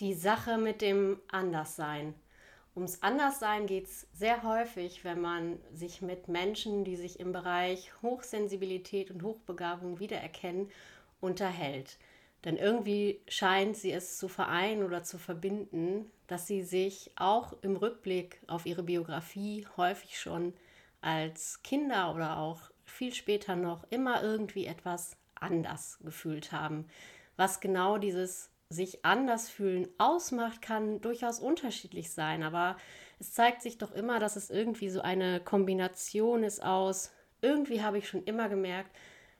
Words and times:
Die 0.00 0.14
Sache 0.14 0.58
mit 0.58 0.82
dem 0.82 1.20
Anderssein. 1.28 2.14
Ums 2.74 3.00
Anderssein 3.04 3.66
geht 3.66 3.84
es 3.84 4.08
sehr 4.12 4.42
häufig, 4.42 5.04
wenn 5.04 5.20
man 5.20 5.60
sich 5.72 6.02
mit 6.02 6.26
Menschen, 6.26 6.82
die 6.82 6.96
sich 6.96 7.20
im 7.20 7.30
Bereich 7.30 7.92
Hochsensibilität 8.02 9.12
und 9.12 9.22
Hochbegabung 9.22 10.00
wiedererkennen, 10.00 10.68
unterhält. 11.20 11.98
Denn 12.44 12.56
irgendwie 12.56 13.20
scheint 13.28 13.76
sie 13.76 13.92
es 13.92 14.18
zu 14.18 14.26
vereinen 14.26 14.82
oder 14.82 15.04
zu 15.04 15.16
verbinden, 15.16 16.10
dass 16.26 16.48
sie 16.48 16.64
sich 16.64 17.12
auch 17.14 17.54
im 17.62 17.76
Rückblick 17.76 18.40
auf 18.48 18.66
ihre 18.66 18.82
Biografie 18.82 19.64
häufig 19.76 20.18
schon 20.18 20.54
als 21.02 21.62
Kinder 21.62 22.12
oder 22.12 22.38
auch 22.38 22.62
viel 22.84 23.14
später 23.14 23.54
noch 23.54 23.84
immer 23.90 24.24
irgendwie 24.24 24.66
etwas 24.66 25.16
anders 25.36 26.00
gefühlt 26.02 26.50
haben. 26.50 26.88
Was 27.36 27.60
genau 27.60 27.98
dieses 27.98 28.50
sich 28.68 29.04
anders 29.04 29.48
fühlen 29.48 29.88
ausmacht, 29.98 30.62
kann 30.62 31.00
durchaus 31.00 31.40
unterschiedlich 31.40 32.12
sein. 32.12 32.42
Aber 32.42 32.76
es 33.18 33.32
zeigt 33.32 33.62
sich 33.62 33.78
doch 33.78 33.92
immer, 33.92 34.18
dass 34.18 34.36
es 34.36 34.50
irgendwie 34.50 34.88
so 34.88 35.00
eine 35.00 35.40
Kombination 35.40 36.42
ist 36.42 36.62
aus, 36.64 37.12
irgendwie 37.44 37.82
habe 37.82 37.98
ich 37.98 38.08
schon 38.08 38.24
immer 38.24 38.48
gemerkt, 38.48 38.96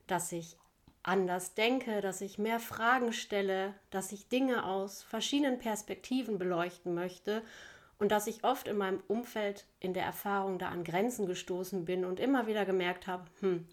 dass 0.07 0.31
ich 0.31 0.59
anders 1.03 1.55
denke, 1.55 2.01
dass 2.01 2.21
ich 2.21 2.39
mehr 2.39 2.61
Fragen 2.61 3.13
stelle, 3.13 3.75
dass 3.91 4.13
ich 4.13 4.29
Dinge 4.29 4.65
aus 4.65 5.03
verschiedenen 5.03 5.59
Perspektiven 5.59 6.39
beleuchten 6.39 6.95
möchte 6.95 7.43
und 7.99 8.11
dass 8.11 8.27
ich 8.27 8.45
oft 8.45 8.69
in 8.69 8.77
meinem 8.77 9.03
Umfeld 9.09 9.67
in 9.81 9.95
der 9.95 10.05
Erfahrung 10.05 10.59
da 10.59 10.69
an 10.69 10.85
Grenzen 10.85 11.27
gestoßen 11.27 11.85
bin 11.85 12.05
und 12.05 12.21
immer 12.21 12.47
wieder 12.47 12.65
gemerkt 12.65 13.07
habe, 13.07 13.25
hm, 13.41 13.67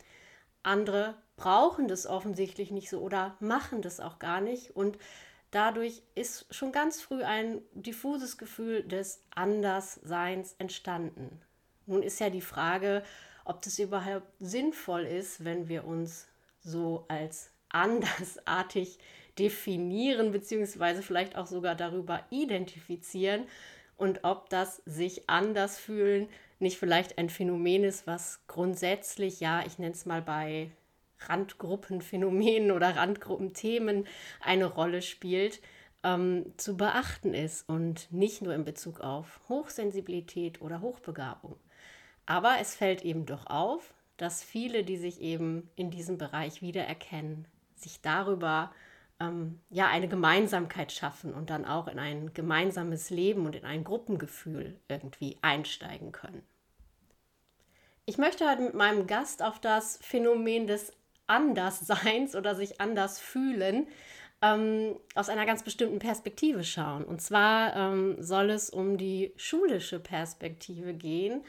andere 0.64 1.16
brauchen 1.36 1.88
das 1.88 2.06
offensichtlich 2.06 2.72
nicht 2.72 2.90
so 2.90 3.00
oder 3.00 3.36
machen 3.40 3.82
das 3.82 4.00
auch 4.00 4.20
gar 4.20 4.42
nicht 4.42 4.76
und 4.76 4.98
Dadurch 5.52 6.02
ist 6.16 6.54
schon 6.54 6.72
ganz 6.72 7.02
früh 7.02 7.24
ein 7.24 7.62
diffuses 7.74 8.38
Gefühl 8.38 8.84
des 8.84 9.24
Andersseins 9.36 10.56
entstanden. 10.58 11.42
Nun 11.86 12.04
ist 12.04 12.20
ja 12.20 12.30
die 12.30 12.42
Frage, 12.42 13.04
ob 13.44 13.62
das 13.62 13.80
überhaupt 13.80 14.32
sinnvoll 14.40 15.02
ist, 15.02 15.44
wenn 15.44 15.68
wir 15.68 15.86
uns 15.86 16.28
so 16.62 17.06
als 17.10 17.52
andersartig 17.70 18.98
definieren, 19.38 20.32
beziehungsweise 20.32 21.02
vielleicht 21.02 21.36
auch 21.36 21.48
sogar 21.48 21.76
darüber 21.76 22.24
identifizieren 22.30 23.46
und 23.98 24.24
ob 24.24 24.50
das 24.50 24.82
sich 24.86 25.30
anders 25.30 25.78
fühlen 25.78 26.30
nicht 26.62 26.78
vielleicht 26.78 27.18
ein 27.18 27.30
Phänomen 27.30 27.84
ist, 27.84 28.08
was 28.08 28.42
grundsätzlich, 28.48 29.40
ja, 29.40 29.66
ich 29.66 29.80
nenne 29.80 29.94
es 29.94 30.06
mal 30.06 30.22
bei 30.22 30.70
Randgruppenphänomenen 31.28 32.72
oder 32.72 32.96
Randgruppenthemen 32.96 34.06
eine 34.40 34.66
Rolle 34.66 35.02
spielt, 35.02 35.62
ähm, 36.04 36.54
zu 36.58 36.78
beachten 36.78 37.34
ist 37.34 37.68
und 37.70 38.12
nicht 38.12 38.42
nur 38.42 38.54
in 38.54 38.66
Bezug 38.66 39.02
auf 39.02 39.40
Hochsensibilität 39.50 40.62
oder 40.62 40.82
Hochbegabung. 40.82 41.56
Aber 42.26 42.56
es 42.60 42.76
fällt 42.76 43.04
eben 43.04 43.26
doch 43.26 43.48
auf, 43.48 43.94
dass 44.18 44.44
viele, 44.44 44.84
die 44.84 44.98
sich 44.98 45.22
eben 45.22 45.70
in 45.76 45.92
diesem 45.92 46.18
Bereich 46.18 46.62
wiedererkennen, 46.62 47.48
sich 47.76 48.02
darüber 48.02 48.72
ähm, 49.20 49.60
ja 49.70 49.88
eine 49.88 50.08
Gemeinsamkeit 50.08 50.92
schaffen 50.92 51.34
und 51.34 51.50
dann 51.50 51.66
auch 51.66 51.88
in 51.88 52.00
ein 52.00 52.34
gemeinsames 52.34 53.10
Leben 53.10 53.46
und 53.46 53.56
in 53.56 53.66
ein 53.66 53.84
Gruppengefühl 53.84 54.80
irgendwie 54.88 55.38
einsteigen 55.42 56.12
können. 56.12 56.44
Ich 58.06 58.18
möchte 58.18 58.50
heute 58.50 58.64
mit 58.64 58.74
meinem 58.74 59.08
Gast 59.08 59.44
auf 59.44 59.60
das 59.60 60.00
Phänomen 60.02 60.68
des 60.68 60.92
Andersseins 61.32 62.36
oder 62.36 62.56
sich 62.56 62.80
anders 62.82 63.20
fühlen, 63.20 63.88
ähm, 64.42 64.96
aus 65.16 65.30
einer 65.30 65.46
ganz 65.46 65.64
bestimmten 65.64 66.00
Perspektive 66.00 66.64
schauen. 66.64 67.04
Und 67.04 67.22
zwar 67.22 67.76
ähm, 67.76 68.18
soll 68.20 68.50
es 68.50 68.70
um 68.70 68.98
die 68.98 69.34
schulische 69.38 70.00
Perspektive 70.00 70.94
gehen. 70.94 71.44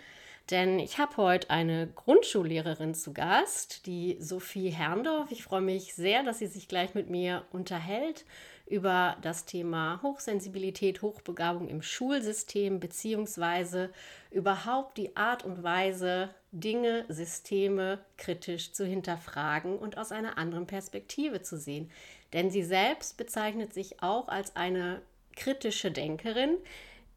Denn 0.51 0.79
ich 0.79 0.99
habe 0.99 1.17
heute 1.19 1.51
eine 1.51 1.87
Grundschullehrerin 1.87 2.95
zu 2.95 3.13
Gast, 3.13 3.87
die 3.87 4.17
Sophie 4.19 4.71
Herrndorf. 4.71 5.31
Ich 5.31 5.45
freue 5.45 5.61
mich 5.61 5.95
sehr, 5.95 6.25
dass 6.25 6.41
sie 6.41 6.49
sich 6.49 6.69
gleich 6.69 6.95
mit 6.95 7.09
mir 7.09 7.45
unterhält 7.53 8.25
über 8.67 9.17
das 9.23 9.45
Thema 9.45 10.01
Hochsensibilität, 10.03 11.03
Hochbegabung 11.03 11.69
im 11.69 11.83
Schulsystem, 11.83 12.81
beziehungsweise 12.81 13.91
überhaupt 14.31 14.97
die 14.99 15.17
Art 15.17 15.45
und 15.45 15.63
Weise, 15.63 16.31
Dinge, 16.53 17.05
Systeme 17.09 17.99
kritisch 18.17 18.73
zu 18.73 18.85
hinterfragen 18.85 19.79
und 19.79 19.99
aus 19.99 20.13
einer 20.13 20.39
anderen 20.39 20.67
Perspektive 20.67 21.43
zu 21.43 21.57
sehen. 21.57 21.91
Denn 22.33 22.51
sie 22.51 22.63
selbst 22.63 23.17
bezeichnet 23.17 23.75
sich 23.75 24.03
auch 24.03 24.29
als 24.29 24.57
eine 24.57 25.03
kritische 25.37 25.91
Denkerin, 25.91 26.57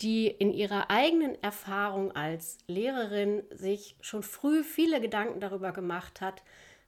die 0.01 0.27
in 0.27 0.51
ihrer 0.51 0.89
eigenen 0.89 1.41
Erfahrung 1.41 2.13
als 2.13 2.57
Lehrerin 2.67 3.43
sich 3.51 3.95
schon 4.01 4.23
früh 4.23 4.63
viele 4.63 4.99
Gedanken 4.99 5.39
darüber 5.39 5.71
gemacht 5.71 6.19
hat, 6.21 6.43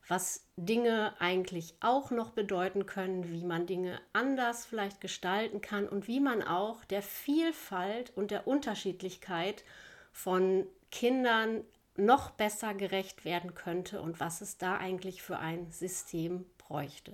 was 0.08 0.46
Dinge 0.56 1.14
eigentlich 1.20 1.76
auch 1.82 2.12
noch 2.12 2.32
bedeuten 2.32 2.86
können, 2.86 3.30
wie 3.30 3.44
man 3.44 3.68
Dinge 3.68 4.00
anders 4.14 4.66
vielleicht 4.66 5.02
gestalten 5.02 5.62
kann 5.62 5.88
und 5.88 6.08
wie 6.08 6.20
man 6.20 6.42
auch 6.42 6.86
der 6.86 7.02
Vielfalt 7.02 8.12
und 8.16 8.32
der 8.32 8.48
Unterschiedlichkeit 8.48 9.64
von 10.12 10.66
Kindern 10.92 11.64
noch 11.98 12.32
besser 12.32 12.74
gerecht 12.74 13.26
werden 13.26 13.56
könnte 13.56 14.02
und 14.02 14.20
was 14.20 14.42
es 14.42 14.58
da 14.58 14.78
eigentlich 14.78 15.22
für 15.22 15.40
ein 15.40 15.72
System 15.72 16.46
bräuchte. 16.58 17.12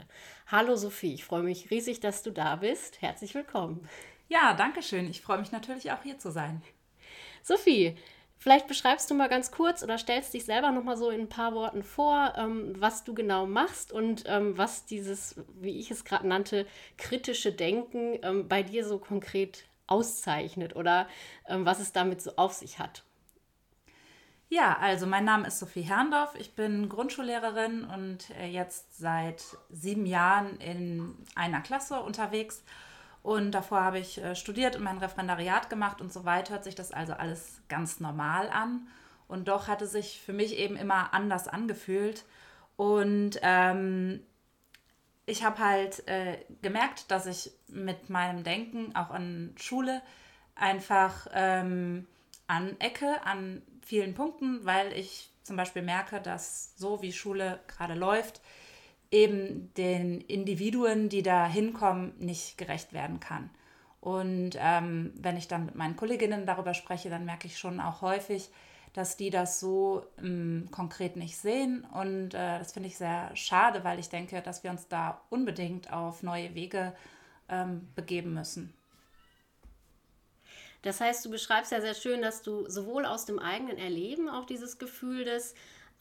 Hallo 0.47 0.75
Sophie, 0.75 1.13
ich 1.13 1.25
freue 1.25 1.43
mich 1.43 1.71
riesig, 1.71 1.99
dass 1.99 2.21
du 2.21 2.31
da 2.31 2.57
bist. 2.57 3.01
Herzlich 3.01 3.33
willkommen. 3.33 3.87
Ja, 4.27 4.53
danke 4.53 4.83
schön. 4.83 5.09
Ich 5.09 5.21
freue 5.21 5.39
mich 5.39 5.51
natürlich 5.51 5.91
auch 5.91 6.03
hier 6.03 6.19
zu 6.19 6.31
sein. 6.31 6.61
Sophie, 7.43 7.97
Vielleicht 8.43 8.67
beschreibst 8.67 9.09
du 9.09 9.13
mal 9.13 9.29
ganz 9.29 9.51
kurz 9.51 9.83
oder 9.83 9.97
stellst 9.97 10.33
dich 10.33 10.43
selber 10.43 10.71
noch 10.71 10.83
mal 10.83 10.97
so 10.97 11.09
in 11.09 11.21
ein 11.21 11.29
paar 11.29 11.55
Worten 11.55 11.81
vor, 11.81 12.33
ähm, 12.35 12.73
was 12.77 13.05
du 13.05 13.13
genau 13.13 13.45
machst 13.45 13.93
und 13.93 14.25
ähm, 14.27 14.57
was 14.57 14.83
dieses, 14.85 15.39
wie 15.61 15.79
ich 15.79 15.91
es 15.91 16.03
gerade 16.03 16.27
nannte, 16.27 16.67
kritische 16.97 17.53
Denken 17.53 18.19
ähm, 18.21 18.49
bei 18.49 18.61
dir 18.61 18.85
so 18.85 18.97
konkret 18.97 19.63
auszeichnet 19.87 20.75
oder 20.75 21.07
ähm, 21.47 21.65
was 21.65 21.79
es 21.79 21.93
damit 21.93 22.21
so 22.21 22.35
auf 22.35 22.51
sich 22.51 22.79
hat. 22.79 23.03
Ja, 24.49 24.77
also 24.77 25.07
mein 25.07 25.23
Name 25.23 25.47
ist 25.47 25.59
Sophie 25.59 25.83
Herrndorf. 25.83 26.35
Ich 26.37 26.53
bin 26.53 26.89
Grundschullehrerin 26.89 27.85
und 27.85 28.29
äh, 28.31 28.47
jetzt 28.47 28.97
seit 28.97 29.41
sieben 29.69 30.05
Jahren 30.05 30.57
in 30.57 31.15
einer 31.35 31.61
Klasse 31.61 32.01
unterwegs 32.01 32.61
und 33.23 33.51
davor 33.51 33.81
habe 33.81 34.00
ich 34.00 34.22
äh, 34.22 34.35
studiert 34.35 34.75
und 34.75 34.84
mein 34.84 34.97
Referendariat 34.97 35.69
gemacht 35.69 36.01
und 36.01 36.11
so 36.11 36.25
weiter. 36.25 36.56
Hört 36.56 36.66
sich 36.66 36.75
das 36.75 36.91
also 36.91 37.13
alles 37.13 37.61
ganz 37.69 38.01
normal 38.01 38.50
an. 38.50 38.88
Und 39.29 39.47
doch 39.47 39.69
hatte 39.69 39.88
sich 39.88 40.22
für 40.22 40.34
mich 40.34 40.57
eben 40.57 40.75
immer 40.75 41.13
anders 41.13 41.47
angefühlt. 41.47 42.25
Und 42.75 43.39
ähm, 43.41 44.22
ich 45.25 45.46
habe 45.46 45.59
halt 45.59 46.05
äh, 46.09 46.37
gemerkt, 46.61 47.09
dass 47.11 47.25
ich 47.25 47.52
mit 47.70 48.09
meinem 48.09 48.43
Denken 48.43 48.93
auch 48.93 49.09
an 49.09 49.55
Schule 49.58 50.02
einfach 50.53 51.28
ähm, 51.34 52.05
anecke 52.47 53.25
an 53.25 53.61
vielen 53.81 54.16
Punkten, 54.16 54.66
weil 54.66 54.91
ich 54.91 55.31
zum 55.43 55.55
Beispiel 55.55 55.81
merke, 55.81 56.20
dass 56.20 56.73
so 56.75 57.02
wie 57.02 57.14
Schule 57.14 57.61
gerade 57.67 57.93
läuft, 57.93 58.41
eben 59.13 59.71
den 59.75 60.21
Individuen, 60.21 61.07
die 61.07 61.21
da 61.21 61.45
hinkommen, 61.47 62.13
nicht 62.17 62.57
gerecht 62.57 62.93
werden 62.93 63.19
kann. 63.19 63.51
Und 64.01 64.57
ähm, 64.59 65.13
wenn 65.15 65.37
ich 65.37 65.47
dann 65.47 65.67
mit 65.67 65.75
meinen 65.75 65.95
Kolleginnen 65.95 66.45
darüber 66.45 66.73
spreche, 66.73 67.09
dann 67.09 67.23
merke 67.23 67.47
ich 67.47 67.57
schon 67.57 67.79
auch 67.79 68.01
häufig, 68.01 68.49
dass 68.91 69.15
die 69.15 69.29
das 69.29 69.59
so 69.59 70.05
ähm, 70.17 70.67
konkret 70.71 71.15
nicht 71.15 71.37
sehen. 71.37 71.85
Und 71.93 72.33
äh, 72.33 72.59
das 72.59 72.73
finde 72.73 72.89
ich 72.89 72.97
sehr 72.97 73.33
schade, 73.35 73.83
weil 73.83 73.99
ich 73.99 74.09
denke, 74.09 74.41
dass 74.41 74.63
wir 74.63 74.71
uns 74.71 74.87
da 74.87 75.21
unbedingt 75.29 75.93
auf 75.93 76.23
neue 76.23 76.53
Wege 76.55 76.93
ähm, 77.49 77.87
begeben 77.95 78.33
müssen. 78.33 78.73
Das 80.81 80.99
heißt, 80.99 81.23
du 81.23 81.29
beschreibst 81.29 81.71
ja 81.71 81.81
sehr 81.81 81.93
schön, 81.93 82.21
dass 82.21 82.41
du 82.41 82.69
sowohl 82.69 83.05
aus 83.05 83.25
dem 83.25 83.39
eigenen 83.39 83.77
Erleben 83.77 84.27
auch 84.27 84.45
dieses 84.45 84.79
Gefühl 84.79 85.23
des 85.23 85.53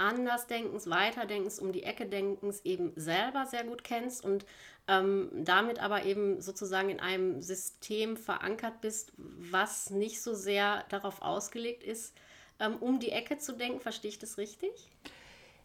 Andersdenkens, 0.03 0.91
Weiterdenkens, 0.91 1.59
um 1.59 1.73
die 1.73 1.85
Ecke 1.85 2.07
Denkens 2.07 2.61
eben 2.65 2.93
selber 2.97 3.47
sehr 3.47 3.65
gut 3.65 3.85
kennst 3.85 4.25
und 4.25 4.45
ähm, 4.89 5.31
damit 5.33 5.79
aber 5.79 6.05
eben 6.05 6.41
sozusagen 6.41 6.91
in 6.91 7.01
einem 7.01 7.41
System 7.41 8.17
verankert 8.17 8.81
bist, 8.81 9.13
was 9.17 9.91
nicht 9.91 10.21
so 10.21 10.35
sehr 10.35 10.85
darauf 10.89 11.23
ausgelegt 11.23 11.85
ist, 11.85 12.15
ähm, 12.59 12.77
um 12.79 12.99
die 12.99 13.13
Ecke 13.13 13.39
zu 13.39 13.53
denken. 13.53 13.81
Verstehe 13.81 14.11
ich 14.11 14.19
das 14.19 14.39
richtig? 14.39 14.91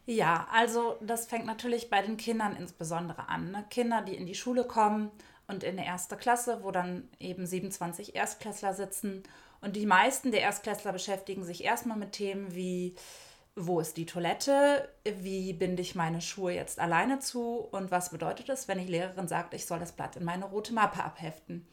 Ja, 0.06 0.46
also 0.52 0.96
das 1.02 1.26
fängt 1.26 1.44
natürlich 1.44 1.90
bei 1.90 2.00
den 2.00 2.16
Kindern 2.16 2.56
insbesondere 2.56 3.28
an. 3.28 3.50
Ne? 3.50 3.64
Kinder, 3.68 4.02
die 4.02 4.14
in 4.14 4.24
die 4.24 4.36
Schule 4.36 4.64
kommen 4.64 5.10
und 5.48 5.64
in 5.64 5.76
der 5.76 5.84
erste 5.84 6.16
Klasse, 6.16 6.60
wo 6.62 6.70
dann 6.70 7.08
eben 7.18 7.44
27 7.44 8.14
Erstklässler 8.14 8.72
sitzen. 8.72 9.24
Und 9.60 9.74
die 9.74 9.86
meisten 9.86 10.30
der 10.30 10.42
Erstklässler 10.42 10.92
beschäftigen 10.92 11.42
sich 11.42 11.64
erstmal 11.64 11.98
mit 11.98 12.12
Themen 12.12 12.54
wie 12.54 12.94
wo 13.58 13.80
ist 13.80 13.96
die 13.96 14.06
Toilette, 14.06 14.88
wie 15.04 15.52
binde 15.52 15.82
ich 15.82 15.94
meine 15.94 16.20
Schuhe 16.20 16.52
jetzt 16.52 16.78
alleine 16.78 17.18
zu 17.18 17.58
und 17.58 17.90
was 17.90 18.10
bedeutet 18.10 18.48
es, 18.48 18.68
wenn 18.68 18.78
die 18.78 18.86
Lehrerin 18.86 19.28
sagt, 19.28 19.54
ich 19.54 19.66
soll 19.66 19.78
das 19.78 19.92
Blatt 19.92 20.16
in 20.16 20.24
meine 20.24 20.44
rote 20.44 20.72
Mappe 20.72 21.02
abheften. 21.02 21.66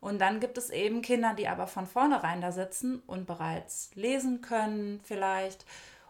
Und 0.00 0.20
dann 0.20 0.40
gibt 0.40 0.58
es 0.58 0.70
eben 0.70 1.02
Kinder, 1.02 1.34
die 1.34 1.46
aber 1.46 1.66
von 1.66 1.86
vornherein 1.86 2.40
da 2.40 2.52
sitzen 2.52 3.02
und 3.06 3.26
bereits 3.26 3.90
lesen 3.94 4.40
können 4.40 5.00
vielleicht 5.04 5.64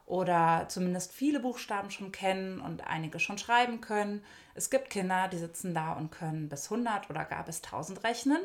oder 0.06 0.66
zumindest 0.68 1.12
viele 1.12 1.40
Buchstaben 1.40 1.90
schon 1.90 2.12
kennen 2.12 2.60
und 2.60 2.86
einige 2.86 3.20
schon 3.20 3.38
schreiben 3.38 3.80
können. 3.80 4.24
Es 4.54 4.70
gibt 4.70 4.90
Kinder, 4.90 5.28
die 5.28 5.38
sitzen 5.38 5.74
da 5.74 5.92
und 5.92 6.10
können 6.10 6.48
bis 6.48 6.70
100 6.70 7.10
oder 7.10 7.24
gar 7.24 7.44
bis 7.44 7.62
1000 7.62 8.02
rechnen. 8.04 8.40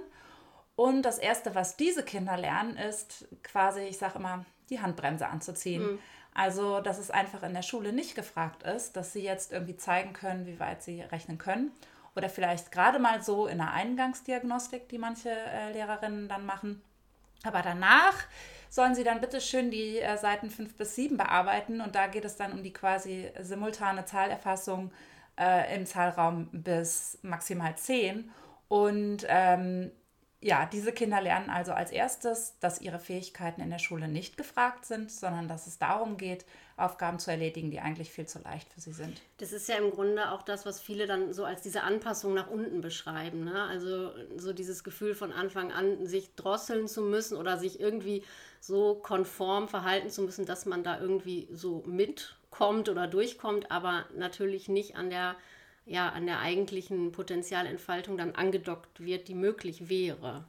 Und 0.75 1.03
das 1.03 1.17
Erste, 1.17 1.55
was 1.55 1.77
diese 1.77 2.03
Kinder 2.03 2.37
lernen, 2.37 2.77
ist 2.77 3.27
quasi, 3.43 3.81
ich 3.81 3.97
sage 3.97 4.19
immer, 4.19 4.45
die 4.69 4.81
Handbremse 4.81 5.27
anzuziehen. 5.27 5.93
Mhm. 5.93 5.99
Also, 6.35 6.81
dass 6.81 6.99
es 6.99 7.11
einfach 7.11 7.43
in 7.43 7.53
der 7.53 7.61
Schule 7.61 7.93
nicht 7.93 8.13
gefragt 8.13 8.63
ist, 8.63 8.97
dass 8.97 9.13
sie 9.13 9.23
jetzt 9.23 9.53
irgendwie 9.53 9.77
zeigen 9.77 10.11
können, 10.11 10.45
wie 10.45 10.59
weit 10.59 10.83
sie 10.83 11.01
rechnen 11.01 11.37
können. 11.37 11.71
Oder 12.13 12.29
vielleicht 12.29 12.73
gerade 12.73 12.99
mal 12.99 13.23
so 13.23 13.47
in 13.47 13.57
der 13.57 13.71
Eingangsdiagnostik, 13.71 14.89
die 14.89 14.97
manche 14.97 15.29
äh, 15.29 15.71
Lehrerinnen 15.71 16.27
dann 16.27 16.45
machen. 16.45 16.81
Aber 17.43 17.61
danach 17.61 18.15
sollen 18.69 18.95
sie 18.95 19.05
dann 19.05 19.21
bitte 19.21 19.39
schön 19.39 19.71
die 19.71 19.99
äh, 19.99 20.17
Seiten 20.17 20.49
5 20.49 20.75
bis 20.75 20.95
7 20.95 21.15
bearbeiten. 21.15 21.79
Und 21.79 21.95
da 21.95 22.07
geht 22.07 22.25
es 22.25 22.35
dann 22.35 22.51
um 22.51 22.63
die 22.63 22.73
quasi 22.73 23.31
simultane 23.39 24.03
Zahlerfassung 24.03 24.91
äh, 25.39 25.73
im 25.73 25.85
Zahlraum 25.85 26.49
bis 26.51 27.17
maximal 27.21 27.77
10. 27.77 28.29
Und 28.67 29.25
ähm, 29.29 29.89
ja, 30.45 30.69
diese 30.71 30.91
Kinder 30.91 31.21
lernen 31.21 31.49
also 31.49 31.71
als 31.71 31.91
erstes, 31.91 32.53
dass 32.59 32.79
ihre 32.79 32.99
Fähigkeiten 32.99 33.61
in 33.61 33.71
der 33.71 33.79
Schule 33.79 34.07
nicht 34.07 34.37
gefragt 34.37 34.85
sind, 34.85 35.11
sondern 35.11 35.47
dass 35.47 35.65
es 35.65 35.79
darum 35.79 36.17
geht, 36.17 36.45
Aufgaben 36.77 37.17
zu 37.17 37.31
erledigen, 37.31 37.71
die 37.71 37.79
eigentlich 37.79 38.11
viel 38.11 38.27
zu 38.27 38.37
leicht 38.37 38.71
für 38.71 38.79
sie 38.79 38.91
sind. 38.91 39.19
Das 39.37 39.51
ist 39.51 39.67
ja 39.67 39.77
im 39.77 39.89
Grunde 39.89 40.31
auch 40.31 40.43
das, 40.43 40.67
was 40.67 40.79
viele 40.79 41.07
dann 41.07 41.33
so 41.33 41.45
als 41.45 41.63
diese 41.63 41.81
Anpassung 41.81 42.35
nach 42.35 42.47
unten 42.47 42.81
beschreiben. 42.81 43.43
Ne? 43.43 43.63
Also 43.63 44.11
so 44.37 44.53
dieses 44.53 44.83
Gefühl 44.83 45.15
von 45.15 45.33
Anfang 45.33 45.71
an, 45.71 46.05
sich 46.05 46.35
drosseln 46.35 46.87
zu 46.87 47.01
müssen 47.01 47.37
oder 47.37 47.57
sich 47.57 47.79
irgendwie 47.79 48.23
so 48.59 48.93
konform 48.93 49.67
verhalten 49.67 50.11
zu 50.11 50.21
müssen, 50.21 50.45
dass 50.45 50.67
man 50.67 50.83
da 50.83 50.99
irgendwie 50.99 51.47
so 51.51 51.81
mitkommt 51.87 52.87
oder 52.87 53.07
durchkommt, 53.07 53.71
aber 53.71 54.05
natürlich 54.15 54.69
nicht 54.69 54.95
an 54.95 55.09
der 55.09 55.37
ja, 55.85 56.09
an 56.09 56.25
der 56.25 56.39
eigentlichen 56.39 57.11
Potenzialentfaltung 57.11 58.17
dann 58.17 58.35
angedockt 58.35 58.99
wird, 58.99 59.27
die 59.27 59.35
möglich 59.35 59.89
wäre. 59.89 60.45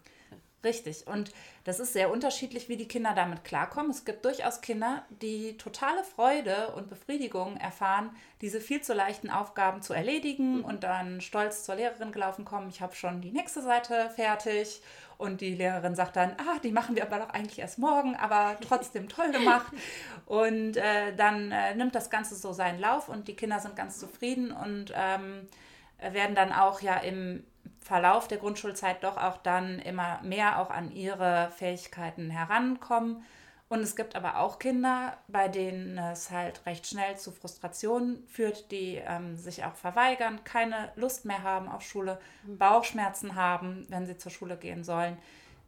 Richtig. 0.66 1.06
Und 1.06 1.30
das 1.62 1.78
ist 1.78 1.92
sehr 1.92 2.10
unterschiedlich, 2.10 2.68
wie 2.68 2.76
die 2.76 2.88
Kinder 2.88 3.12
damit 3.14 3.44
klarkommen. 3.44 3.92
Es 3.92 4.04
gibt 4.04 4.24
durchaus 4.24 4.60
Kinder, 4.60 5.04
die 5.22 5.56
totale 5.58 6.02
Freude 6.02 6.72
und 6.74 6.88
Befriedigung 6.88 7.56
erfahren, 7.56 8.10
diese 8.40 8.60
viel 8.60 8.80
zu 8.82 8.92
leichten 8.92 9.30
Aufgaben 9.30 9.80
zu 9.80 9.92
erledigen 9.92 10.62
und 10.62 10.82
dann 10.82 11.20
stolz 11.20 11.62
zur 11.62 11.76
Lehrerin 11.76 12.10
gelaufen 12.10 12.44
kommen. 12.44 12.68
Ich 12.68 12.80
habe 12.80 12.96
schon 12.96 13.20
die 13.20 13.30
nächste 13.30 13.62
Seite 13.62 14.10
fertig. 14.10 14.82
Und 15.18 15.40
die 15.40 15.54
Lehrerin 15.54 15.94
sagt 15.94 16.16
dann, 16.16 16.32
ah, 16.32 16.58
die 16.64 16.72
machen 16.72 16.96
wir 16.96 17.04
aber 17.04 17.18
doch 17.18 17.30
eigentlich 17.30 17.60
erst 17.60 17.78
morgen, 17.78 18.16
aber 18.16 18.58
trotzdem 18.60 19.08
toll 19.08 19.30
gemacht. 19.30 19.72
Und 20.26 20.76
äh, 20.76 21.14
dann 21.14 21.52
äh, 21.52 21.76
nimmt 21.76 21.94
das 21.94 22.10
Ganze 22.10 22.34
so 22.34 22.52
seinen 22.52 22.80
Lauf 22.80 23.08
und 23.08 23.28
die 23.28 23.36
Kinder 23.36 23.60
sind 23.60 23.76
ganz 23.76 24.00
zufrieden 24.00 24.50
und 24.50 24.92
ähm, 24.96 25.46
werden 26.00 26.34
dann 26.34 26.52
auch 26.52 26.80
ja 26.80 26.96
im 26.96 27.44
Verlauf 27.86 28.26
der 28.26 28.38
Grundschulzeit 28.38 29.04
doch 29.04 29.16
auch 29.16 29.36
dann 29.36 29.78
immer 29.78 30.20
mehr 30.22 30.58
auch 30.58 30.70
an 30.70 30.90
ihre 30.90 31.52
Fähigkeiten 31.56 32.30
herankommen. 32.30 33.22
Und 33.68 33.78
es 33.78 33.94
gibt 33.94 34.16
aber 34.16 34.40
auch 34.40 34.58
Kinder, 34.58 35.16
bei 35.28 35.46
denen 35.46 35.96
es 35.96 36.32
halt 36.32 36.66
recht 36.66 36.88
schnell 36.88 37.16
zu 37.16 37.30
Frustrationen 37.30 38.26
führt, 38.26 38.72
die 38.72 38.96
ähm, 38.96 39.36
sich 39.36 39.64
auch 39.64 39.76
verweigern, 39.76 40.42
keine 40.42 40.90
Lust 40.96 41.26
mehr 41.26 41.44
haben 41.44 41.68
auf 41.68 41.82
Schule, 41.82 42.18
mhm. 42.44 42.58
Bauchschmerzen 42.58 43.36
haben, 43.36 43.86
wenn 43.88 44.04
sie 44.04 44.18
zur 44.18 44.32
Schule 44.32 44.56
gehen 44.56 44.82
sollen 44.82 45.16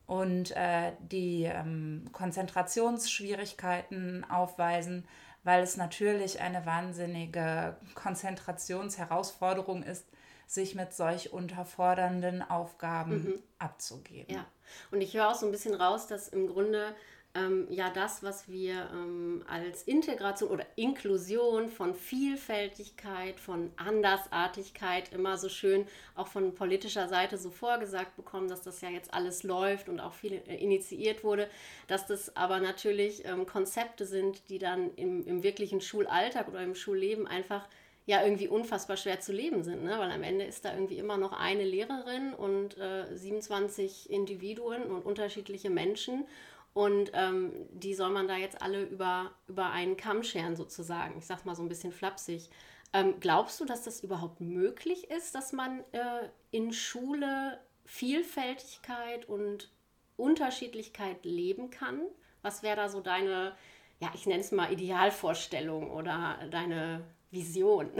und 0.08 0.50
äh, 0.56 0.94
die 0.98 1.44
ähm, 1.44 2.06
Konzentrationsschwierigkeiten 2.10 4.28
aufweisen, 4.28 5.06
weil 5.44 5.62
es 5.62 5.76
natürlich 5.76 6.40
eine 6.40 6.66
wahnsinnige 6.66 7.76
Konzentrationsherausforderung 7.94 9.84
ist, 9.84 10.04
sich 10.48 10.74
mit 10.74 10.94
solch 10.94 11.32
unterfordernden 11.32 12.42
Aufgaben 12.42 13.22
mhm. 13.22 13.42
abzugeben. 13.58 14.34
Ja, 14.34 14.46
und 14.90 15.02
ich 15.02 15.14
höre 15.14 15.28
auch 15.28 15.34
so 15.34 15.46
ein 15.46 15.52
bisschen 15.52 15.74
raus, 15.74 16.06
dass 16.06 16.28
im 16.28 16.46
Grunde 16.46 16.94
ähm, 17.34 17.66
ja 17.70 17.90
das, 17.90 18.22
was 18.22 18.48
wir 18.48 18.88
ähm, 18.92 19.44
als 19.46 19.82
Integration 19.82 20.50
oder 20.50 20.64
Inklusion 20.76 21.68
von 21.68 21.94
Vielfältigkeit, 21.94 23.38
von 23.38 23.70
Andersartigkeit 23.76 25.12
immer 25.12 25.36
so 25.36 25.50
schön 25.50 25.86
auch 26.14 26.28
von 26.28 26.54
politischer 26.54 27.08
Seite 27.08 27.36
so 27.36 27.50
vorgesagt 27.50 28.16
bekommen, 28.16 28.48
dass 28.48 28.62
das 28.62 28.80
ja 28.80 28.88
jetzt 28.88 29.12
alles 29.12 29.42
läuft 29.42 29.90
und 29.90 30.00
auch 30.00 30.14
viel 30.14 30.40
äh, 30.46 30.56
initiiert 30.56 31.24
wurde, 31.24 31.50
dass 31.88 32.06
das 32.06 32.34
aber 32.36 32.58
natürlich 32.60 33.26
ähm, 33.26 33.44
Konzepte 33.44 34.06
sind, 34.06 34.48
die 34.48 34.58
dann 34.58 34.94
im, 34.94 35.26
im 35.26 35.42
wirklichen 35.42 35.82
Schulalltag 35.82 36.48
oder 36.48 36.62
im 36.62 36.74
Schulleben 36.74 37.26
einfach 37.26 37.68
ja 38.08 38.24
irgendwie 38.24 38.48
unfassbar 38.48 38.96
schwer 38.96 39.20
zu 39.20 39.32
leben 39.32 39.62
sind, 39.62 39.84
ne? 39.84 39.98
weil 39.98 40.10
am 40.10 40.22
Ende 40.22 40.46
ist 40.46 40.64
da 40.64 40.72
irgendwie 40.72 40.96
immer 40.96 41.18
noch 41.18 41.32
eine 41.32 41.62
Lehrerin 41.62 42.32
und 42.32 42.78
äh, 42.78 43.14
27 43.14 44.08
Individuen 44.08 44.84
und 44.84 45.04
unterschiedliche 45.04 45.68
Menschen 45.68 46.24
und 46.72 47.10
ähm, 47.12 47.52
die 47.70 47.92
soll 47.92 48.08
man 48.08 48.26
da 48.26 48.36
jetzt 48.36 48.62
alle 48.62 48.82
über, 48.84 49.32
über 49.46 49.72
einen 49.72 49.98
Kamm 49.98 50.22
scheren 50.22 50.56
sozusagen. 50.56 51.18
Ich 51.18 51.26
sag 51.26 51.44
mal 51.44 51.54
so 51.54 51.62
ein 51.62 51.68
bisschen 51.68 51.92
flapsig. 51.92 52.48
Ähm, 52.94 53.20
glaubst 53.20 53.60
du, 53.60 53.66
dass 53.66 53.82
das 53.82 54.02
überhaupt 54.02 54.40
möglich 54.40 55.10
ist, 55.10 55.34
dass 55.34 55.52
man 55.52 55.80
äh, 55.92 56.30
in 56.50 56.72
Schule 56.72 57.60
Vielfältigkeit 57.84 59.28
und 59.28 59.70
Unterschiedlichkeit 60.16 61.26
leben 61.26 61.68
kann? 61.68 62.00
Was 62.40 62.62
wäre 62.62 62.76
da 62.76 62.88
so 62.88 63.02
deine, 63.02 63.54
ja, 64.00 64.10
ich 64.14 64.24
nenne 64.24 64.40
es 64.40 64.50
mal 64.50 64.72
Idealvorstellung 64.72 65.90
oder 65.90 66.38
deine 66.50 67.04
Vision? 67.30 67.90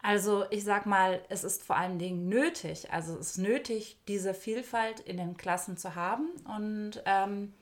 Also 0.00 0.44
ich 0.50 0.62
sag 0.62 0.86
mal, 0.86 1.20
es 1.28 1.42
ist 1.42 1.64
vor 1.64 1.76
allen 1.76 1.98
Dingen 1.98 2.28
nötig, 2.28 2.92
also 2.92 3.14
es 3.18 3.30
ist 3.30 3.38
nötig, 3.38 3.98
diese 4.06 4.32
Vielfalt 4.32 5.00
in 5.00 5.16
den 5.16 5.36
Klassen 5.36 5.76
zu 5.76 5.96
haben. 5.96 6.30
Und 6.44 7.02
ähm, 7.04 7.52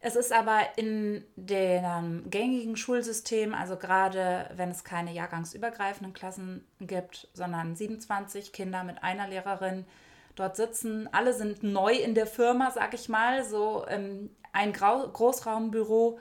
es 0.00 0.16
ist 0.16 0.32
aber 0.32 0.58
in 0.76 1.24
dem 1.36 2.28
gängigen 2.28 2.76
Schulsystem, 2.76 3.54
also 3.54 3.76
gerade 3.76 4.50
wenn 4.56 4.70
es 4.70 4.82
keine 4.82 5.12
jahrgangsübergreifenden 5.12 6.12
Klassen 6.12 6.66
gibt, 6.80 7.28
sondern 7.34 7.76
27 7.76 8.52
Kinder 8.52 8.82
mit 8.82 9.02
einer 9.04 9.28
Lehrerin 9.28 9.86
dort 10.34 10.56
sitzen, 10.56 11.08
alle 11.12 11.32
sind 11.32 11.62
neu 11.62 11.94
in 11.94 12.16
der 12.16 12.26
Firma, 12.26 12.72
sag 12.72 12.94
ich 12.94 13.08
mal, 13.08 13.44
so 13.44 13.86
ähm, 13.88 14.30
ein 14.52 14.72
Grau 14.72 15.06
Großraumbüro 15.06 16.18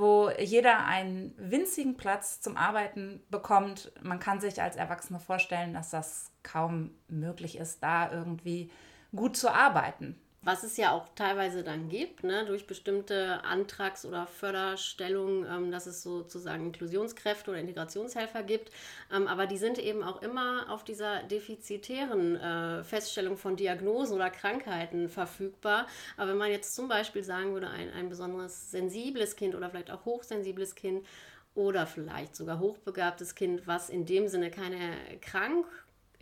wo 0.00 0.30
jeder 0.38 0.84
einen 0.86 1.34
winzigen 1.36 1.96
Platz 1.96 2.40
zum 2.40 2.56
Arbeiten 2.56 3.22
bekommt. 3.30 3.92
Man 4.02 4.18
kann 4.18 4.40
sich 4.40 4.60
als 4.60 4.76
Erwachsene 4.76 5.20
vorstellen, 5.20 5.74
dass 5.74 5.90
das 5.90 6.32
kaum 6.42 6.90
möglich 7.08 7.58
ist, 7.58 7.82
da 7.82 8.10
irgendwie 8.10 8.70
gut 9.14 9.36
zu 9.36 9.52
arbeiten 9.52 10.18
was 10.42 10.62
es 10.62 10.78
ja 10.78 10.92
auch 10.92 11.06
teilweise 11.14 11.62
dann 11.62 11.90
gibt, 11.90 12.24
ne, 12.24 12.46
durch 12.46 12.66
bestimmte 12.66 13.44
Antrags- 13.44 14.06
oder 14.06 14.26
Förderstellungen, 14.26 15.46
ähm, 15.46 15.70
dass 15.70 15.86
es 15.86 16.02
sozusagen 16.02 16.66
Inklusionskräfte 16.66 17.50
oder 17.50 17.60
Integrationshelfer 17.60 18.42
gibt. 18.42 18.70
Ähm, 19.12 19.26
aber 19.26 19.46
die 19.46 19.58
sind 19.58 19.78
eben 19.78 20.02
auch 20.02 20.22
immer 20.22 20.70
auf 20.70 20.82
dieser 20.82 21.22
defizitären 21.24 22.36
äh, 22.36 22.82
Feststellung 22.84 23.36
von 23.36 23.56
Diagnosen 23.56 24.14
oder 24.14 24.30
Krankheiten 24.30 25.10
verfügbar. 25.10 25.86
Aber 26.16 26.30
wenn 26.30 26.38
man 26.38 26.50
jetzt 26.50 26.74
zum 26.74 26.88
Beispiel 26.88 27.22
sagen 27.22 27.52
würde, 27.52 27.68
ein, 27.68 27.92
ein 27.92 28.08
besonders 28.08 28.70
sensibles 28.70 29.36
Kind 29.36 29.54
oder 29.54 29.68
vielleicht 29.68 29.90
auch 29.90 30.06
hochsensibles 30.06 30.74
Kind, 30.74 31.06
oder 31.54 31.86
vielleicht 31.86 32.36
sogar 32.36 32.60
hochbegabtes 32.60 33.34
Kind, 33.34 33.66
was 33.66 33.90
in 33.90 34.06
dem 34.06 34.28
Sinne 34.28 34.50
keine 34.50 34.96
krank 35.20 35.66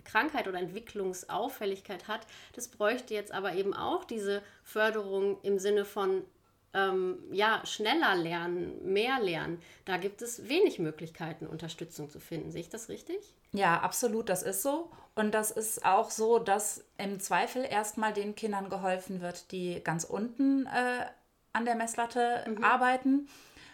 Krankheit 0.09 0.49
oder 0.49 0.59
Entwicklungsauffälligkeit 0.59 2.09
hat. 2.09 2.27
Das 2.55 2.69
bräuchte 2.69 3.15
jetzt 3.15 3.33
aber 3.33 3.55
eben 3.55 3.75
auch 3.75 4.05
diese 4.05 4.43
Förderung 4.65 5.39
im 5.43 5.59
Sinne 5.59 5.85
von 5.85 6.25
ähm, 6.75 7.19
ja, 7.33 7.65
schneller 7.65 8.17
lernen, 8.17 8.93
mehr 8.93 9.21
lernen. 9.21 9.61
Da 9.85 9.97
gibt 9.97 10.23
es 10.23 10.49
wenig 10.49 10.79
Möglichkeiten, 10.79 11.47
Unterstützung 11.47 12.11
zu 12.11 12.21
finden. 12.21 12.51
Sehe 12.51 12.61
ich 12.61 12.69
das 12.69 12.89
richtig? 12.89 13.17
Ja, 13.53 13.81
absolut, 13.81 14.29
das 14.29 14.43
ist 14.43 14.63
so. 14.63 14.91
Und 15.15 15.33
das 15.33 15.51
ist 15.51 15.85
auch 15.85 16.11
so, 16.11 16.39
dass 16.39 16.85
im 16.99 17.21
Zweifel 17.21 17.65
erstmal 17.65 18.13
den 18.13 18.35
Kindern 18.35 18.69
geholfen 18.69 19.21
wird, 19.21 19.51
die 19.53 19.83
ganz 19.83 20.05
unten 20.05 20.67
äh, 20.67 21.07
an 21.53 21.65
der 21.65 21.75
Messlatte 21.75 22.45
mhm. 22.47 22.63
arbeiten. 22.63 23.29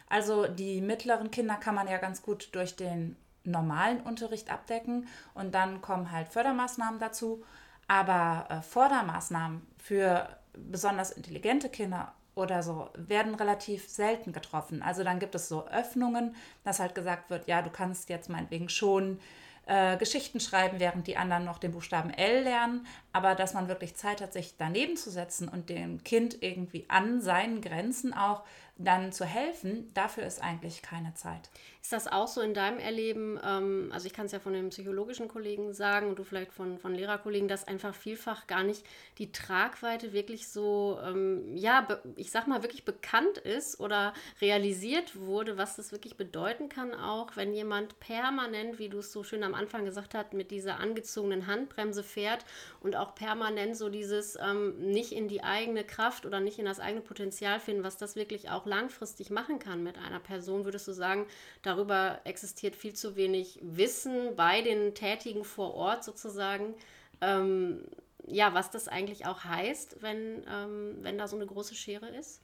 Also 0.08 0.46
die 0.46 0.80
mittleren 0.80 1.30
Kinder 1.30 1.56
kann 1.56 1.74
man 1.74 1.88
ja 1.88 1.98
ganz 1.98 2.22
gut 2.22 2.50
durch 2.52 2.76
den 2.76 3.16
normalen 3.44 4.00
Unterricht 4.00 4.50
abdecken 4.50 5.06
und 5.34 5.54
dann 5.54 5.80
kommen 5.80 6.10
halt 6.10 6.28
Fördermaßnahmen 6.28 6.98
dazu. 6.98 7.44
Aber 7.86 8.46
äh, 8.48 8.62
Fördermaßnahmen 8.62 9.66
für 9.78 10.28
besonders 10.56 11.10
intelligente 11.10 11.68
Kinder 11.68 12.14
oder 12.34 12.62
so 12.62 12.90
werden 12.96 13.34
relativ 13.34 13.88
selten 13.88 14.32
getroffen. 14.32 14.82
Also 14.82 15.04
dann 15.04 15.20
gibt 15.20 15.34
es 15.34 15.48
so 15.48 15.66
Öffnungen, 15.68 16.34
dass 16.64 16.80
halt 16.80 16.94
gesagt 16.94 17.30
wird, 17.30 17.46
ja, 17.46 17.62
du 17.62 17.70
kannst 17.70 18.08
jetzt 18.08 18.28
meinetwegen 18.28 18.68
schon 18.68 19.20
äh, 19.66 19.96
Geschichten 19.96 20.40
schreiben, 20.40 20.80
während 20.80 21.06
die 21.06 21.16
anderen 21.16 21.44
noch 21.44 21.58
den 21.58 21.72
Buchstaben 21.72 22.10
L 22.10 22.42
lernen, 22.42 22.86
aber 23.12 23.34
dass 23.34 23.54
man 23.54 23.68
wirklich 23.68 23.94
Zeit 23.94 24.20
hat, 24.20 24.32
sich 24.32 24.56
daneben 24.58 24.96
zu 24.96 25.10
setzen 25.10 25.48
und 25.48 25.68
dem 25.70 26.02
Kind 26.02 26.42
irgendwie 26.42 26.84
an 26.88 27.20
seinen 27.20 27.60
Grenzen 27.60 28.12
auch 28.12 28.42
dann 28.76 29.12
zu 29.12 29.24
helfen, 29.24 29.92
dafür 29.94 30.24
ist 30.24 30.42
eigentlich 30.42 30.82
keine 30.82 31.14
Zeit. 31.14 31.48
Ist 31.80 31.92
das 31.92 32.08
auch 32.08 32.26
so 32.26 32.40
in 32.40 32.54
deinem 32.54 32.78
Erleben? 32.78 33.38
Ähm, 33.44 33.90
also 33.92 34.06
ich 34.06 34.12
kann 34.12 34.26
es 34.26 34.32
ja 34.32 34.40
von 34.40 34.52
den 34.52 34.70
psychologischen 34.70 35.28
Kollegen 35.28 35.72
sagen 35.74 36.08
und 36.08 36.18
du 36.18 36.24
vielleicht 36.24 36.52
von, 36.52 36.78
von 36.78 36.94
Lehrerkollegen, 36.94 37.46
dass 37.46 37.68
einfach 37.68 37.94
vielfach 37.94 38.46
gar 38.46 38.64
nicht 38.64 38.84
die 39.18 39.30
Tragweite 39.30 40.12
wirklich 40.12 40.48
so, 40.48 40.98
ähm, 41.04 41.54
ja, 41.56 41.86
ich 42.16 42.32
sag 42.32 42.48
mal, 42.48 42.62
wirklich 42.62 42.84
bekannt 42.84 43.38
ist 43.38 43.78
oder 43.78 44.12
realisiert 44.40 45.20
wurde, 45.20 45.56
was 45.56 45.76
das 45.76 45.92
wirklich 45.92 46.16
bedeuten 46.16 46.68
kann, 46.68 46.94
auch 46.94 47.36
wenn 47.36 47.52
jemand 47.52 48.00
permanent, 48.00 48.78
wie 48.78 48.88
du 48.88 48.98
es 48.98 49.12
so 49.12 49.22
schön 49.22 49.44
am 49.44 49.54
Anfang 49.54 49.84
gesagt 49.84 50.14
hast, 50.14 50.32
mit 50.32 50.50
dieser 50.50 50.80
angezogenen 50.80 51.46
Handbremse 51.46 52.02
fährt 52.02 52.44
und 52.80 52.96
auch 52.96 53.14
permanent 53.14 53.76
so 53.76 53.88
dieses 53.88 54.36
ähm, 54.40 54.78
nicht 54.78 55.12
in 55.12 55.28
die 55.28 55.44
eigene 55.44 55.84
Kraft 55.84 56.26
oder 56.26 56.40
nicht 56.40 56.58
in 56.58 56.64
das 56.64 56.80
eigene 56.80 57.02
Potenzial 57.02 57.60
finden, 57.60 57.84
was 57.84 57.98
das 57.98 58.16
wirklich 58.16 58.50
auch 58.50 58.63
langfristig 58.66 59.30
machen 59.30 59.58
kann 59.58 59.82
mit 59.82 59.98
einer 59.98 60.20
Person, 60.20 60.64
würdest 60.64 60.88
du 60.88 60.92
sagen, 60.92 61.26
da 61.62 61.74
darüber 61.74 62.20
existiert 62.24 62.76
viel 62.76 62.94
zu 62.94 63.16
wenig 63.16 63.58
Wissen 63.62 64.36
bei 64.36 64.62
den 64.62 64.94
Tätigen 64.94 65.44
vor 65.44 65.74
Ort 65.74 66.04
sozusagen. 66.04 66.74
Ähm, 67.20 67.84
ja, 68.26 68.54
was 68.54 68.70
das 68.70 68.88
eigentlich 68.88 69.26
auch 69.26 69.44
heißt, 69.44 70.02
wenn, 70.02 70.44
ähm, 70.48 70.98
wenn 71.00 71.18
da 71.18 71.28
so 71.28 71.36
eine 71.36 71.46
große 71.46 71.74
Schere 71.74 72.08
ist? 72.16 72.40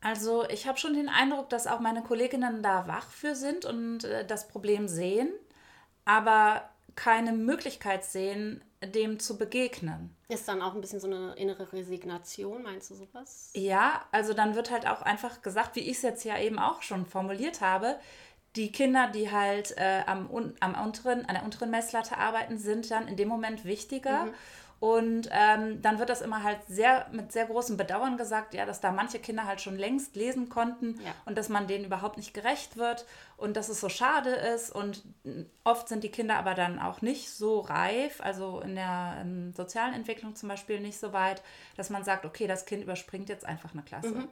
Also 0.00 0.48
ich 0.48 0.66
habe 0.66 0.78
schon 0.78 0.94
den 0.94 1.08
Eindruck, 1.08 1.48
dass 1.48 1.66
auch 1.66 1.80
meine 1.80 2.02
Kolleginnen 2.02 2.62
da 2.62 2.86
wach 2.88 3.08
für 3.10 3.34
sind 3.34 3.64
und 3.64 4.04
äh, 4.04 4.26
das 4.26 4.48
Problem 4.48 4.88
sehen, 4.88 5.32
aber 6.04 6.68
keine 6.94 7.32
Möglichkeit 7.32 8.04
sehen, 8.04 8.62
dem 8.82 9.18
zu 9.20 9.38
begegnen. 9.38 10.14
Ist 10.28 10.48
dann 10.48 10.62
auch 10.62 10.74
ein 10.74 10.80
bisschen 10.80 11.00
so 11.00 11.06
eine 11.06 11.34
innere 11.34 11.72
Resignation, 11.72 12.62
meinst 12.62 12.90
du 12.90 12.94
sowas? 12.94 13.50
Ja, 13.54 14.04
also 14.10 14.34
dann 14.34 14.54
wird 14.54 14.70
halt 14.70 14.86
auch 14.86 15.02
einfach 15.02 15.42
gesagt, 15.42 15.76
wie 15.76 15.80
ich 15.80 15.98
es 15.98 16.02
jetzt 16.02 16.24
ja 16.24 16.38
eben 16.38 16.58
auch 16.58 16.82
schon 16.82 17.06
formuliert 17.06 17.60
habe, 17.60 17.96
die 18.56 18.70
Kinder, 18.70 19.08
die 19.08 19.30
halt 19.30 19.76
äh, 19.78 20.02
am, 20.06 20.28
am 20.60 20.74
unteren, 20.74 21.24
an 21.24 21.34
der 21.34 21.44
unteren 21.44 21.70
Messlatte 21.70 22.18
arbeiten, 22.18 22.58
sind 22.58 22.90
dann 22.90 23.08
in 23.08 23.16
dem 23.16 23.28
Moment 23.28 23.64
wichtiger. 23.64 24.26
Mhm. 24.26 24.34
Und 24.82 25.28
ähm, 25.30 25.80
dann 25.80 26.00
wird 26.00 26.10
das 26.10 26.22
immer 26.22 26.42
halt 26.42 26.58
sehr 26.66 27.06
mit 27.12 27.30
sehr 27.30 27.46
großem 27.46 27.76
Bedauern 27.76 28.16
gesagt, 28.16 28.52
ja, 28.52 28.66
dass 28.66 28.80
da 28.80 28.90
manche 28.90 29.20
Kinder 29.20 29.46
halt 29.46 29.60
schon 29.60 29.78
längst 29.78 30.16
lesen 30.16 30.48
konnten 30.48 30.98
ja. 31.04 31.14
und 31.24 31.38
dass 31.38 31.48
man 31.48 31.68
denen 31.68 31.84
überhaupt 31.84 32.16
nicht 32.16 32.34
gerecht 32.34 32.76
wird 32.76 33.06
und 33.36 33.56
dass 33.56 33.68
es 33.68 33.80
so 33.80 33.88
schade 33.88 34.30
ist. 34.30 34.74
Und 34.74 35.04
oft 35.62 35.86
sind 35.88 36.02
die 36.02 36.10
Kinder 36.10 36.36
aber 36.36 36.54
dann 36.54 36.80
auch 36.80 37.00
nicht 37.00 37.30
so 37.30 37.60
reif, 37.60 38.20
also 38.22 38.58
in 38.58 38.74
der 38.74 39.18
in 39.22 39.52
sozialen 39.52 39.94
Entwicklung 39.94 40.34
zum 40.34 40.48
Beispiel 40.48 40.80
nicht 40.80 40.98
so 40.98 41.12
weit, 41.12 41.44
dass 41.76 41.88
man 41.88 42.02
sagt, 42.02 42.24
okay, 42.24 42.48
das 42.48 42.66
Kind 42.66 42.82
überspringt 42.82 43.28
jetzt 43.28 43.44
einfach 43.44 43.74
eine 43.74 43.84
Klasse. 43.84 44.08
Mhm. 44.08 44.28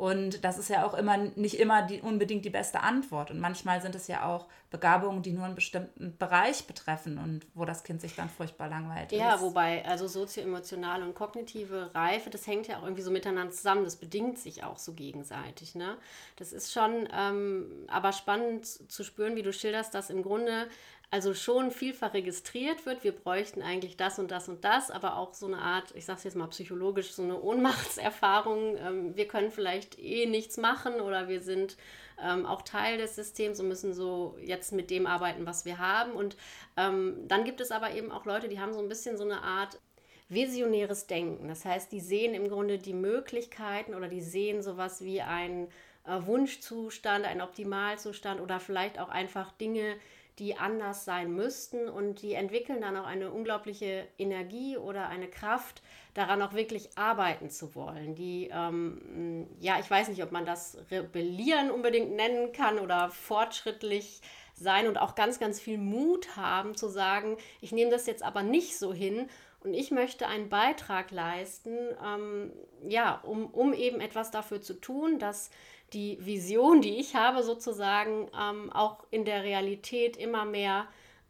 Und 0.00 0.46
das 0.46 0.56
ist 0.56 0.70
ja 0.70 0.86
auch 0.86 0.94
immer 0.94 1.18
nicht 1.18 1.60
immer 1.60 1.82
die, 1.82 2.00
unbedingt 2.00 2.46
die 2.46 2.50
beste 2.50 2.80
Antwort. 2.80 3.30
Und 3.30 3.38
manchmal 3.38 3.82
sind 3.82 3.94
es 3.94 4.08
ja 4.08 4.24
auch 4.24 4.46
Begabungen, 4.70 5.20
die 5.20 5.32
nur 5.32 5.44
einen 5.44 5.54
bestimmten 5.54 6.16
Bereich 6.16 6.64
betreffen 6.64 7.18
und 7.18 7.46
wo 7.52 7.66
das 7.66 7.84
Kind 7.84 8.00
sich 8.00 8.16
dann 8.16 8.30
furchtbar 8.30 8.68
langweilt. 8.68 9.12
Ja, 9.12 9.34
ist. 9.34 9.42
wobei, 9.42 9.84
also 9.84 10.08
sozioemotionale 10.08 11.04
und 11.04 11.14
kognitive 11.14 11.90
Reife, 11.94 12.30
das 12.30 12.46
hängt 12.46 12.66
ja 12.66 12.78
auch 12.78 12.84
irgendwie 12.84 13.02
so 13.02 13.10
miteinander 13.10 13.52
zusammen. 13.52 13.84
Das 13.84 13.96
bedingt 13.96 14.38
sich 14.38 14.64
auch 14.64 14.78
so 14.78 14.94
gegenseitig. 14.94 15.74
Ne? 15.74 15.98
Das 16.36 16.54
ist 16.54 16.72
schon 16.72 17.06
ähm, 17.12 17.86
aber 17.88 18.12
spannend 18.12 18.64
zu 18.64 19.04
spüren, 19.04 19.36
wie 19.36 19.42
du 19.42 19.52
schilderst, 19.52 19.92
dass 19.92 20.08
im 20.08 20.22
Grunde 20.22 20.66
also 21.12 21.34
schon 21.34 21.72
vielfach 21.72 22.14
registriert 22.14 22.86
wird, 22.86 23.02
wir 23.02 23.12
bräuchten 23.12 23.62
eigentlich 23.62 23.96
das 23.96 24.20
und 24.20 24.30
das 24.30 24.48
und 24.48 24.64
das, 24.64 24.92
aber 24.92 25.16
auch 25.16 25.34
so 25.34 25.46
eine 25.46 25.58
Art, 25.58 25.92
ich 25.96 26.04
sage 26.04 26.18
es 26.18 26.24
jetzt 26.24 26.36
mal 26.36 26.46
psychologisch, 26.46 27.12
so 27.12 27.22
eine 27.22 27.40
Ohnmachtserfahrung. 27.40 28.76
Ähm, 28.76 29.16
wir 29.16 29.26
können 29.26 29.50
vielleicht 29.50 29.98
eh 29.98 30.26
nichts 30.26 30.56
machen 30.56 31.00
oder 31.00 31.28
wir 31.28 31.40
sind 31.40 31.76
ähm, 32.22 32.46
auch 32.46 32.62
Teil 32.62 32.96
des 32.98 33.16
Systems 33.16 33.58
und 33.58 33.66
müssen 33.66 33.92
so 33.92 34.36
jetzt 34.40 34.72
mit 34.72 34.90
dem 34.90 35.06
arbeiten, 35.06 35.46
was 35.46 35.64
wir 35.64 35.78
haben. 35.78 36.12
Und 36.12 36.36
ähm, 36.76 37.26
dann 37.26 37.44
gibt 37.44 37.60
es 37.60 37.72
aber 37.72 37.92
eben 37.92 38.12
auch 38.12 38.24
Leute, 38.24 38.48
die 38.48 38.60
haben 38.60 38.72
so 38.72 38.80
ein 38.80 38.88
bisschen 38.88 39.16
so 39.16 39.24
eine 39.24 39.42
Art 39.42 39.80
visionäres 40.28 41.08
Denken. 41.08 41.48
Das 41.48 41.64
heißt, 41.64 41.90
die 41.90 42.00
sehen 42.00 42.34
im 42.34 42.48
Grunde 42.48 42.78
die 42.78 42.94
Möglichkeiten 42.94 43.94
oder 43.94 44.06
die 44.06 44.20
sehen 44.20 44.62
sowas 44.62 45.02
wie 45.02 45.22
einen 45.22 45.66
äh, 46.06 46.24
Wunschzustand, 46.24 47.24
einen 47.24 47.40
Optimalzustand 47.40 48.40
oder 48.40 48.60
vielleicht 48.60 49.00
auch 49.00 49.08
einfach 49.08 49.50
Dinge, 49.52 49.96
die 50.40 50.56
anders 50.56 51.04
sein 51.04 51.32
müssten 51.34 51.88
und 51.88 52.22
die 52.22 52.34
entwickeln 52.34 52.80
dann 52.80 52.96
auch 52.96 53.06
eine 53.06 53.30
unglaubliche 53.30 54.08
Energie 54.18 54.76
oder 54.76 55.08
eine 55.08 55.28
Kraft, 55.28 55.82
daran 56.14 56.42
auch 56.42 56.54
wirklich 56.54 56.96
arbeiten 56.96 57.50
zu 57.50 57.74
wollen. 57.74 58.14
Die, 58.14 58.50
ähm, 58.52 59.46
ja, 59.60 59.78
ich 59.78 59.88
weiß 59.88 60.08
nicht, 60.08 60.22
ob 60.24 60.32
man 60.32 60.44
das 60.44 60.78
Rebellieren 60.90 61.70
unbedingt 61.70 62.16
nennen 62.16 62.52
kann 62.52 62.78
oder 62.78 63.10
fortschrittlich 63.10 64.20
sein 64.54 64.88
und 64.88 64.98
auch 64.98 65.14
ganz, 65.14 65.38
ganz 65.38 65.60
viel 65.60 65.78
Mut 65.78 66.36
haben 66.36 66.74
zu 66.74 66.88
sagen, 66.88 67.36
ich 67.60 67.72
nehme 67.72 67.90
das 67.90 68.06
jetzt 68.06 68.22
aber 68.22 68.42
nicht 68.42 68.78
so 68.78 68.92
hin 68.92 69.28
und 69.62 69.74
ich 69.74 69.90
möchte 69.90 70.26
einen 70.26 70.48
Beitrag 70.48 71.10
leisten, 71.10 71.76
ähm, 72.04 72.52
ja, 72.88 73.20
um, 73.22 73.46
um 73.46 73.74
eben 73.74 74.00
etwas 74.00 74.30
dafür 74.30 74.62
zu 74.62 74.74
tun, 74.74 75.18
dass 75.18 75.50
die 75.92 76.18
Vision, 76.24 76.80
die 76.80 76.98
ich 76.98 77.14
habe, 77.14 77.42
sozusagen 77.42 78.28
ähm, 78.38 78.72
auch 78.72 79.04
in 79.10 79.24
der 79.24 79.44
Realität 79.44 80.16
immer 80.16 80.44
mehr 80.44 80.86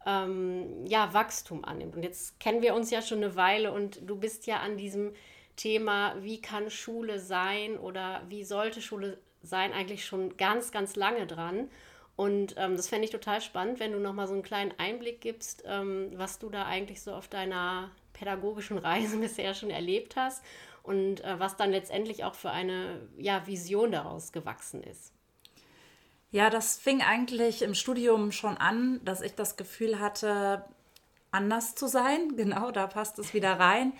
ähm, 0.06 0.86
ja, 0.86 1.12
Wachstum 1.12 1.64
annimmt. 1.64 1.96
Und 1.96 2.02
jetzt 2.02 2.40
kennen 2.40 2.62
wir 2.62 2.74
uns 2.74 2.90
ja 2.90 3.02
schon 3.02 3.18
eine 3.18 3.36
Weile 3.36 3.72
und 3.72 4.08
du 4.08 4.16
bist 4.16 4.46
ja 4.46 4.60
an 4.60 4.76
diesem 4.76 5.12
Thema, 5.56 6.14
wie 6.20 6.40
kann 6.40 6.70
Schule 6.70 7.18
sein 7.18 7.78
oder 7.78 8.22
wie 8.28 8.44
sollte 8.44 8.80
Schule 8.80 9.18
sein, 9.42 9.72
eigentlich 9.72 10.06
schon 10.06 10.36
ganz, 10.36 10.72
ganz 10.72 10.96
lange 10.96 11.26
dran. 11.26 11.70
Und 12.16 12.54
ähm, 12.58 12.76
das 12.76 12.88
fände 12.88 13.04
ich 13.04 13.10
total 13.10 13.40
spannend, 13.40 13.80
wenn 13.80 13.92
du 13.92 13.98
nochmal 13.98 14.26
so 14.26 14.34
einen 14.34 14.42
kleinen 14.42 14.74
Einblick 14.78 15.20
gibst, 15.20 15.64
ähm, 15.66 16.12
was 16.16 16.38
du 16.38 16.50
da 16.50 16.66
eigentlich 16.66 17.00
so 17.00 17.12
auf 17.12 17.28
deiner 17.28 17.90
pädagogischen 18.12 18.78
Reise 18.78 19.18
bisher 19.18 19.54
schon 19.54 19.70
erlebt 19.70 20.16
hast 20.16 20.42
und 20.82 21.24
äh, 21.24 21.38
was 21.38 21.56
dann 21.56 21.70
letztendlich 21.70 22.24
auch 22.24 22.34
für 22.34 22.50
eine 22.50 23.08
ja, 23.16 23.46
Vision 23.46 23.92
daraus 23.92 24.32
gewachsen 24.32 24.82
ist. 24.82 25.12
Ja, 26.30 26.48
das 26.48 26.78
fing 26.78 27.02
eigentlich 27.02 27.62
im 27.62 27.74
Studium 27.74 28.30
schon 28.30 28.56
an, 28.56 29.00
dass 29.04 29.20
ich 29.20 29.34
das 29.34 29.56
Gefühl 29.56 29.98
hatte, 29.98 30.64
anders 31.30 31.74
zu 31.74 31.86
sein. 31.86 32.32
Genau, 32.36 32.70
da 32.70 32.86
passt 32.86 33.18
es 33.18 33.34
wieder 33.34 33.58
rein. 33.58 33.92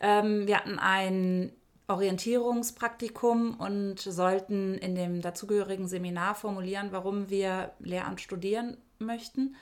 Ähm, 0.00 0.46
wir 0.46 0.58
hatten 0.58 0.78
ein 0.78 1.52
Orientierungspraktikum 1.88 3.54
und 3.54 4.00
sollten 4.00 4.74
in 4.74 4.96
dem 4.96 5.22
dazugehörigen 5.22 5.86
Seminar 5.86 6.34
formulieren, 6.34 6.88
warum 6.90 7.30
wir 7.30 7.72
Lehramt 7.78 8.20
studieren 8.20 8.76
möchten. 8.98 9.54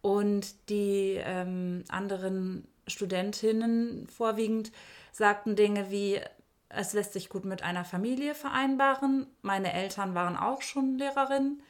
Und 0.00 0.70
die 0.70 1.20
ähm, 1.22 1.84
anderen 1.88 2.66
Studentinnen 2.86 4.06
vorwiegend 4.06 4.72
sagten 5.12 5.56
Dinge 5.56 5.90
wie, 5.90 6.20
es 6.68 6.92
lässt 6.92 7.12
sich 7.12 7.28
gut 7.28 7.44
mit 7.44 7.62
einer 7.62 7.84
Familie 7.84 8.34
vereinbaren. 8.34 9.26
Meine 9.42 9.72
Eltern 9.72 10.14
waren 10.14 10.36
auch 10.36 10.62
schon 10.62 10.98
Lehrerinnen. 10.98 11.62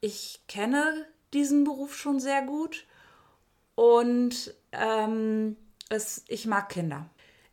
Ich 0.00 0.42
kenne 0.46 1.06
diesen 1.32 1.64
Beruf 1.64 1.96
schon 1.96 2.20
sehr 2.20 2.42
gut 2.42 2.86
und 3.74 4.54
ähm, 4.72 5.56
es, 5.88 6.24
ich 6.28 6.46
mag 6.46 6.68
Kinder. 6.68 7.08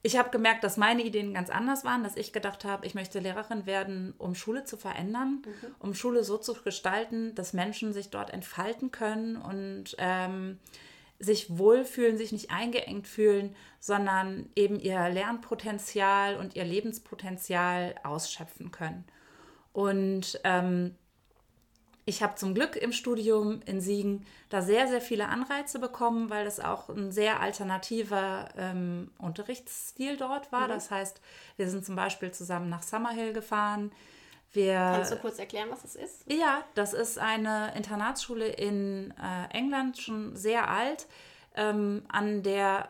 Ich 0.05 0.17
habe 0.17 0.29
gemerkt, 0.29 0.63
dass 0.63 0.77
meine 0.77 1.01
Ideen 1.03 1.33
ganz 1.33 1.49
anders 1.49 1.83
waren, 1.83 2.03
dass 2.03 2.15
ich 2.15 2.31
gedacht 2.31 2.63
habe, 2.63 2.85
ich 2.85 2.93
möchte 2.93 3.19
Lehrerin 3.19 3.65
werden, 3.65 4.13
um 4.19 4.35
Schule 4.35 4.63
zu 4.63 4.77
verändern, 4.77 5.41
mhm. 5.43 5.75
um 5.79 5.93
Schule 5.95 6.23
so 6.23 6.37
zu 6.37 6.53
gestalten, 6.53 7.33
dass 7.33 7.53
Menschen 7.53 7.91
sich 7.91 8.11
dort 8.11 8.29
entfalten 8.29 8.91
können 8.91 9.35
und 9.35 9.95
ähm, 9.97 10.59
sich 11.19 11.57
wohlfühlen, 11.57 12.17
sich 12.17 12.31
nicht 12.31 12.51
eingeengt 12.51 13.07
fühlen, 13.07 13.55
sondern 13.79 14.49
eben 14.55 14.79
ihr 14.79 15.09
Lernpotenzial 15.09 16.37
und 16.37 16.55
ihr 16.55 16.65
Lebenspotenzial 16.65 17.95
ausschöpfen 18.03 18.71
können. 18.71 19.05
Und 19.71 20.39
ähm, 20.43 20.95
ich 22.05 22.21
habe 22.21 22.35
zum 22.35 22.53
Glück 22.53 22.75
im 22.75 22.91
Studium 22.91 23.61
in 23.65 23.81
Siegen 23.81 24.25
da 24.49 24.61
sehr, 24.61 24.87
sehr 24.87 25.01
viele 25.01 25.27
Anreize 25.27 25.79
bekommen, 25.79 26.29
weil 26.29 26.45
es 26.45 26.59
auch 26.59 26.89
ein 26.89 27.11
sehr 27.11 27.39
alternativer 27.39 28.49
ähm, 28.57 29.11
Unterrichtsstil 29.17 30.15
dort 30.15 30.51
war. 30.51 30.67
Mhm. 30.67 30.71
Das 30.71 30.91
heißt, 30.91 31.19
wir 31.57 31.67
sind 31.67 31.83
zum 31.83 31.95
Beispiel 31.95 32.31
zusammen 32.31 32.69
nach 32.69 32.83
Summerhill 32.83 33.33
gefahren. 33.33 33.91
Wir, 34.55 34.73
Kannst 34.73 35.11
du 35.11 35.17
kurz 35.17 35.39
erklären, 35.39 35.69
was 35.69 35.83
es 35.83 35.95
ist? 35.95 36.31
Ja, 36.31 36.63
das 36.75 36.93
ist 36.93 37.19
eine 37.19 37.73
Internatsschule 37.75 38.47
in 38.47 39.13
äh, 39.21 39.55
England, 39.55 39.97
schon 39.97 40.35
sehr 40.35 40.69
alt, 40.69 41.07
ähm, 41.55 42.03
an 42.07 42.41
der 42.43 42.89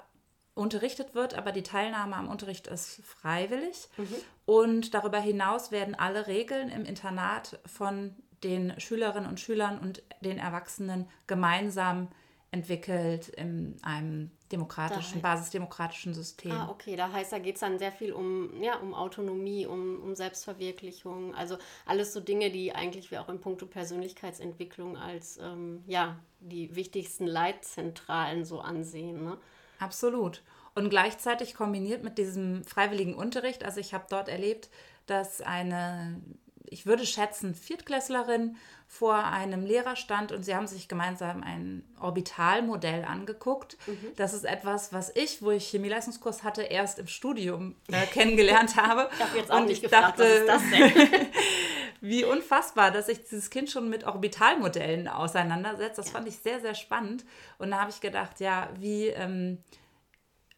unterrichtet 0.53 1.15
wird, 1.15 1.34
aber 1.34 1.51
die 1.51 1.63
Teilnahme 1.63 2.15
am 2.15 2.29
Unterricht 2.29 2.67
ist 2.67 3.01
freiwillig. 3.03 3.89
Mhm. 3.98 4.15
Und 4.45 4.93
darüber 4.93 5.19
hinaus 5.19 5.72
werden 5.72 5.95
alle 5.95 6.27
Regeln 6.27 6.69
im 6.69 6.86
Internat 6.86 7.60
von 7.65 8.15
den 8.43 8.79
Schülerinnen 8.79 9.29
und 9.29 9.39
Schülern 9.39 9.79
und 9.79 10.03
den 10.22 10.38
Erwachsenen 10.38 11.10
gemeinsam 11.27 12.10
entwickelt 12.51 13.27
in 13.29 13.77
einem 13.81 14.31
demokratischen, 14.52 15.22
da, 15.22 15.30
basisdemokratischen 15.30 16.14
System. 16.14 16.52
Ah, 16.52 16.70
okay, 16.70 16.96
da 16.96 17.12
heißt, 17.12 17.32
da 17.32 17.40
geht 17.40 17.56
es 17.56 17.62
dann 17.62 17.80
sehr 17.80 17.92
viel 17.92 18.14
um, 18.14 18.62
ja, 18.62 18.78
um 18.78 18.94
Autonomie, 18.94 19.66
um, 19.66 20.02
um 20.02 20.16
Selbstverwirklichung, 20.16 21.34
also 21.34 21.58
alles 21.86 22.14
so 22.14 22.20
Dinge, 22.20 22.52
die 22.52 22.74
eigentlich 22.74 23.12
wir 23.12 23.22
auch 23.22 23.30
in 23.30 23.40
puncto 23.40 23.66
Persönlichkeitsentwicklung 23.66 24.98
als 24.98 25.38
ähm, 25.42 25.84
ja, 25.88 26.20
die 26.40 26.75
wichtigsten 26.75 27.25
Leitzentralen 27.25 28.46
so 28.46 28.60
ansehen. 28.60 29.24
Ne? 29.24 29.38
Absolut. 29.80 30.44
Und 30.75 30.90
gleichzeitig 30.90 31.56
kombiniert 31.56 32.04
mit 32.04 32.18
diesem 32.18 32.64
freiwilligen 32.66 33.16
Unterricht, 33.16 33.64
also 33.64 33.80
ich 33.80 33.94
habe 33.94 34.06
dort 34.10 34.28
erlebt, 34.28 34.70
dass 35.06 35.42
eine 35.42 36.22
ich 36.69 36.86
würde 36.86 37.05
schätzen, 37.05 37.55
Viertklässlerin 37.55 38.57
vor 38.88 39.15
einem 39.25 39.65
Lehrer 39.65 39.95
stand 39.95 40.31
und 40.31 40.43
sie 40.43 40.55
haben 40.55 40.67
sich 40.67 40.88
gemeinsam 40.88 41.43
ein 41.43 41.84
Orbitalmodell 42.00 43.03
angeguckt. 43.03 43.77
Mhm. 43.88 44.12
Das 44.15 44.34
ist 44.34 44.45
etwas, 44.45 44.93
was 44.93 45.15
ich, 45.15 45.41
wo 45.41 45.51
ich 45.51 45.67
Chemieleistungskurs 45.67 46.43
hatte, 46.43 46.62
erst 46.63 47.00
im 47.00 47.07
Studium 47.07 47.75
äh, 47.91 48.05
kennengelernt 48.05 48.75
habe. 48.81 49.10
ich 49.13 49.19
habe 49.24 49.38
jetzt 49.38 49.51
auch 49.51 49.62
und 49.62 49.65
nicht 49.67 49.81
gefragt, 49.81 50.19
dachte, 50.19 50.24
was 50.24 50.39
ist 50.39 50.48
das 50.48 50.62
denn? 50.69 51.27
wie 52.01 52.24
unfassbar, 52.24 52.91
dass 52.91 53.07
sich 53.07 53.24
dieses 53.24 53.50
Kind 53.50 53.69
schon 53.69 53.89
mit 53.89 54.03
Orbitalmodellen 54.03 55.07
auseinandersetzt. 55.07 55.98
Das 55.98 56.07
ja. 56.07 56.13
fand 56.13 56.27
ich 56.27 56.38
sehr, 56.38 56.60
sehr 56.62 56.75
spannend. 56.75 57.25
Und 57.57 57.72
da 57.72 57.79
habe 57.79 57.89
ich 57.89 58.00
gedacht, 58.00 58.39
ja, 58.39 58.69
wie 58.79 59.07
ähm, 59.07 59.57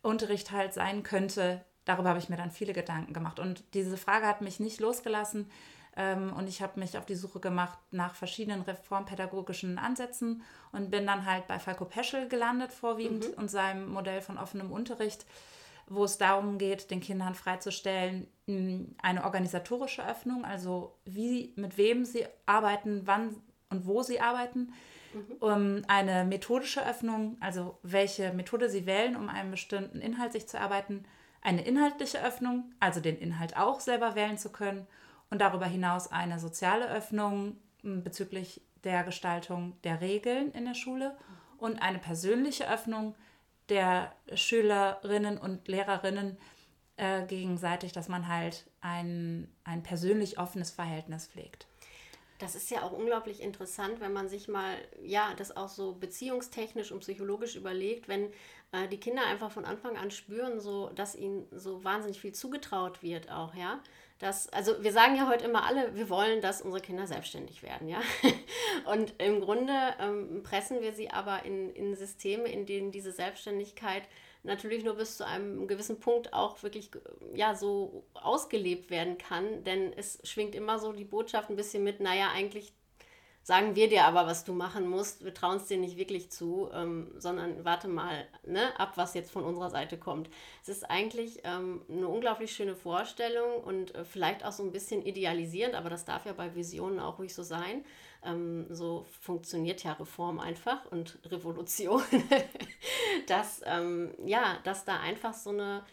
Unterricht 0.01 0.51
halt 0.51 0.73
sein 0.73 1.03
könnte, 1.03 1.63
darüber 1.85 2.09
habe 2.09 2.19
ich 2.19 2.29
mir 2.29 2.35
dann 2.35 2.51
viele 2.51 2.73
Gedanken 2.73 3.13
gemacht. 3.13 3.39
Und 3.39 3.63
diese 3.73 3.97
Frage 3.97 4.25
hat 4.25 4.41
mich 4.41 4.59
nicht 4.59 4.79
losgelassen, 4.79 5.49
und 5.97 6.47
ich 6.47 6.61
habe 6.61 6.79
mich 6.79 6.95
auf 6.97 7.07
die 7.07 7.15
Suche 7.15 7.39
gemacht 7.39 7.79
nach 7.89 8.13
verschiedenen 8.13 8.61
reformpädagogischen 8.61 9.79
Ansätzen 9.79 10.43
und 10.71 10.91
bin 10.91 11.07
dann 11.07 11.25
halt 11.25 11.47
bei 11.47 11.57
Falco 11.57 11.85
Peschel 11.85 12.27
gelandet 12.27 12.71
vorwiegend 12.71 13.29
mhm. 13.29 13.33
und 13.41 13.49
seinem 13.49 13.89
Modell 13.89 14.21
von 14.21 14.37
offenem 14.37 14.71
Unterricht, 14.71 15.25
wo 15.87 16.03
es 16.03 16.19
darum 16.19 16.59
geht, 16.59 16.91
den 16.91 17.01
Kindern 17.01 17.33
freizustellen, 17.33 18.27
eine 19.01 19.23
organisatorische 19.23 20.07
Öffnung, 20.07 20.45
also 20.45 20.95
wie, 21.05 21.53
mit 21.55 21.77
wem 21.77 22.05
sie 22.05 22.25
arbeiten, 22.45 23.01
wann 23.05 23.35
und 23.71 23.87
wo 23.87 24.03
sie 24.03 24.19
arbeiten, 24.19 24.73
mhm. 25.13 25.31
um 25.39 25.81
eine 25.87 26.25
methodische 26.25 26.87
Öffnung, 26.87 27.37
also 27.39 27.79
welche 27.81 28.33
Methode 28.33 28.69
sie 28.69 28.85
wählen, 28.85 29.15
um 29.15 29.29
einen 29.29 29.49
bestimmten 29.49 29.99
Inhalt 29.99 30.33
sich 30.33 30.47
zu 30.47 30.57
erarbeiten, 30.57 31.05
eine 31.41 31.65
inhaltliche 31.65 32.23
Öffnung, 32.23 32.71
also 32.79 32.99
den 32.99 33.17
Inhalt 33.17 33.57
auch 33.57 33.79
selber 33.79 34.13
wählen 34.13 34.37
zu 34.37 34.51
können 34.51 34.85
und 35.29 35.39
darüber 35.39 35.65
hinaus 35.65 36.11
eine 36.11 36.39
soziale 36.39 36.89
Öffnung 36.89 37.57
bezüglich 37.81 38.61
der 38.83 39.03
Gestaltung 39.03 39.75
der 39.83 40.01
Regeln 40.01 40.51
in 40.51 40.65
der 40.65 40.73
Schule 40.73 41.17
und 41.57 41.81
eine 41.81 41.99
persönliche 41.99 42.71
Öffnung 42.71 43.15
der 43.69 44.13
Schülerinnen 44.33 45.37
und 45.37 45.67
Lehrerinnen 45.67 46.37
äh, 46.95 47.25
gegenseitig, 47.25 47.91
dass 47.91 48.07
man 48.07 48.27
halt 48.27 48.65
ein, 48.81 49.53
ein 49.63 49.83
persönlich 49.83 50.39
offenes 50.39 50.71
Verhältnis 50.71 51.27
pflegt. 51.27 51.67
Das 52.39 52.55
ist 52.55 52.69
ja 52.69 52.83
auch 52.83 52.91
unglaublich 52.91 53.41
interessant, 53.41 53.99
wenn 53.99 54.13
man 54.13 54.29
sich 54.29 54.47
mal, 54.47 54.75
ja, 55.01 55.33
das 55.35 55.57
auch 55.57 55.69
so 55.69 55.93
beziehungstechnisch 55.93 56.91
und 56.91 56.99
psychologisch 56.99 57.55
überlegt, 57.55 58.07
wenn 58.07 58.31
äh, 58.71 58.87
die 58.89 58.99
Kinder 58.99 59.25
einfach 59.25 59.51
von 59.51 59.65
Anfang 59.65 59.97
an 59.97 60.11
spüren, 60.11 60.59
so, 60.59 60.89
dass 60.89 61.15
ihnen 61.15 61.47
so 61.51 61.83
wahnsinnig 61.83 62.21
viel 62.21 62.33
zugetraut 62.33 63.01
wird 63.01 63.31
auch, 63.31 63.55
ja 63.55 63.81
dass, 64.19 64.49
also 64.49 64.83
wir 64.83 64.91
sagen 64.91 65.15
ja 65.15 65.27
heute 65.27 65.45
immer 65.45 65.65
alle, 65.65 65.95
wir 65.95 66.09
wollen, 66.09 66.41
dass 66.41 66.61
unsere 66.61 66.81
Kinder 66.81 67.05
selbstständig 67.05 67.61
werden, 67.61 67.87
ja. 67.87 68.01
Und 68.91 69.13
im 69.19 69.41
Grunde 69.41 69.73
ähm, 69.99 70.41
pressen 70.43 70.81
wir 70.81 70.93
sie 70.93 71.11
aber 71.11 71.45
in, 71.45 71.71
in 71.73 71.95
Systeme, 71.95 72.51
in 72.51 72.65
denen 72.65 72.91
diese 72.91 73.11
Selbstständigkeit 73.11 74.03
natürlich 74.43 74.83
nur 74.83 74.95
bis 74.95 75.17
zu 75.17 75.25
einem 75.25 75.67
gewissen 75.67 75.99
Punkt 75.99 76.33
auch 76.33 76.63
wirklich 76.63 76.89
ja 77.35 77.53
so 77.53 78.05
ausgelebt 78.13 78.89
werden 78.89 79.17
kann, 79.17 79.63
denn 79.63 79.93
es 79.93 80.19
schwingt 80.23 80.55
immer 80.55 80.79
so 80.79 80.93
die 80.93 81.05
Botschaft 81.05 81.49
ein 81.49 81.55
bisschen 81.55 81.83
mit, 81.83 81.99
naja, 81.99 82.31
eigentlich 82.33 82.73
sagen 83.47 83.77
wir 83.77 83.87
dir 83.87 84.03
aber, 84.03 84.27
was 84.27 84.43
du 84.43 84.51
machen 84.51 84.89
musst. 84.89 85.23
Wir 85.23 85.33
trauen 85.33 85.55
es 85.55 85.67
dir 85.67 85.77
nicht 85.77 85.95
wirklich 85.95 86.29
zu, 86.29 86.69
ähm, 86.73 87.13
sondern 87.17 87.63
warte 87.63 87.87
mal 87.87 88.27
ne, 88.45 88.77
ab, 88.77 88.97
was 88.97 89.13
jetzt 89.13 89.31
von 89.31 89.45
unserer 89.45 89.69
Seite 89.69 89.97
kommt. 89.97 90.29
Es 90.61 90.67
ist 90.67 90.91
eigentlich 90.91 91.39
ähm, 91.45 91.81
eine 91.89 92.09
unglaublich 92.09 92.51
schöne 92.51 92.75
Vorstellung 92.75 93.63
und 93.63 93.95
äh, 93.95 94.03
vielleicht 94.03 94.43
auch 94.43 94.51
so 94.51 94.63
ein 94.63 94.73
bisschen 94.73 95.01
idealisierend, 95.01 95.75
aber 95.75 95.89
das 95.89 96.03
darf 96.03 96.25
ja 96.25 96.33
bei 96.33 96.55
Visionen 96.55 96.99
auch 96.99 97.19
ruhig 97.19 97.33
so 97.33 97.41
sein. 97.41 97.85
Ähm, 98.21 98.65
so 98.69 99.05
funktioniert 99.21 99.81
ja 99.81 99.93
Reform 99.93 100.41
einfach 100.41 100.85
und 100.91 101.17
Revolution, 101.31 102.03
dass, 103.27 103.61
ähm, 103.63 104.13
ja, 104.25 104.57
dass 104.65 104.83
da 104.83 104.99
einfach 104.99 105.33
so 105.33 105.51
eine 105.51 105.85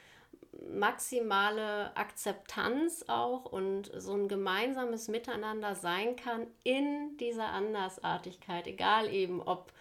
maximale 0.71 1.97
Akzeptanz 1.97 3.05
auch 3.09 3.45
und 3.45 3.91
so 3.97 4.15
ein 4.15 4.29
gemeinsames 4.29 5.09
Miteinander 5.09 5.75
sein 5.75 6.17
kann 6.17 6.47
in 6.63 7.17
dieser 7.19 7.49
Andersartigkeit, 7.49 8.67
egal 8.67 9.13
eben 9.13 9.43
ob 9.43 9.73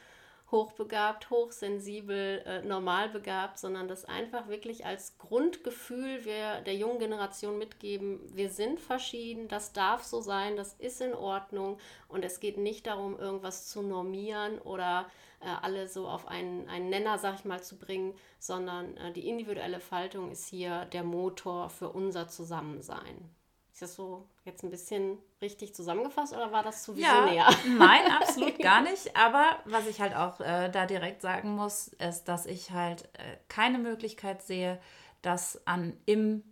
hochbegabt, 0.54 1.32
hochsensibel, 1.32 2.44
äh, 2.46 2.62
normalbegabt, 2.62 3.58
sondern 3.58 3.88
das 3.88 4.06
einfach 4.06 4.48
wirklich 4.48 4.86
als 4.86 5.18
Grundgefühl 5.18 6.24
wir 6.26 6.62
der 6.62 6.76
jungen 6.76 7.00
Generation 7.00 7.58
mitgeben, 7.58 8.20
wir 8.34 8.50
sind 8.50 8.80
verschieden, 8.80 9.48
das 9.48 9.74
darf 9.74 10.04
so 10.04 10.22
sein, 10.22 10.56
das 10.56 10.76
ist 10.76 11.02
in 11.02 11.16
Ordnung 11.16 11.80
und 12.08 12.24
es 12.24 12.40
geht 12.40 12.58
nicht 12.58 12.86
darum, 12.86 13.18
irgendwas 13.20 13.68
zu 13.68 13.82
normieren 13.82 14.60
oder 14.60 15.08
äh, 15.08 15.33
alle 15.50 15.88
so 15.88 16.08
auf 16.08 16.28
einen, 16.28 16.68
einen 16.70 16.90
Nenner, 16.90 17.18
sag 17.18 17.36
ich 17.36 17.46
mal, 17.46 17.62
zu 17.62 17.78
bringen, 17.78 18.14
sondern 18.40 18.98
äh, 18.98 19.12
die 19.12 19.28
individuelle 19.28 19.80
Faltung 19.80 20.32
ist 20.32 20.48
hier 20.48 20.86
der 20.86 21.04
Motor 21.04 21.70
für 21.70 21.90
unser 21.90 22.28
Zusammensein. 22.28 23.30
Ist 23.74 23.82
das 23.82 23.96
so 23.96 24.28
jetzt 24.46 24.64
ein 24.64 24.70
bisschen 24.70 25.18
richtig 25.42 25.74
zusammengefasst 25.74 26.34
oder 26.34 26.52
war 26.52 26.62
das 26.62 26.84
zu 26.84 26.96
visionär? 26.96 27.34
Ja, 27.34 27.50
nein, 27.78 28.12
absolut 28.12 28.60
gar 28.62 28.82
nicht. 28.82 29.16
Aber 29.16 29.58
was 29.66 29.88
ich 29.88 30.00
halt 30.00 30.16
auch 30.16 30.40
äh, 30.40 30.70
da 30.70 30.86
direkt 30.86 31.22
sagen 31.22 31.56
muss, 31.56 31.88
ist, 31.88 32.26
dass 32.26 32.46
ich 32.46 32.72
halt 32.72 33.06
äh, 33.14 33.38
keine 33.48 33.80
Möglichkeit 33.80 34.44
sehe, 34.44 34.80
das 35.24 35.66
an 35.66 35.98
im 36.06 36.44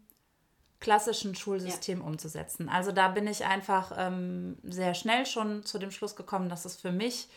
klassischen 0.80 1.36
Schulsystem 1.36 1.99
ja. 1.99 2.06
umzusetzen. 2.06 2.67
Also 2.67 2.91
da 2.91 3.08
bin 3.10 3.27
ich 3.27 3.45
einfach 3.45 3.93
ähm, 3.95 4.58
sehr 4.63 4.95
schnell 4.95 5.27
schon 5.27 5.63
zu 5.63 5.77
dem 5.77 5.91
Schluss 5.91 6.15
gekommen, 6.15 6.49
dass 6.49 6.65
es 6.65 6.75
für 6.75 6.91
mich 6.91 7.30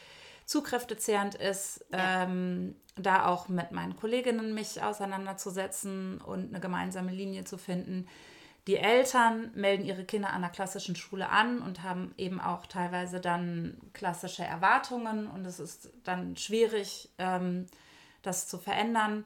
zu 0.46 0.62
kräftezehrend 0.62 1.34
ist, 1.34 1.84
ja. 1.92 2.24
ähm, 2.24 2.76
da 2.96 3.26
auch 3.26 3.48
mit 3.48 3.72
meinen 3.72 3.96
Kolleginnen 3.96 4.54
mich 4.54 4.82
auseinanderzusetzen 4.82 6.20
und 6.20 6.50
eine 6.50 6.60
gemeinsame 6.60 7.10
Linie 7.10 7.44
zu 7.44 7.58
finden. 7.58 8.06
Die 8.66 8.76
Eltern 8.76 9.50
melden 9.54 9.84
ihre 9.84 10.04
Kinder 10.04 10.32
an 10.32 10.40
der 10.40 10.50
klassischen 10.50 10.96
Schule 10.96 11.28
an 11.28 11.60
und 11.60 11.82
haben 11.82 12.14
eben 12.16 12.40
auch 12.40 12.66
teilweise 12.66 13.20
dann 13.20 13.76
klassische 13.92 14.44
Erwartungen 14.44 15.26
und 15.26 15.44
es 15.44 15.60
ist 15.60 15.90
dann 16.02 16.36
schwierig, 16.36 17.10
ähm, 17.18 17.66
das 18.22 18.48
zu 18.48 18.58
verändern. 18.58 19.24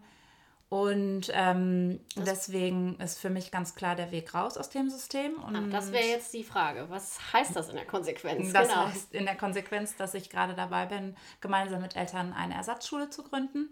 Und 0.70 1.30
ähm, 1.32 2.00
deswegen 2.14 3.00
ist 3.00 3.18
für 3.18 3.30
mich 3.30 3.50
ganz 3.50 3.74
klar 3.74 3.96
der 3.96 4.10
Weg 4.10 4.34
raus 4.34 4.58
aus 4.58 4.68
dem 4.68 4.90
System. 4.90 5.36
Und 5.36 5.56
Ach, 5.56 5.70
das 5.70 5.92
wäre 5.92 6.04
jetzt 6.04 6.34
die 6.34 6.44
Frage. 6.44 6.86
Was 6.90 7.18
heißt 7.32 7.56
das 7.56 7.70
in 7.70 7.76
der 7.76 7.86
Konsequenz? 7.86 8.52
Das 8.52 8.68
genau. 8.68 8.86
heißt 8.86 9.14
in 9.14 9.24
der 9.24 9.36
Konsequenz, 9.36 9.96
dass 9.96 10.12
ich 10.12 10.28
gerade 10.28 10.54
dabei 10.54 10.84
bin, 10.84 11.16
gemeinsam 11.40 11.80
mit 11.80 11.96
Eltern 11.96 12.34
eine 12.34 12.54
Ersatzschule 12.54 13.08
zu 13.08 13.22
gründen. 13.22 13.70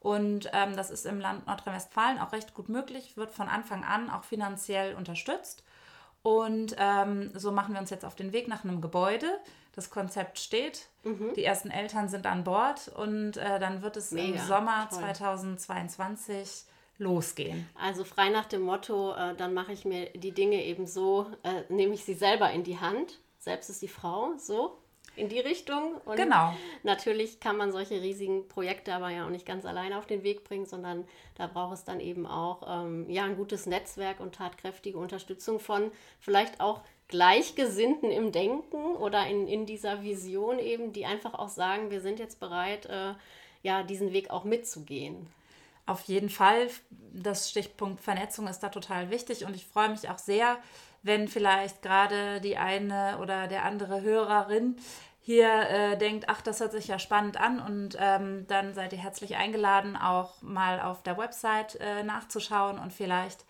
Und 0.00 0.50
ähm, 0.52 0.74
das 0.74 0.90
ist 0.90 1.06
im 1.06 1.20
Land 1.20 1.46
Nordrhein-Westfalen 1.46 2.18
auch 2.18 2.32
recht 2.32 2.54
gut 2.54 2.68
möglich, 2.68 3.16
wird 3.16 3.30
von 3.30 3.48
Anfang 3.48 3.84
an 3.84 4.10
auch 4.10 4.24
finanziell 4.24 4.96
unterstützt. 4.96 5.62
Und 6.22 6.74
ähm, 6.76 7.30
so 7.34 7.52
machen 7.52 7.74
wir 7.74 7.80
uns 7.80 7.90
jetzt 7.90 8.04
auf 8.04 8.16
den 8.16 8.32
Weg 8.32 8.48
nach 8.48 8.64
einem 8.64 8.80
Gebäude 8.80 9.28
das 9.72 9.90
Konzept 9.90 10.38
steht. 10.38 10.88
Mhm. 11.02 11.32
Die 11.34 11.44
ersten 11.44 11.70
Eltern 11.70 12.08
sind 12.08 12.26
an 12.26 12.44
Bord 12.44 12.88
und 12.88 13.36
äh, 13.36 13.58
dann 13.58 13.82
wird 13.82 13.96
es 13.96 14.10
Mega, 14.10 14.38
im 14.38 14.46
Sommer 14.46 14.88
toll. 14.88 15.00
2022 15.00 16.64
losgehen. 16.98 17.68
Also 17.74 18.04
frei 18.04 18.28
nach 18.28 18.46
dem 18.46 18.62
Motto, 18.62 19.14
äh, 19.14 19.34
dann 19.34 19.54
mache 19.54 19.72
ich 19.72 19.84
mir 19.84 20.10
die 20.10 20.32
Dinge 20.32 20.64
eben 20.64 20.86
so, 20.86 21.26
äh, 21.42 21.62
nehme 21.72 21.94
ich 21.94 22.04
sie 22.04 22.14
selber 22.14 22.50
in 22.50 22.64
die 22.64 22.78
Hand. 22.78 23.18
Selbst 23.38 23.70
ist 23.70 23.82
die 23.82 23.88
Frau, 23.88 24.34
so 24.38 24.78
in 25.16 25.28
die 25.28 25.40
Richtung. 25.40 25.96
Und 26.04 26.16
genau. 26.16 26.54
Natürlich 26.82 27.40
kann 27.40 27.56
man 27.56 27.72
solche 27.72 28.00
riesigen 28.00 28.48
Projekte 28.48 28.94
aber 28.94 29.10
ja 29.10 29.26
auch 29.26 29.30
nicht 29.30 29.46
ganz 29.46 29.64
alleine 29.64 29.98
auf 29.98 30.06
den 30.06 30.22
Weg 30.22 30.44
bringen, 30.44 30.66
sondern 30.66 31.04
da 31.34 31.46
braucht 31.46 31.74
es 31.74 31.84
dann 31.84 32.00
eben 32.00 32.26
auch 32.26 32.62
ähm, 32.66 33.10
ja, 33.10 33.24
ein 33.24 33.36
gutes 33.36 33.66
Netzwerk 33.66 34.20
und 34.20 34.34
tatkräftige 34.34 34.98
Unterstützung 34.98 35.60
von 35.60 35.90
vielleicht 36.20 36.60
auch 36.60 36.82
Gleichgesinnten 37.12 38.10
im 38.10 38.32
Denken 38.32 38.96
oder 38.96 39.26
in, 39.26 39.46
in 39.46 39.66
dieser 39.66 40.02
Vision 40.02 40.58
eben, 40.58 40.94
die 40.94 41.04
einfach 41.04 41.34
auch 41.34 41.50
sagen, 41.50 41.90
wir 41.90 42.00
sind 42.00 42.18
jetzt 42.18 42.40
bereit, 42.40 42.86
äh, 42.86 43.12
ja, 43.62 43.82
diesen 43.82 44.14
Weg 44.14 44.30
auch 44.30 44.44
mitzugehen. 44.44 45.26
Auf 45.84 46.04
jeden 46.04 46.30
Fall, 46.30 46.68
das 47.12 47.50
Stichpunkt 47.50 48.00
Vernetzung 48.00 48.48
ist 48.48 48.60
da 48.60 48.70
total 48.70 49.10
wichtig 49.10 49.44
und 49.44 49.54
ich 49.54 49.66
freue 49.66 49.90
mich 49.90 50.08
auch 50.08 50.16
sehr, 50.16 50.56
wenn 51.02 51.28
vielleicht 51.28 51.82
gerade 51.82 52.40
die 52.40 52.56
eine 52.56 53.18
oder 53.20 53.46
der 53.46 53.66
andere 53.66 54.00
Hörerin 54.00 54.76
hier 55.20 55.50
äh, 55.68 55.98
denkt, 55.98 56.30
ach, 56.30 56.40
das 56.40 56.60
hört 56.60 56.72
sich 56.72 56.88
ja 56.88 56.98
spannend 56.98 57.36
an 57.36 57.60
und 57.60 57.98
ähm, 58.00 58.46
dann 58.48 58.72
seid 58.72 58.94
ihr 58.94 58.98
herzlich 58.98 59.36
eingeladen, 59.36 59.98
auch 59.98 60.40
mal 60.40 60.80
auf 60.80 61.02
der 61.02 61.18
Website 61.18 61.76
äh, 61.78 62.04
nachzuschauen 62.04 62.78
und 62.78 62.90
vielleicht 62.90 63.44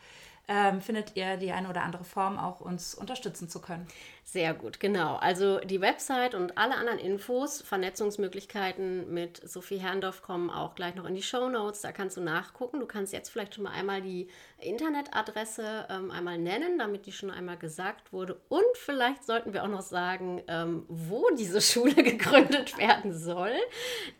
ähm, 0.49 0.81
findet 0.81 1.17
ihr 1.17 1.37
die 1.37 1.53
eine 1.53 1.69
oder 1.69 1.83
andere 1.83 2.05
Form 2.05 2.39
auch 2.39 2.61
uns 2.61 2.95
unterstützen 2.95 3.49
zu 3.49 3.61
können. 3.61 3.87
Sehr 4.25 4.55
gut, 4.55 4.81
genau. 4.81 5.17
Also 5.17 5.59
die 5.59 5.81
Website 5.81 6.35
und 6.35 6.57
alle 6.57 6.77
anderen 6.77 6.99
Infos, 6.99 7.61
Vernetzungsmöglichkeiten 7.63 9.13
mit 9.13 9.41
Sophie 9.49 9.79
Herrndorf 9.79 10.23
kommen 10.23 10.49
auch 10.49 10.75
gleich 10.75 10.95
noch 10.95 11.05
in 11.07 11.15
die 11.15 11.23
Show 11.23 11.49
Notes. 11.49 11.83
Da 11.83 11.93
kannst 11.93 12.17
du 12.17 12.21
nachgucken. 12.21 12.81
Du 12.81 12.87
kannst 12.87 13.13
jetzt 13.13 13.31
vielleicht 13.31 13.55
schon 13.55 13.65
mal 13.65 13.73
einmal 13.73 14.01
die 14.01 14.29
Internetadresse 14.59 15.87
ähm, 15.91 16.11
einmal 16.11 16.39
nennen, 16.39 16.79
damit 16.79 17.07
die 17.07 17.13
schon 17.13 17.31
einmal 17.31 17.57
gesagt 17.57 18.13
wurde. 18.13 18.41
Und 18.49 18.63
vielleicht 18.75 19.25
sollten 19.25 19.53
wir 19.53 19.65
auch 19.65 19.69
noch 19.69 19.83
sagen, 19.83 20.43
ähm, 20.49 20.85
wo 20.89 21.25
diese 21.37 21.61
Schule 21.61 21.95
gegründet 21.95 22.79
werden 22.79 23.13
soll. 23.13 23.55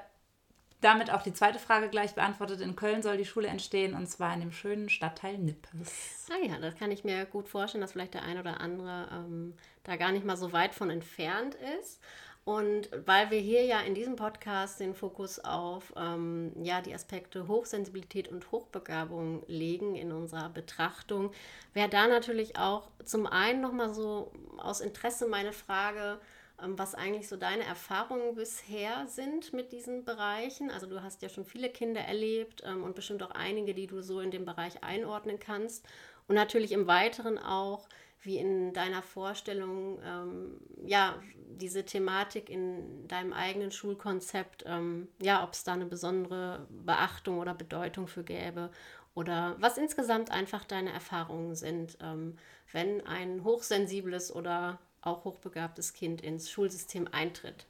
damit 0.80 1.10
auch 1.10 1.22
die 1.22 1.32
zweite 1.32 1.58
Frage 1.58 1.88
gleich 1.88 2.14
beantwortet. 2.14 2.60
In 2.60 2.76
Köln 2.76 3.02
soll 3.02 3.16
die 3.16 3.24
Schule 3.24 3.48
entstehen 3.48 3.94
und 3.94 4.08
zwar 4.08 4.34
in 4.34 4.40
dem 4.40 4.52
schönen 4.52 4.88
Stadtteil 4.88 5.38
Nippes. 5.38 6.26
Ah 6.30 6.46
ja, 6.46 6.58
das 6.58 6.76
kann 6.76 6.90
ich 6.90 7.02
mir 7.02 7.24
gut 7.24 7.48
vorstellen, 7.48 7.82
dass 7.82 7.92
vielleicht 7.92 8.14
der 8.14 8.22
ein 8.22 8.38
oder 8.38 8.60
andere 8.60 9.08
ähm, 9.12 9.54
da 9.84 9.96
gar 9.96 10.12
nicht 10.12 10.24
mal 10.24 10.36
so 10.36 10.52
weit 10.52 10.74
von 10.74 10.90
entfernt 10.90 11.56
ist. 11.80 12.00
Und 12.46 12.90
weil 13.06 13.32
wir 13.32 13.40
hier 13.40 13.64
ja 13.64 13.80
in 13.80 13.96
diesem 13.96 14.14
Podcast 14.14 14.78
den 14.78 14.94
Fokus 14.94 15.40
auf 15.40 15.92
ähm, 15.96 16.52
ja, 16.62 16.80
die 16.80 16.94
Aspekte 16.94 17.48
Hochsensibilität 17.48 18.28
und 18.28 18.52
Hochbegabung 18.52 19.42
legen 19.48 19.96
in 19.96 20.12
unserer 20.12 20.48
Betrachtung, 20.48 21.32
wäre 21.74 21.88
da 21.88 22.06
natürlich 22.06 22.56
auch 22.56 22.88
zum 23.04 23.26
einen 23.26 23.60
nochmal 23.60 23.92
so 23.92 24.30
aus 24.58 24.80
Interesse 24.80 25.26
meine 25.26 25.52
Frage, 25.52 26.20
ähm, 26.62 26.78
was 26.78 26.94
eigentlich 26.94 27.26
so 27.26 27.36
deine 27.36 27.64
Erfahrungen 27.64 28.36
bisher 28.36 29.08
sind 29.08 29.52
mit 29.52 29.72
diesen 29.72 30.04
Bereichen. 30.04 30.70
Also 30.70 30.86
du 30.86 31.02
hast 31.02 31.22
ja 31.22 31.28
schon 31.28 31.46
viele 31.46 31.68
Kinder 31.68 32.02
erlebt 32.02 32.62
ähm, 32.64 32.84
und 32.84 32.94
bestimmt 32.94 33.24
auch 33.24 33.32
einige, 33.32 33.74
die 33.74 33.88
du 33.88 34.02
so 34.02 34.20
in 34.20 34.30
dem 34.30 34.44
Bereich 34.44 34.84
einordnen 34.84 35.40
kannst. 35.40 35.84
Und 36.28 36.36
natürlich 36.36 36.70
im 36.70 36.86
Weiteren 36.86 37.38
auch, 37.38 37.88
wie 38.26 38.38
in 38.38 38.72
deiner 38.72 39.02
Vorstellung, 39.02 39.98
ähm, 40.04 40.60
ja, 40.84 41.14
diese 41.48 41.84
Thematik 41.84 42.50
in 42.50 43.08
deinem 43.08 43.32
eigenen 43.32 43.70
Schulkonzept, 43.70 44.64
ähm, 44.66 45.08
ja, 45.22 45.42
ob 45.42 45.52
es 45.52 45.64
da 45.64 45.72
eine 45.72 45.86
besondere 45.86 46.66
Beachtung 46.68 47.38
oder 47.38 47.54
Bedeutung 47.54 48.08
für 48.08 48.24
gäbe 48.24 48.70
oder 49.14 49.56
was 49.58 49.78
insgesamt 49.78 50.30
einfach 50.30 50.64
deine 50.64 50.92
Erfahrungen 50.92 51.54
sind, 51.54 51.96
ähm, 52.02 52.36
wenn 52.72 53.06
ein 53.06 53.44
hochsensibles 53.44 54.34
oder 54.34 54.78
auch 55.00 55.24
hochbegabtes 55.24 55.94
Kind 55.94 56.20
ins 56.20 56.50
Schulsystem 56.50 57.08
eintritt 57.10 57.66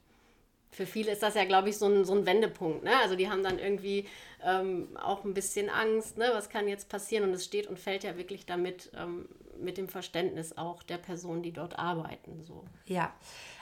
für 0.76 0.84
viele 0.84 1.12
ist 1.12 1.22
das 1.22 1.34
ja, 1.34 1.46
glaube 1.46 1.70
ich, 1.70 1.78
so 1.78 1.86
ein, 1.86 2.04
so 2.04 2.14
ein 2.14 2.26
Wendepunkt. 2.26 2.84
Ne? 2.84 2.90
Also 3.02 3.16
die 3.16 3.30
haben 3.30 3.42
dann 3.42 3.58
irgendwie 3.58 4.06
ähm, 4.44 4.88
auch 5.02 5.24
ein 5.24 5.32
bisschen 5.32 5.70
Angst, 5.70 6.18
ne? 6.18 6.28
was 6.34 6.50
kann 6.50 6.68
jetzt 6.68 6.90
passieren? 6.90 7.24
Und 7.24 7.32
es 7.34 7.46
steht 7.46 7.66
und 7.66 7.78
fällt 7.78 8.04
ja 8.04 8.18
wirklich 8.18 8.44
damit, 8.44 8.90
ähm, 8.94 9.26
mit 9.60 9.78
dem 9.78 9.88
Verständnis 9.88 10.56
auch 10.56 10.82
der 10.82 10.98
Personen, 10.98 11.42
die 11.42 11.52
dort 11.52 11.78
arbeiten. 11.78 12.44
So. 12.44 12.64
Ja, 12.86 13.12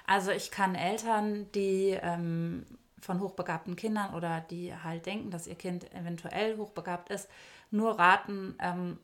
also 0.07 0.31
ich 0.31 0.51
kann 0.51 0.75
Eltern, 0.75 1.51
die 1.53 1.99
ähm, 2.01 2.67
von 3.01 3.21
hochbegabten 3.21 3.77
Kindern 3.77 4.15
oder 4.15 4.41
die 4.41 4.75
halt 4.75 5.07
denken, 5.07 5.31
dass 5.31 5.47
ihr 5.47 5.55
Kind 5.55 5.93
eventuell 5.95 6.57
hochbegabt 6.57 7.11
ist, 7.11 7.29
nur 7.71 7.99
raten, 7.99 8.57
ähm, 8.61 8.99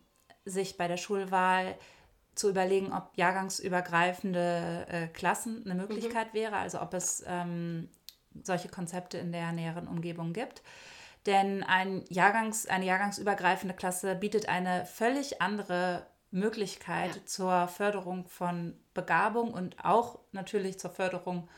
sich 0.44 0.76
bei 0.76 0.88
der 0.88 0.96
Schulwahl 0.96 1.76
zu 2.34 2.48
überlegen, 2.48 2.92
ob 2.92 3.10
jahrgangsübergreifende 3.16 4.86
äh, 4.88 5.06
Klassen 5.08 5.62
eine 5.64 5.74
Möglichkeit 5.74 6.32
mhm. 6.32 6.38
wäre, 6.38 6.56
also 6.56 6.80
ob 6.80 6.94
es 6.94 7.22
ähm, 7.26 7.88
solche 8.42 8.68
Konzepte 8.68 9.18
in 9.18 9.32
der 9.32 9.52
näheren 9.52 9.88
Umgebung 9.88 10.32
gibt. 10.32 10.62
Denn 11.26 11.62
ein 11.62 12.04
Jahrgangs, 12.08 12.66
eine 12.66 12.86
jahrgangsübergreifende 12.86 13.74
Klasse 13.74 14.14
bietet 14.14 14.48
eine 14.48 14.86
völlig 14.86 15.42
andere 15.42 16.06
Möglichkeit 16.30 17.16
ja. 17.16 17.26
zur 17.26 17.68
Förderung 17.68 18.26
von 18.26 18.74
Begabung 18.94 19.52
und 19.52 19.84
auch 19.84 20.20
natürlich 20.32 20.78
zur 20.78 20.90
Förderung 20.90 21.48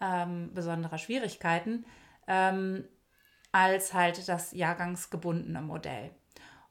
ähm, 0.00 0.52
besonderer 0.54 0.98
Schwierigkeiten 0.98 1.84
ähm, 2.26 2.84
als 3.52 3.94
halt 3.94 4.28
das 4.28 4.52
jahrgangsgebundene 4.52 5.62
Modell. 5.62 6.10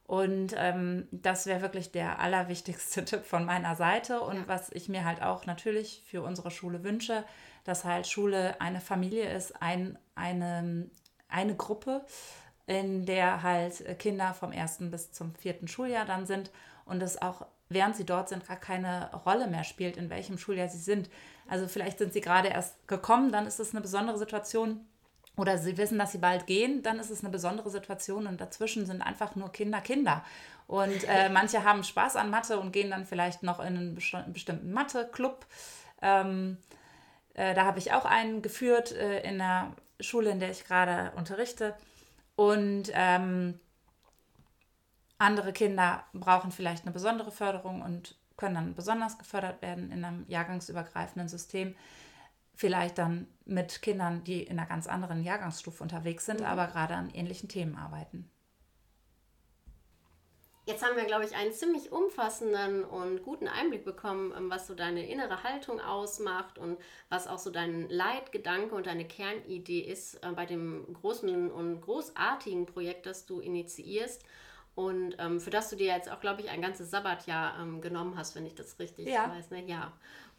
Und 0.06 0.54
ähm, 0.58 1.08
das 1.12 1.46
wäre 1.46 1.62
wirklich 1.62 1.90
der 1.90 2.18
allerwichtigste 2.18 3.04
Tipp 3.06 3.24
von 3.24 3.44
meiner 3.44 3.74
Seite 3.74 4.20
und 4.20 4.36
ja. 4.36 4.48
was 4.48 4.70
ich 4.70 4.88
mir 4.88 5.04
halt 5.04 5.22
auch 5.22 5.46
natürlich 5.46 6.02
für 6.06 6.22
unsere 6.22 6.50
Schule 6.50 6.84
wünsche, 6.84 7.24
dass 7.64 7.84
halt 7.84 8.06
Schule 8.06 8.60
eine 8.60 8.80
Familie 8.80 9.30
ist, 9.30 9.62
ein, 9.62 9.98
eine, 10.14 10.90
eine 11.28 11.56
Gruppe, 11.56 12.04
in 12.66 13.06
der 13.06 13.42
halt 13.42 13.98
Kinder 13.98 14.34
vom 14.34 14.52
ersten 14.52 14.90
bis 14.90 15.12
zum 15.12 15.34
vierten 15.34 15.68
Schuljahr 15.68 16.04
dann 16.04 16.26
sind 16.26 16.50
und 16.84 17.02
es 17.02 17.20
auch, 17.20 17.46
während 17.68 17.96
sie 17.96 18.04
dort 18.04 18.28
sind, 18.28 18.46
gar 18.46 18.56
keine 18.56 19.10
Rolle 19.26 19.46
mehr 19.46 19.64
spielt, 19.64 19.96
in 19.96 20.10
welchem 20.10 20.38
Schuljahr 20.38 20.68
sie 20.68 20.78
sind. 20.78 21.08
Also 21.48 21.68
vielleicht 21.68 21.98
sind 21.98 22.12
sie 22.12 22.20
gerade 22.20 22.48
erst 22.48 22.86
gekommen, 22.88 23.32
dann 23.32 23.46
ist 23.46 23.60
es 23.60 23.72
eine 23.72 23.80
besondere 23.80 24.18
Situation. 24.18 24.86
Oder 25.36 25.58
sie 25.58 25.76
wissen, 25.76 25.98
dass 25.98 26.12
sie 26.12 26.18
bald 26.18 26.46
gehen, 26.46 26.82
dann 26.82 27.00
ist 27.00 27.10
es 27.10 27.22
eine 27.22 27.30
besondere 27.30 27.68
Situation 27.68 28.28
und 28.28 28.40
dazwischen 28.40 28.86
sind 28.86 29.02
einfach 29.02 29.34
nur 29.34 29.50
Kinder 29.50 29.80
Kinder. 29.80 30.24
Und 30.66 31.04
äh, 31.08 31.28
manche 31.28 31.64
haben 31.64 31.82
Spaß 31.82 32.16
an 32.16 32.30
Mathe 32.30 32.58
und 32.58 32.72
gehen 32.72 32.90
dann 32.90 33.04
vielleicht 33.04 33.42
noch 33.42 33.58
in 33.58 33.66
einen 33.66 33.94
bestimmten 33.96 34.72
Mathe-Club. 34.72 35.44
Ähm, 36.00 36.58
äh, 37.34 37.54
da 37.54 37.64
habe 37.64 37.80
ich 37.80 37.92
auch 37.92 38.04
einen 38.04 38.42
geführt 38.42 38.92
äh, 38.92 39.28
in 39.28 39.38
der 39.38 39.72
Schule, 40.00 40.30
in 40.30 40.40
der 40.40 40.50
ich 40.50 40.64
gerade 40.64 41.12
unterrichte. 41.16 41.74
Und 42.36 42.90
ähm, 42.94 43.58
andere 45.24 45.52
Kinder 45.52 46.04
brauchen 46.12 46.52
vielleicht 46.52 46.84
eine 46.84 46.92
besondere 46.92 47.30
Förderung 47.30 47.82
und 47.82 48.16
können 48.36 48.54
dann 48.54 48.74
besonders 48.74 49.18
gefördert 49.18 49.62
werden 49.62 49.90
in 49.90 50.04
einem 50.04 50.24
jahrgangsübergreifenden 50.28 51.28
System. 51.28 51.74
Vielleicht 52.54 52.98
dann 52.98 53.26
mit 53.44 53.82
Kindern, 53.82 54.22
die 54.24 54.42
in 54.42 54.58
einer 54.58 54.68
ganz 54.68 54.86
anderen 54.86 55.22
Jahrgangsstufe 55.22 55.82
unterwegs 55.82 56.26
sind, 56.26 56.40
mhm. 56.40 56.46
aber 56.46 56.66
gerade 56.66 56.94
an 56.94 57.10
ähnlichen 57.10 57.48
Themen 57.48 57.76
arbeiten. 57.76 58.30
Jetzt 60.66 60.82
haben 60.82 60.96
wir, 60.96 61.04
glaube 61.04 61.26
ich, 61.26 61.36
einen 61.36 61.52
ziemlich 61.52 61.92
umfassenden 61.92 62.84
und 62.84 63.22
guten 63.22 63.48
Einblick 63.48 63.84
bekommen, 63.84 64.32
ähm, 64.34 64.48
was 64.48 64.66
so 64.66 64.74
deine 64.74 65.06
innere 65.06 65.42
Haltung 65.42 65.78
ausmacht 65.78 66.58
und 66.58 66.78
was 67.10 67.26
auch 67.26 67.38
so 67.38 67.50
dein 67.50 67.88
Leitgedanke 67.90 68.74
und 68.74 68.86
deine 68.86 69.06
Kernidee 69.06 69.80
ist 69.80 70.24
äh, 70.24 70.32
bei 70.32 70.46
dem 70.46 70.86
großen 70.94 71.50
und 71.50 71.82
großartigen 71.82 72.64
Projekt, 72.64 73.04
das 73.04 73.26
du 73.26 73.40
initiierst 73.40 74.24
und 74.74 75.16
ähm, 75.18 75.40
für 75.40 75.50
das 75.50 75.70
du 75.70 75.76
dir 75.76 75.86
jetzt 75.86 76.10
auch, 76.10 76.20
glaube 76.20 76.42
ich, 76.42 76.50
ein 76.50 76.60
ganzes 76.60 76.90
Sabbatjahr 76.90 77.60
ähm, 77.60 77.80
genommen 77.80 78.16
hast, 78.16 78.34
wenn 78.34 78.46
ich 78.46 78.54
das 78.54 78.78
richtig 78.78 79.08
ja. 79.08 79.30
weiß. 79.30 79.50
Ne? 79.50 79.64
Ja, 79.66 79.92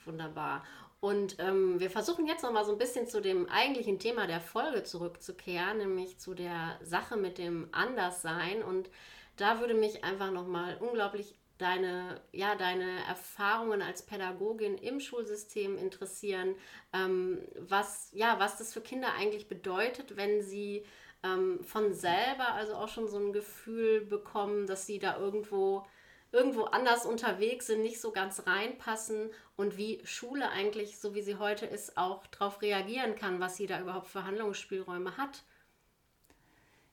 wunderbar. 0.06 0.63
Und 1.00 1.38
ähm, 1.39 1.80
wir 1.80 1.89
versuchen 1.89 2.26
jetzt 2.26 2.43
nochmal 2.43 2.65
so 2.65 2.71
ein 2.71 2.78
bisschen 2.78 3.08
zu 3.08 3.21
dem 3.21 3.48
eigentlichen 3.50 4.00
Thema 4.00 4.28
der 4.28 4.41
Folge 4.41 4.84
zurückzukehren, 4.84 5.78
nämlich 5.78 6.17
zu 6.19 6.34
der 6.34 6.80
Sache 6.82 7.15
mit 7.15 7.38
dem 7.38 7.67
Anderssein 7.71 8.63
und 8.63 8.89
da 9.38 9.60
würde 9.60 9.74
mich 9.74 10.04
einfach 10.04 10.32
nochmal 10.32 10.78
unglaublich 10.80 11.36
deine, 11.58 12.21
ja, 12.32 12.56
deine 12.56 13.06
Erfahrungen 13.08 13.82
als 13.82 14.06
Pädagogin 14.06 14.78
im 14.78 15.00
Schulsystem 15.00 15.78
interessieren, 15.78 16.56
ähm, 16.93 17.39
was, 17.60 18.10
ja, 18.13 18.39
was 18.39 18.58
das 18.58 18.74
für 18.74 18.82
Kinder 18.82 19.13
eigentlich 19.17 19.48
bedeutet, 19.48 20.17
wenn 20.17 20.41
sie 20.41 20.86
ähm, 21.25 21.63
von 21.63 21.93
selber 21.93 22.53
also 22.53 22.75
auch 22.75 22.88
schon 22.88 23.07
so 23.07 23.17
ein 23.17 23.33
Gefühl 23.33 24.01
bekommen, 24.05 24.67
dass 24.67 24.85
sie 24.85 24.99
da 24.99 25.17
irgendwo 25.17 25.85
irgendwo 26.31 26.63
anders 26.63 27.05
unterwegs 27.05 27.67
sind, 27.67 27.81
nicht 27.81 28.01
so 28.01 28.11
ganz 28.11 28.45
reinpassen 28.45 29.29
und 29.55 29.77
wie 29.77 30.01
Schule 30.03 30.49
eigentlich, 30.49 30.97
so 30.99 31.15
wie 31.15 31.21
sie 31.21 31.38
heute 31.38 31.65
ist, 31.65 31.97
auch 31.97 32.27
darauf 32.27 32.61
reagieren 32.61 33.15
kann, 33.15 33.39
was 33.39 33.55
sie 33.55 33.67
da 33.67 33.79
überhaupt 33.79 34.07
für 34.07 34.25
Handlungsspielräume 34.25 35.15
hat. 35.15 35.43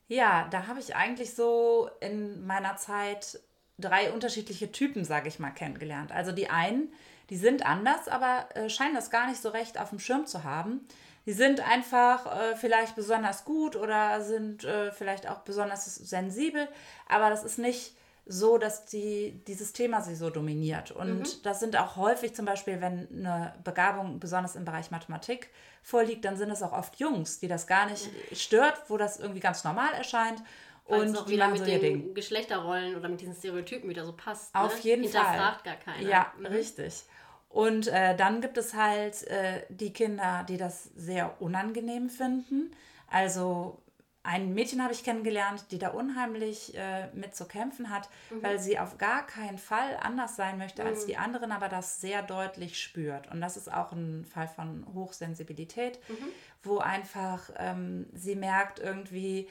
Ja, 0.06 0.46
da 0.50 0.68
habe 0.68 0.78
ich 0.78 0.94
eigentlich 0.94 1.34
so 1.34 1.90
in 2.00 2.46
meiner 2.46 2.76
Zeit 2.76 3.40
drei 3.78 4.12
unterschiedliche 4.12 4.70
Typen, 4.70 5.04
sage 5.04 5.26
ich 5.26 5.40
mal, 5.40 5.50
kennengelernt. 5.50 6.12
Also 6.12 6.30
die 6.30 6.48
einen, 6.48 6.92
die 7.28 7.36
sind 7.36 7.66
anders, 7.66 8.06
aber 8.08 8.48
äh, 8.54 8.68
scheinen 8.68 8.94
das 8.94 9.10
gar 9.10 9.26
nicht 9.26 9.42
so 9.42 9.48
recht 9.48 9.80
auf 9.80 9.90
dem 9.90 9.98
Schirm 9.98 10.26
zu 10.26 10.44
haben. 10.44 10.86
Die 11.26 11.32
sind 11.32 11.60
einfach 11.60 12.26
äh, 12.26 12.56
vielleicht 12.56 12.96
besonders 12.96 13.44
gut 13.44 13.76
oder 13.76 14.20
sind 14.22 14.64
äh, 14.64 14.90
vielleicht 14.90 15.28
auch 15.28 15.40
besonders 15.40 15.84
sensibel, 15.84 16.68
aber 17.08 17.30
das 17.30 17.44
ist 17.44 17.58
nicht 17.58 17.94
so, 18.24 18.56
dass 18.56 18.86
die, 18.86 19.42
dieses 19.46 19.72
Thema 19.72 20.00
sie 20.00 20.14
so 20.14 20.30
dominiert. 20.30 20.92
Und 20.92 21.18
mhm. 21.18 21.42
das 21.42 21.60
sind 21.60 21.76
auch 21.76 21.96
häufig 21.96 22.34
zum 22.34 22.44
Beispiel, 22.44 22.80
wenn 22.80 23.08
eine 23.10 23.54
Begabung 23.64 24.20
besonders 24.20 24.54
im 24.54 24.64
Bereich 24.64 24.90
Mathematik 24.90 25.50
vorliegt, 25.82 26.24
dann 26.24 26.36
sind 26.36 26.50
es 26.50 26.62
auch 26.62 26.72
oft 26.72 26.96
Jungs, 27.00 27.40
die 27.40 27.48
das 27.48 27.66
gar 27.66 27.86
nicht 27.86 28.08
stört, 28.32 28.80
wo 28.88 28.96
das 28.96 29.18
irgendwie 29.18 29.40
ganz 29.40 29.64
normal 29.64 29.92
erscheint. 29.94 30.40
Weil 30.86 31.08
und 31.08 31.16
auch 31.16 31.28
wieder 31.28 31.48
mit 31.48 31.58
so 31.58 31.64
den 31.64 31.80
Ding. 31.80 32.14
Geschlechterrollen 32.14 32.96
oder 32.96 33.08
mit 33.08 33.20
diesen 33.20 33.34
Stereotypen 33.34 33.88
wieder 33.88 34.04
so 34.04 34.12
passt. 34.12 34.54
Auf 34.54 34.76
ne? 34.76 34.82
jeden 34.82 35.02
Hinterfragt 35.02 35.62
Fall. 35.62 35.76
gar 35.76 35.76
keiner. 35.76 36.08
Ja, 36.08 36.32
mhm. 36.38 36.46
richtig. 36.46 37.04
Und 37.52 37.86
äh, 37.88 38.16
dann 38.16 38.40
gibt 38.40 38.56
es 38.56 38.74
halt 38.74 39.24
äh, 39.24 39.62
die 39.68 39.92
Kinder, 39.92 40.44
die 40.48 40.56
das 40.56 40.84
sehr 40.96 41.40
unangenehm 41.40 42.08
finden. 42.08 42.70
Also 43.08 43.78
ein 44.22 44.54
Mädchen 44.54 44.82
habe 44.82 44.92
ich 44.94 45.04
kennengelernt, 45.04 45.66
die 45.70 45.78
da 45.78 45.88
unheimlich 45.88 46.74
äh, 46.76 47.08
mit 47.12 47.34
zu 47.34 47.44
kämpfen 47.44 47.90
hat, 47.90 48.08
mhm. 48.30 48.42
weil 48.42 48.58
sie 48.58 48.78
auf 48.78 48.96
gar 48.96 49.26
keinen 49.26 49.58
Fall 49.58 49.98
anders 50.00 50.36
sein 50.36 50.58
möchte 50.58 50.82
als 50.84 51.02
mhm. 51.02 51.06
die 51.08 51.16
anderen, 51.16 51.52
aber 51.52 51.68
das 51.68 52.00
sehr 52.00 52.22
deutlich 52.22 52.80
spürt. 52.80 53.30
Und 53.30 53.40
das 53.40 53.56
ist 53.56 53.70
auch 53.70 53.92
ein 53.92 54.24
Fall 54.24 54.48
von 54.48 54.86
Hochsensibilität, 54.94 55.98
mhm. 56.08 56.28
wo 56.62 56.78
einfach 56.78 57.50
ähm, 57.58 58.06
sie 58.14 58.36
merkt 58.36 58.78
irgendwie, 58.78 59.48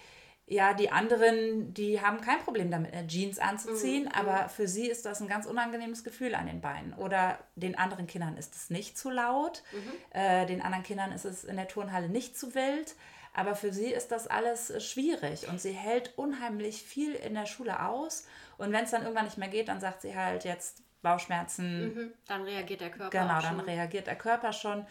ja, 0.47 0.73
die 0.73 0.91
anderen, 0.91 1.73
die 1.73 2.01
haben 2.01 2.19
kein 2.19 2.39
Problem 2.39 2.71
damit, 2.71 2.91
Jeans 3.08 3.39
anzuziehen, 3.39 4.04
mhm. 4.04 4.12
aber 4.12 4.49
für 4.49 4.67
sie 4.67 4.88
ist 4.88 5.06
das 5.06 5.21
ein 5.21 5.27
ganz 5.27 5.45
unangenehmes 5.45 6.04
Gefühl 6.04 6.36
an 6.36 6.47
den 6.47 6.60
Beinen. 6.60 6.93
Oder 6.93 7.39
den 7.56 7.77
anderen 7.77 8.06
Kindern 8.08 8.36
ist 8.36 8.56
es 8.56 8.69
nicht 8.69 8.97
zu 8.97 9.10
laut, 9.10 9.63
mhm. 9.71 10.19
äh, 10.19 10.45
den 10.45 10.62
anderen 10.62 10.84
Kindern 10.84 11.12
ist 11.13 11.25
es 11.25 11.43
in 11.43 11.56
der 11.56 11.67
Turnhalle 11.67 12.10
nicht 12.10 12.38
zu 12.38 12.54
wild. 12.54 12.95
Aber 13.34 13.56
für 13.56 13.71
sie 13.71 13.91
ist 13.91 14.12
das 14.12 14.27
alles 14.27 14.69
äh, 14.69 14.82
schwierig 14.82 15.47
und 15.47 15.62
sie 15.62 15.71
hält 15.71 16.17
unheimlich 16.17 16.84
viel 16.84 17.13
in 17.13 17.34
der 17.34 17.45
Schule 17.45 17.86
aus. 17.86 18.27
Und 18.58 18.73
wenn 18.73 18.84
es 18.84 18.91
dann 18.91 19.04
irgendwann 19.04 19.25
nicht 19.25 19.38
mehr 19.38 19.47
geht, 19.47 19.69
dann 19.69 19.80
sagt 19.80 20.01
sie 20.01 20.15
halt 20.15 20.43
jetzt 20.43 20.84
Bauchschmerzen. 21.01 21.95
Mhm, 21.95 22.13
dann 22.27 22.43
reagiert 22.43 22.82
der 22.82 22.91
Körper. 22.91 23.10
Genau, 23.10 23.41
dann 23.41 23.60
reagiert 23.62 24.08
der 24.08 24.17
Körper 24.17 24.54
schon. 24.54 24.86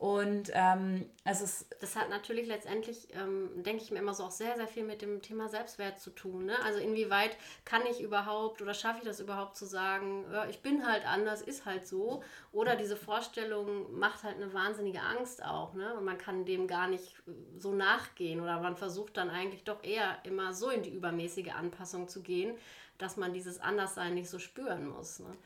Und 0.00 0.50
ähm, 0.54 1.04
es 1.24 1.42
ist. 1.42 1.76
Das 1.82 1.94
hat 1.94 2.08
natürlich 2.08 2.46
letztendlich, 2.46 3.08
ähm, 3.12 3.50
denke 3.62 3.82
ich 3.82 3.90
mir 3.90 3.98
immer 3.98 4.14
so, 4.14 4.24
auch 4.24 4.30
sehr, 4.30 4.56
sehr 4.56 4.66
viel 4.66 4.82
mit 4.82 5.02
dem 5.02 5.20
Thema 5.20 5.50
Selbstwert 5.50 6.00
zu 6.00 6.08
tun. 6.08 6.46
Ne? 6.46 6.54
Also 6.64 6.78
inwieweit 6.78 7.36
kann 7.66 7.82
ich 7.84 8.00
überhaupt 8.00 8.62
oder 8.62 8.72
schaffe 8.72 9.00
ich 9.00 9.04
das 9.04 9.20
überhaupt 9.20 9.58
zu 9.58 9.66
sagen, 9.66 10.24
ja, 10.32 10.46
ich 10.48 10.62
bin 10.62 10.86
halt 10.86 11.06
anders, 11.06 11.42
ist 11.42 11.66
halt 11.66 11.86
so. 11.86 12.24
Oder 12.50 12.76
diese 12.76 12.96
Vorstellung 12.96 13.98
macht 13.98 14.22
halt 14.22 14.36
eine 14.36 14.54
wahnsinnige 14.54 15.02
Angst 15.02 15.44
auch. 15.44 15.74
Ne? 15.74 15.92
Und 15.92 16.06
man 16.06 16.16
kann 16.16 16.46
dem 16.46 16.66
gar 16.66 16.88
nicht 16.88 17.16
so 17.58 17.74
nachgehen. 17.74 18.40
Oder 18.40 18.58
man 18.60 18.78
versucht 18.78 19.18
dann 19.18 19.28
eigentlich 19.28 19.64
doch 19.64 19.84
eher 19.84 20.16
immer 20.24 20.54
so 20.54 20.70
in 20.70 20.82
die 20.82 20.94
übermäßige 20.94 21.50
Anpassung 21.50 22.08
zu 22.08 22.22
gehen, 22.22 22.56
dass 22.96 23.18
man 23.18 23.34
dieses 23.34 23.60
Anderssein 23.60 24.14
nicht 24.14 24.30
so 24.30 24.38
spüren 24.38 24.88
muss. 24.88 25.18
Ne? 25.18 25.36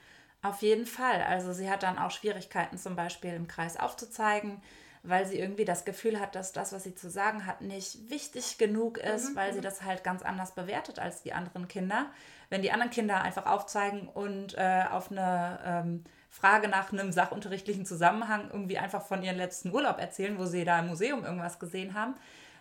Auf 0.44 0.60
jeden 0.60 0.84
Fall. 0.84 1.22
Also 1.22 1.54
sie 1.54 1.70
hat 1.70 1.82
dann 1.82 1.98
auch 1.98 2.10
Schwierigkeiten 2.10 2.76
zum 2.76 2.96
Beispiel 2.96 3.32
im 3.32 3.48
Kreis 3.48 3.78
aufzuzeigen, 3.78 4.60
weil 5.02 5.24
sie 5.24 5.38
irgendwie 5.38 5.64
das 5.64 5.86
Gefühl 5.86 6.20
hat, 6.20 6.34
dass 6.34 6.52
das, 6.52 6.74
was 6.74 6.84
sie 6.84 6.94
zu 6.94 7.08
sagen 7.08 7.46
hat, 7.46 7.62
nicht 7.62 8.10
wichtig 8.10 8.58
genug 8.58 8.98
ist, 8.98 9.30
mhm. 9.30 9.36
weil 9.36 9.52
sie 9.54 9.60
mhm. 9.60 9.64
das 9.64 9.82
halt 9.82 10.04
ganz 10.04 10.22
anders 10.22 10.54
bewertet 10.54 10.98
als 10.98 11.22
die 11.22 11.32
anderen 11.32 11.66
Kinder. 11.66 12.10
Wenn 12.50 12.60
die 12.60 12.72
anderen 12.72 12.90
Kinder 12.90 13.22
einfach 13.22 13.46
aufzeigen 13.46 14.06
und 14.06 14.52
äh, 14.58 14.84
auf 14.90 15.10
eine 15.10 15.60
ähm, 15.64 16.04
Frage 16.28 16.68
nach 16.68 16.92
einem 16.92 17.10
sachunterrichtlichen 17.10 17.86
Zusammenhang 17.86 18.50
irgendwie 18.52 18.76
einfach 18.76 19.00
von 19.00 19.22
ihrem 19.22 19.38
letzten 19.38 19.72
Urlaub 19.72 19.98
erzählen, 19.98 20.38
wo 20.38 20.44
sie 20.44 20.66
da 20.66 20.78
im 20.78 20.88
Museum 20.88 21.24
irgendwas 21.24 21.58
gesehen 21.58 21.94
haben, 21.94 22.16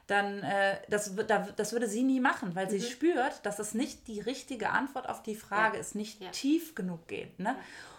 dann 0.07 0.43
äh, 0.43 0.77
das, 0.89 1.13
das 1.55 1.71
würde 1.71 1.87
sie 1.87 2.03
nie 2.03 2.19
machen, 2.19 2.55
weil 2.55 2.65
mhm. 2.65 2.71
sie 2.71 2.81
spürt, 2.81 3.45
dass 3.45 3.59
es 3.59 3.73
nicht 3.73 4.07
die 4.07 4.19
richtige 4.19 4.69
Antwort 4.69 5.07
auf 5.07 5.23
die 5.23 5.35
Frage 5.35 5.75
ja. 5.75 5.81
ist, 5.81 5.95
nicht 5.95 6.21
ja. 6.21 6.29
tief 6.31 6.75
genug 6.75 7.07
geht. 7.07 7.39
Ne? 7.39 7.55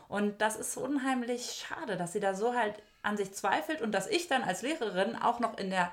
Und 0.08 0.40
das 0.40 0.56
ist 0.56 0.76
unheimlich 0.76 1.64
schade, 1.66 1.96
dass 1.96 2.12
sie 2.12 2.20
da 2.20 2.34
so 2.34 2.54
halt 2.54 2.82
an 3.02 3.16
sich 3.16 3.32
zweifelt 3.32 3.80
und 3.82 3.92
dass 3.92 4.06
ich 4.06 4.28
dann 4.28 4.42
als 4.42 4.62
Lehrerin 4.62 5.16
auch 5.16 5.40
noch 5.40 5.58
in 5.58 5.70
der 5.70 5.92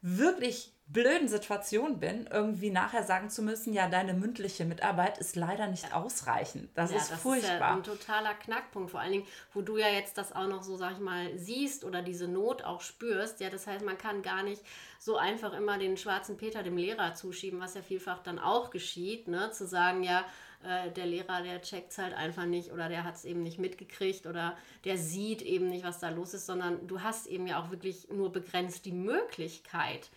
wirklich 0.00 0.72
blöden 0.92 1.28
Situation 1.28 1.98
bin, 1.98 2.28
irgendwie 2.30 2.70
nachher 2.70 3.02
sagen 3.04 3.30
zu 3.30 3.42
müssen, 3.42 3.72
ja, 3.72 3.88
deine 3.88 4.14
mündliche 4.14 4.64
Mitarbeit 4.64 5.18
ist 5.18 5.36
leider 5.36 5.66
nicht 5.66 5.94
ausreichend. 5.94 6.70
Das 6.74 6.90
ja, 6.90 6.98
ist 6.98 7.10
das 7.10 7.20
furchtbar. 7.20 7.48
Das 7.48 7.54
ist 7.54 7.60
ja 7.60 7.74
ein 7.74 7.82
totaler 7.82 8.34
Knackpunkt, 8.34 8.90
vor 8.90 9.00
allen 9.00 9.12
Dingen, 9.12 9.26
wo 9.54 9.62
du 9.62 9.78
ja 9.78 9.88
jetzt 9.88 10.18
das 10.18 10.34
auch 10.34 10.46
noch 10.46 10.62
so, 10.62 10.76
sag 10.76 10.92
ich 10.92 10.98
mal, 10.98 11.36
siehst 11.38 11.84
oder 11.84 12.02
diese 12.02 12.28
Not 12.28 12.64
auch 12.64 12.80
spürst. 12.80 13.40
Ja, 13.40 13.50
das 13.50 13.66
heißt, 13.66 13.84
man 13.84 13.98
kann 13.98 14.22
gar 14.22 14.42
nicht 14.42 14.62
so 14.98 15.16
einfach 15.16 15.52
immer 15.54 15.78
den 15.78 15.96
schwarzen 15.96 16.36
Peter 16.36 16.62
dem 16.62 16.76
Lehrer 16.76 17.14
zuschieben, 17.14 17.60
was 17.60 17.74
ja 17.74 17.82
vielfach 17.82 18.22
dann 18.22 18.38
auch 18.38 18.70
geschieht, 18.70 19.28
ne? 19.28 19.50
zu 19.50 19.66
sagen, 19.66 20.02
ja, 20.02 20.24
äh, 20.64 20.90
der 20.92 21.06
Lehrer, 21.06 21.42
der 21.42 21.60
checkt 21.62 21.90
es 21.90 21.98
halt 21.98 22.14
einfach 22.14 22.44
nicht 22.44 22.70
oder 22.70 22.88
der 22.88 23.04
hat 23.04 23.16
es 23.16 23.24
eben 23.24 23.42
nicht 23.42 23.58
mitgekriegt 23.58 24.26
oder 24.26 24.56
der 24.84 24.96
sieht 24.96 25.42
eben 25.42 25.68
nicht, 25.68 25.84
was 25.84 25.98
da 25.98 26.10
los 26.10 26.34
ist, 26.34 26.46
sondern 26.46 26.86
du 26.86 27.02
hast 27.02 27.26
eben 27.26 27.46
ja 27.46 27.60
auch 27.60 27.70
wirklich 27.70 28.08
nur 28.10 28.30
begrenzt 28.30 28.84
die 28.84 28.92
Möglichkeit, 28.92 30.10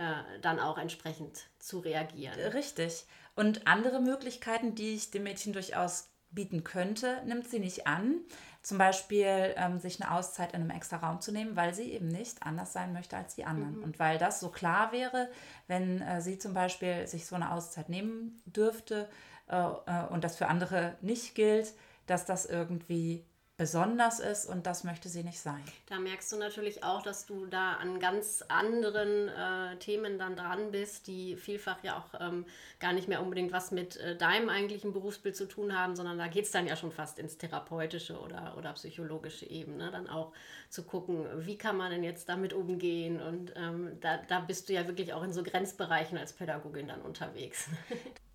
äh, 0.00 0.40
dann 0.40 0.58
auch 0.58 0.78
entsprechend 0.78 1.50
zu 1.58 1.78
reagieren. 1.80 2.34
Richtig. 2.52 3.04
Und 3.36 3.66
andere 3.66 4.00
Möglichkeiten, 4.00 4.74
die 4.74 4.94
ich 4.94 5.10
dem 5.10 5.24
Mädchen 5.24 5.52
durchaus 5.52 6.08
bieten 6.30 6.64
könnte, 6.64 7.22
nimmt 7.26 7.48
sie 7.48 7.58
nicht 7.58 7.86
an. 7.86 8.20
Zum 8.62 8.78
Beispiel 8.78 9.54
ähm, 9.56 9.78
sich 9.78 10.00
eine 10.00 10.10
Auszeit 10.12 10.54
in 10.54 10.62
einem 10.62 10.70
extra 10.70 10.96
Raum 10.96 11.20
zu 11.20 11.32
nehmen, 11.32 11.54
weil 11.54 11.74
sie 11.74 11.92
eben 11.92 12.08
nicht 12.08 12.42
anders 12.42 12.72
sein 12.72 12.94
möchte 12.94 13.16
als 13.16 13.34
die 13.34 13.44
anderen. 13.44 13.76
Mhm. 13.76 13.84
Und 13.84 13.98
weil 13.98 14.16
das 14.16 14.40
so 14.40 14.48
klar 14.48 14.90
wäre, 14.92 15.28
wenn 15.66 16.00
äh, 16.00 16.22
sie 16.22 16.38
zum 16.38 16.54
Beispiel 16.54 17.06
sich 17.06 17.26
so 17.26 17.36
eine 17.36 17.52
Auszeit 17.52 17.90
nehmen 17.90 18.40
dürfte 18.46 19.06
äh, 19.48 19.56
äh, 19.56 20.06
und 20.08 20.24
das 20.24 20.36
für 20.36 20.48
andere 20.48 20.96
nicht 21.02 21.34
gilt, 21.34 21.74
dass 22.06 22.24
das 22.24 22.46
irgendwie 22.46 23.26
besonders 23.60 24.20
ist 24.20 24.46
und 24.46 24.64
das 24.64 24.84
möchte 24.84 25.10
sie 25.10 25.22
nicht 25.22 25.38
sein. 25.38 25.62
Da 25.90 25.98
merkst 25.98 26.32
du 26.32 26.38
natürlich 26.38 26.82
auch, 26.82 27.02
dass 27.02 27.26
du 27.26 27.44
da 27.44 27.74
an 27.74 28.00
ganz 28.00 28.42
anderen 28.48 29.28
äh, 29.28 29.76
Themen 29.76 30.18
dann 30.18 30.34
dran 30.34 30.70
bist, 30.70 31.06
die 31.06 31.36
vielfach 31.36 31.76
ja 31.84 31.98
auch 31.98 32.18
ähm, 32.18 32.46
gar 32.78 32.94
nicht 32.94 33.06
mehr 33.06 33.20
unbedingt 33.20 33.52
was 33.52 33.70
mit 33.70 33.98
äh, 33.98 34.16
deinem 34.16 34.48
eigentlichen 34.48 34.94
Berufsbild 34.94 35.36
zu 35.36 35.46
tun 35.46 35.78
haben, 35.78 35.94
sondern 35.94 36.16
da 36.16 36.28
geht 36.28 36.46
es 36.46 36.52
dann 36.52 36.66
ja 36.66 36.74
schon 36.74 36.90
fast 36.90 37.18
ins 37.18 37.36
therapeutische 37.36 38.18
oder, 38.18 38.54
oder 38.56 38.72
psychologische 38.72 39.44
Ebene, 39.44 39.90
dann 39.90 40.08
auch 40.08 40.32
zu 40.70 40.82
gucken, 40.82 41.26
wie 41.44 41.58
kann 41.58 41.76
man 41.76 41.90
denn 41.90 42.02
jetzt 42.02 42.30
damit 42.30 42.54
umgehen 42.54 43.20
und 43.20 43.52
ähm, 43.56 43.98
da, 44.00 44.20
da 44.26 44.40
bist 44.40 44.70
du 44.70 44.72
ja 44.72 44.86
wirklich 44.86 45.12
auch 45.12 45.22
in 45.22 45.34
so 45.34 45.42
Grenzbereichen 45.42 46.16
als 46.16 46.32
Pädagogin 46.32 46.88
dann 46.88 47.02
unterwegs. 47.02 47.68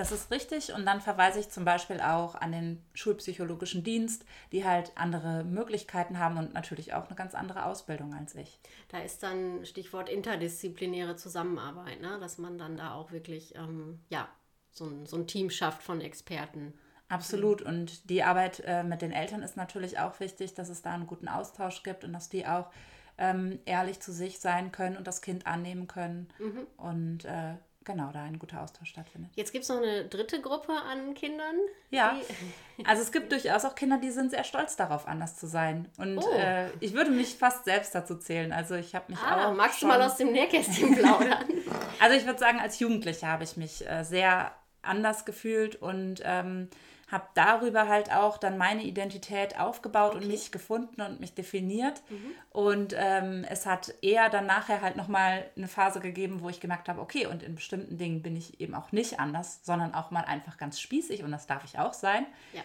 Das 0.00 0.12
ist 0.12 0.30
richtig. 0.30 0.72
Und 0.72 0.86
dann 0.86 1.02
verweise 1.02 1.40
ich 1.40 1.50
zum 1.50 1.66
Beispiel 1.66 2.00
auch 2.00 2.34
an 2.34 2.52
den 2.52 2.82
schulpsychologischen 2.94 3.84
Dienst, 3.84 4.24
die 4.50 4.64
halt 4.64 4.92
andere 4.94 5.44
Möglichkeiten 5.44 6.18
haben 6.18 6.38
und 6.38 6.54
natürlich 6.54 6.94
auch 6.94 7.08
eine 7.08 7.16
ganz 7.16 7.34
andere 7.34 7.66
Ausbildung 7.66 8.14
als 8.14 8.34
ich. 8.34 8.58
Da 8.88 9.00
ist 9.00 9.22
dann 9.22 9.66
Stichwort 9.66 10.08
interdisziplinäre 10.08 11.16
Zusammenarbeit, 11.16 12.00
ne? 12.00 12.16
dass 12.18 12.38
man 12.38 12.56
dann 12.56 12.78
da 12.78 12.94
auch 12.94 13.12
wirklich 13.12 13.54
ähm, 13.56 14.00
ja, 14.08 14.26
so, 14.70 14.86
ein, 14.86 15.04
so 15.04 15.18
ein 15.18 15.26
Team 15.26 15.50
schafft 15.50 15.82
von 15.82 16.00
Experten. 16.00 16.72
Absolut. 17.10 17.60
Und 17.60 18.08
die 18.08 18.22
Arbeit 18.22 18.62
äh, 18.64 18.82
mit 18.82 19.02
den 19.02 19.12
Eltern 19.12 19.42
ist 19.42 19.58
natürlich 19.58 19.98
auch 19.98 20.18
wichtig, 20.18 20.54
dass 20.54 20.70
es 20.70 20.80
da 20.80 20.94
einen 20.94 21.08
guten 21.08 21.28
Austausch 21.28 21.82
gibt 21.82 22.04
und 22.04 22.14
dass 22.14 22.30
die 22.30 22.46
auch 22.46 22.70
ähm, 23.18 23.58
ehrlich 23.66 24.00
zu 24.00 24.12
sich 24.12 24.40
sein 24.40 24.72
können 24.72 24.96
und 24.96 25.06
das 25.06 25.20
Kind 25.20 25.46
annehmen 25.46 25.88
können. 25.88 26.28
Mhm. 26.38 26.66
Und 26.78 27.26
äh, 27.26 27.56
genau, 27.90 28.10
da 28.12 28.22
ein 28.22 28.38
guter 28.38 28.62
Austausch 28.62 28.88
stattfindet. 28.88 29.30
Jetzt 29.34 29.52
gibt 29.52 29.64
es 29.64 29.68
noch 29.68 29.78
eine 29.78 30.04
dritte 30.04 30.40
Gruppe 30.40 30.72
an 30.72 31.14
Kindern. 31.14 31.56
Ja, 31.90 32.16
also 32.84 33.02
es 33.02 33.12
gibt 33.12 33.32
durchaus 33.32 33.64
auch 33.64 33.74
Kinder, 33.74 33.98
die 33.98 34.10
sind 34.10 34.30
sehr 34.30 34.44
stolz 34.44 34.76
darauf, 34.76 35.06
anders 35.08 35.36
zu 35.36 35.46
sein. 35.46 35.88
Und 35.98 36.18
oh. 36.18 36.32
äh, 36.32 36.70
ich 36.80 36.94
würde 36.94 37.10
mich 37.10 37.36
fast 37.36 37.64
selbst 37.64 37.94
dazu 37.94 38.16
zählen. 38.16 38.52
Also 38.52 38.74
ich 38.74 38.94
habe 38.94 39.06
mich 39.08 39.20
ah, 39.20 39.48
auch. 39.48 39.54
Magst 39.54 39.80
schon... 39.80 39.88
du 39.88 39.96
mal 39.96 40.02
aus 40.02 40.16
dem 40.16 40.32
Nähkästchen 40.32 40.94
plaudern? 40.96 41.44
also 42.00 42.16
ich 42.16 42.26
würde 42.26 42.38
sagen, 42.38 42.60
als 42.60 42.78
Jugendliche 42.78 43.26
habe 43.26 43.44
ich 43.44 43.56
mich 43.56 43.86
äh, 43.88 44.04
sehr 44.04 44.52
anders 44.82 45.24
gefühlt 45.24 45.76
und 45.76 46.22
ähm, 46.24 46.68
habe 47.10 47.24
darüber 47.34 47.88
halt 47.88 48.12
auch 48.12 48.38
dann 48.38 48.56
meine 48.56 48.84
Identität 48.84 49.58
aufgebaut 49.58 50.14
okay. 50.14 50.24
und 50.24 50.30
mich 50.30 50.52
gefunden 50.52 51.00
und 51.02 51.20
mich 51.20 51.34
definiert. 51.34 52.02
Mhm. 52.08 52.34
Und 52.50 52.94
ähm, 52.96 53.44
es 53.48 53.66
hat 53.66 53.94
eher 54.00 54.28
dann 54.28 54.46
nachher 54.46 54.80
halt 54.80 54.96
nochmal 54.96 55.44
eine 55.56 55.68
Phase 55.68 56.00
gegeben, 56.00 56.40
wo 56.40 56.48
ich 56.48 56.60
gemerkt 56.60 56.88
habe, 56.88 57.00
okay, 57.00 57.26
und 57.26 57.42
in 57.42 57.56
bestimmten 57.56 57.98
Dingen 57.98 58.22
bin 58.22 58.36
ich 58.36 58.60
eben 58.60 58.74
auch 58.74 58.92
nicht 58.92 59.18
anders, 59.18 59.60
sondern 59.64 59.94
auch 59.94 60.10
mal 60.10 60.24
einfach 60.24 60.56
ganz 60.56 60.78
spießig 60.78 61.24
und 61.24 61.32
das 61.32 61.46
darf 61.46 61.64
ich 61.64 61.78
auch 61.78 61.92
sein. 61.94 62.26
Ja. 62.52 62.62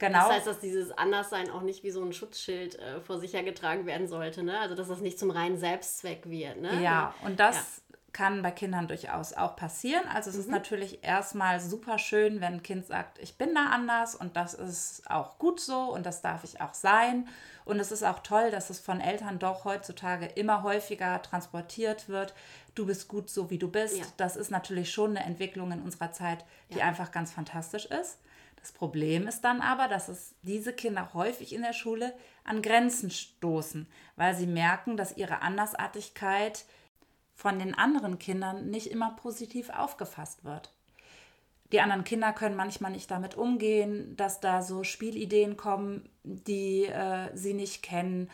Genau. 0.00 0.28
Das 0.28 0.36
heißt, 0.36 0.46
dass 0.46 0.60
dieses 0.60 0.96
Anderssein 0.96 1.50
auch 1.50 1.62
nicht 1.62 1.82
wie 1.82 1.90
so 1.90 2.00
ein 2.04 2.12
Schutzschild 2.12 2.78
äh, 2.78 3.00
vor 3.00 3.18
sich 3.18 3.32
hergetragen 3.32 3.84
werden 3.84 4.06
sollte, 4.06 4.44
ne? 4.44 4.60
Also 4.60 4.76
dass 4.76 4.86
das 4.86 5.00
nicht 5.00 5.18
zum 5.18 5.32
reinen 5.32 5.58
Selbstzweck 5.58 6.30
wird, 6.30 6.60
ne? 6.60 6.80
Ja, 6.80 7.14
und 7.24 7.40
das 7.40 7.56
ja 7.56 7.87
kann 8.12 8.42
bei 8.42 8.50
Kindern 8.50 8.88
durchaus 8.88 9.32
auch 9.34 9.54
passieren. 9.54 10.04
Also 10.12 10.30
es 10.30 10.36
mhm. 10.36 10.42
ist 10.42 10.50
natürlich 10.50 11.04
erstmal 11.04 11.60
super 11.60 11.98
schön, 11.98 12.40
wenn 12.40 12.54
ein 12.54 12.62
Kind 12.62 12.86
sagt, 12.86 13.18
ich 13.18 13.36
bin 13.36 13.54
da 13.54 13.66
anders 13.66 14.14
und 14.14 14.36
das 14.36 14.54
ist 14.54 15.08
auch 15.10 15.38
gut 15.38 15.60
so 15.60 15.92
und 15.92 16.06
das 16.06 16.22
darf 16.22 16.44
ich 16.44 16.60
auch 16.60 16.74
sein. 16.74 17.28
Und 17.64 17.80
es 17.80 17.92
ist 17.92 18.02
auch 18.02 18.20
toll, 18.20 18.50
dass 18.50 18.70
es 18.70 18.80
von 18.80 19.00
Eltern 19.00 19.38
doch 19.38 19.64
heutzutage 19.66 20.26
immer 20.26 20.62
häufiger 20.62 21.20
transportiert 21.20 22.08
wird. 22.08 22.34
Du 22.74 22.86
bist 22.86 23.08
gut 23.08 23.28
so, 23.28 23.50
wie 23.50 23.58
du 23.58 23.70
bist. 23.70 23.98
Ja. 23.98 24.04
Das 24.16 24.36
ist 24.36 24.50
natürlich 24.50 24.90
schon 24.90 25.10
eine 25.10 25.26
Entwicklung 25.26 25.70
in 25.72 25.82
unserer 25.82 26.10
Zeit, 26.10 26.44
die 26.72 26.78
ja. 26.78 26.86
einfach 26.86 27.12
ganz 27.12 27.30
fantastisch 27.30 27.84
ist. 27.86 28.18
Das 28.56 28.72
Problem 28.72 29.28
ist 29.28 29.42
dann 29.42 29.60
aber, 29.60 29.86
dass 29.86 30.08
es 30.08 30.34
diese 30.42 30.72
Kinder 30.72 31.12
häufig 31.14 31.52
in 31.52 31.62
der 31.62 31.72
Schule 31.72 32.14
an 32.42 32.62
Grenzen 32.62 33.10
stoßen, 33.10 33.86
weil 34.16 34.34
sie 34.34 34.46
merken, 34.46 34.96
dass 34.96 35.16
ihre 35.16 35.42
Andersartigkeit 35.42 36.64
von 37.38 37.60
den 37.60 37.72
anderen 37.72 38.18
Kindern 38.18 38.68
nicht 38.68 38.88
immer 38.88 39.12
positiv 39.12 39.70
aufgefasst 39.70 40.44
wird. 40.44 40.72
Die 41.70 41.80
anderen 41.80 42.02
Kinder 42.02 42.32
können 42.32 42.56
manchmal 42.56 42.90
nicht 42.90 43.12
damit 43.12 43.36
umgehen, 43.36 44.16
dass 44.16 44.40
da 44.40 44.60
so 44.60 44.82
Spielideen 44.82 45.56
kommen, 45.56 46.08
die 46.24 46.86
äh, 46.86 47.30
sie 47.34 47.54
nicht 47.54 47.84
kennen. 47.84 48.28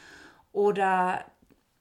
Oder 0.52 1.26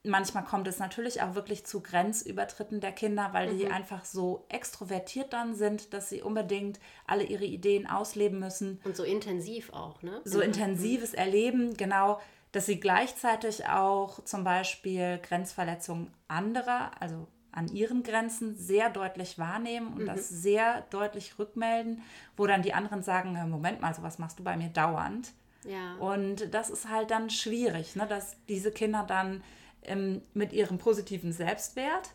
manchmal 0.04 0.44
kommt 0.44 0.68
es 0.68 0.80
natürlich 0.80 1.22
auch 1.22 1.34
wirklich 1.34 1.66
zu 1.66 1.82
Grenzübertritten 1.82 2.82
der 2.82 2.92
Kinder, 2.92 3.30
weil 3.32 3.54
mhm. 3.54 3.58
die 3.58 3.68
einfach 3.68 4.04
so 4.04 4.46
extrovertiert 4.50 5.32
dann 5.32 5.56
sind, 5.56 5.94
dass 5.94 6.10
sie 6.10 6.22
unbedingt 6.22 6.82
alle 7.08 7.24
ihre 7.24 7.46
Ideen 7.46 7.88
ausleben 7.88 8.40
müssen. 8.40 8.82
Und 8.84 8.98
so 8.98 9.04
intensiv 9.04 9.72
auch, 9.72 10.02
ne? 10.02 10.20
So 10.26 10.40
mhm. 10.40 10.46
intensives 10.46 11.14
Erleben, 11.14 11.78
genau 11.78 12.20
dass 12.54 12.68
sie 12.68 12.80
gleichzeitig 12.80 13.68
auch 13.68 14.24
zum 14.24 14.44
Beispiel 14.44 15.20
Grenzverletzungen 15.22 16.12
anderer, 16.28 16.92
also 17.02 17.28
an 17.52 17.68
ihren 17.68 18.04
Grenzen 18.04 18.56
sehr 18.56 18.90
deutlich 18.90 19.38
wahrnehmen 19.38 19.94
und 19.94 20.04
mhm. 20.04 20.06
das 20.06 20.30
sehr 20.30 20.82
deutlich 20.90 21.38
rückmelden, 21.38 22.02
wo 22.38 22.48
dann 22.48 22.62
die 22.62 22.74
anderen 22.74 23.04
sagen, 23.04 23.34
Moment 23.50 23.82
mal, 23.82 23.94
so 23.94 24.02
was 24.04 24.20
machst 24.20 24.40
du 24.40 24.44
bei 24.44 24.56
mir 24.56 24.70
dauernd. 24.70 25.32
Ja. 25.66 25.96
Und 25.96 26.54
das 26.54 26.70
ist 26.70 26.90
halt 26.90 27.12
dann 27.12 27.30
schwierig, 27.30 27.96
ne, 27.96 28.06
dass 28.08 28.36
diese 28.48 28.72
Kinder 28.72 29.04
dann 29.08 29.44
ähm, 29.84 30.22
mit 30.34 30.54
ihrem 30.54 30.78
positiven 30.78 31.32
Selbstwert, 31.32 32.12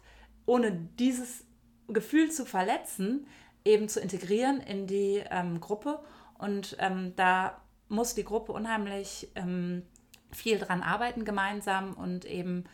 ohne 0.47 0.73
dieses 0.99 1.45
Gefühl 1.89 2.31
zu 2.31 2.45
verletzen, 2.45 3.27
eben 3.65 3.89
zu 3.89 4.01
integrieren 4.01 4.61
in 4.61 4.87
die 4.87 5.23
ähm, 5.31 5.61
Gruppe. 5.61 6.01
Und 6.39 6.77
ähm, 6.79 7.15
da 7.17 7.61
muss 7.89 8.15
die 8.15 8.25
Gruppe 8.25 8.53
unheimlich 8.53 9.29
ähm, 9.35 9.83
viel 10.31 10.59
dran 10.59 10.83
arbeiten 10.83 11.25
gemeinsam 11.25 11.95
und 11.95 12.25
eben 12.25 12.65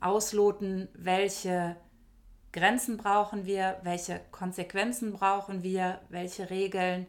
ausloten, 0.00 0.88
welche 0.94 1.76
Grenzen 2.52 2.96
brauchen 2.96 3.46
wir, 3.46 3.78
welche 3.82 4.20
Konsequenzen 4.30 5.12
brauchen 5.12 5.62
wir, 5.62 6.00
welche 6.08 6.50
Regeln, 6.50 7.06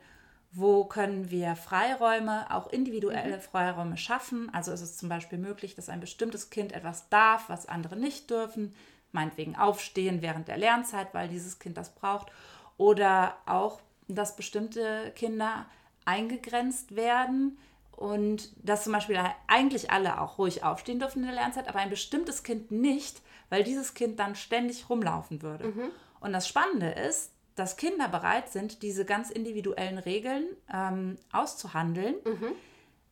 wo 0.52 0.84
können 0.86 1.32
wir 1.32 1.56
Freiräume, 1.56 2.54
auch 2.54 2.68
individuelle 2.68 3.38
mhm. 3.38 3.42
Freiräume 3.42 3.98
schaffen. 3.98 4.54
Also 4.54 4.72
ist 4.72 4.82
es 4.82 4.98
zum 4.98 5.10
Beispiel 5.10 5.38
möglich, 5.38 5.76
dass 5.76 5.90
ein 5.90 6.02
bestimmtes 6.02 6.50
Kind 6.50 6.74
etwas 6.74 7.10
darf, 7.10 7.48
was 7.48 7.68
andere 7.68 7.96
nicht 7.96 8.30
dürfen, 8.30 8.76
meinetwegen 9.14 9.56
aufstehen 9.56 10.22
während 10.22 10.48
der 10.48 10.58
Lernzeit, 10.58 11.14
weil 11.14 11.30
dieses 11.30 11.58
Kind 11.58 11.78
das 11.78 11.96
braucht. 11.96 12.32
Oder 12.78 13.36
auch, 13.46 13.82
dass 14.08 14.36
bestimmte 14.36 15.12
Kinder 15.16 15.66
eingegrenzt 16.06 16.96
werden, 16.96 17.58
und 18.02 18.50
dass 18.68 18.84
zum 18.84 18.94
Beispiel 18.94 19.20
eigentlich 19.48 19.92
alle 19.92 20.20
auch 20.20 20.40
ruhig 20.40 20.64
aufstehen 20.64 21.00
dürfen 21.00 21.20
in 21.20 21.28
der 21.28 21.36
Lernzeit, 21.36 21.68
aber 21.68 21.80
ein 21.80 21.92
bestimmtes 21.92 22.42
Kind 22.42 22.72
nicht, 22.72 23.22
weil 23.50 23.64
dieses 23.64 23.94
Kind 23.94 24.20
dann 24.20 24.36
ständig 24.36 24.90
rumlaufen 24.90 25.42
würde. 25.44 25.68
Mhm. 25.68 25.92
Und 26.20 26.34
das 26.34 26.48
Spannende 26.48 26.90
ist, 26.90 27.32
dass 27.56 27.78
Kinder 27.78 28.08
bereit 28.08 28.50
sind, 28.50 28.82
diese 28.82 29.06
ganz 29.06 29.30
individuellen 29.30 30.00
Regeln 30.00 30.46
ähm, 30.74 31.18
auszuhandeln, 31.32 32.16
mhm. 32.26 32.54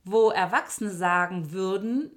wo 0.05 0.31
Erwachsene 0.31 0.91
sagen 0.91 1.51
würden, 1.51 2.11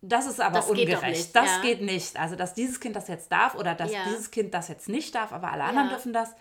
das 0.00 0.26
ist 0.26 0.40
aber 0.40 0.56
das 0.56 0.68
ungerecht. 0.68 1.26
Geht 1.26 1.36
das 1.36 1.46
ja. 1.46 1.62
geht 1.62 1.82
nicht. 1.82 2.18
Also, 2.18 2.34
dass 2.34 2.54
dieses 2.54 2.80
Kind 2.80 2.96
das 2.96 3.06
jetzt 3.06 3.30
darf 3.30 3.54
oder 3.54 3.76
dass 3.76 3.92
ja. 3.92 4.00
dieses 4.08 4.32
Kind 4.32 4.52
das 4.52 4.66
jetzt 4.66 4.88
nicht 4.88 5.14
darf, 5.14 5.32
aber 5.32 5.52
alle 5.52 5.62
anderen 5.62 5.86
ja. 5.86 5.94
dürfen 5.94 6.12
das. 6.12 6.34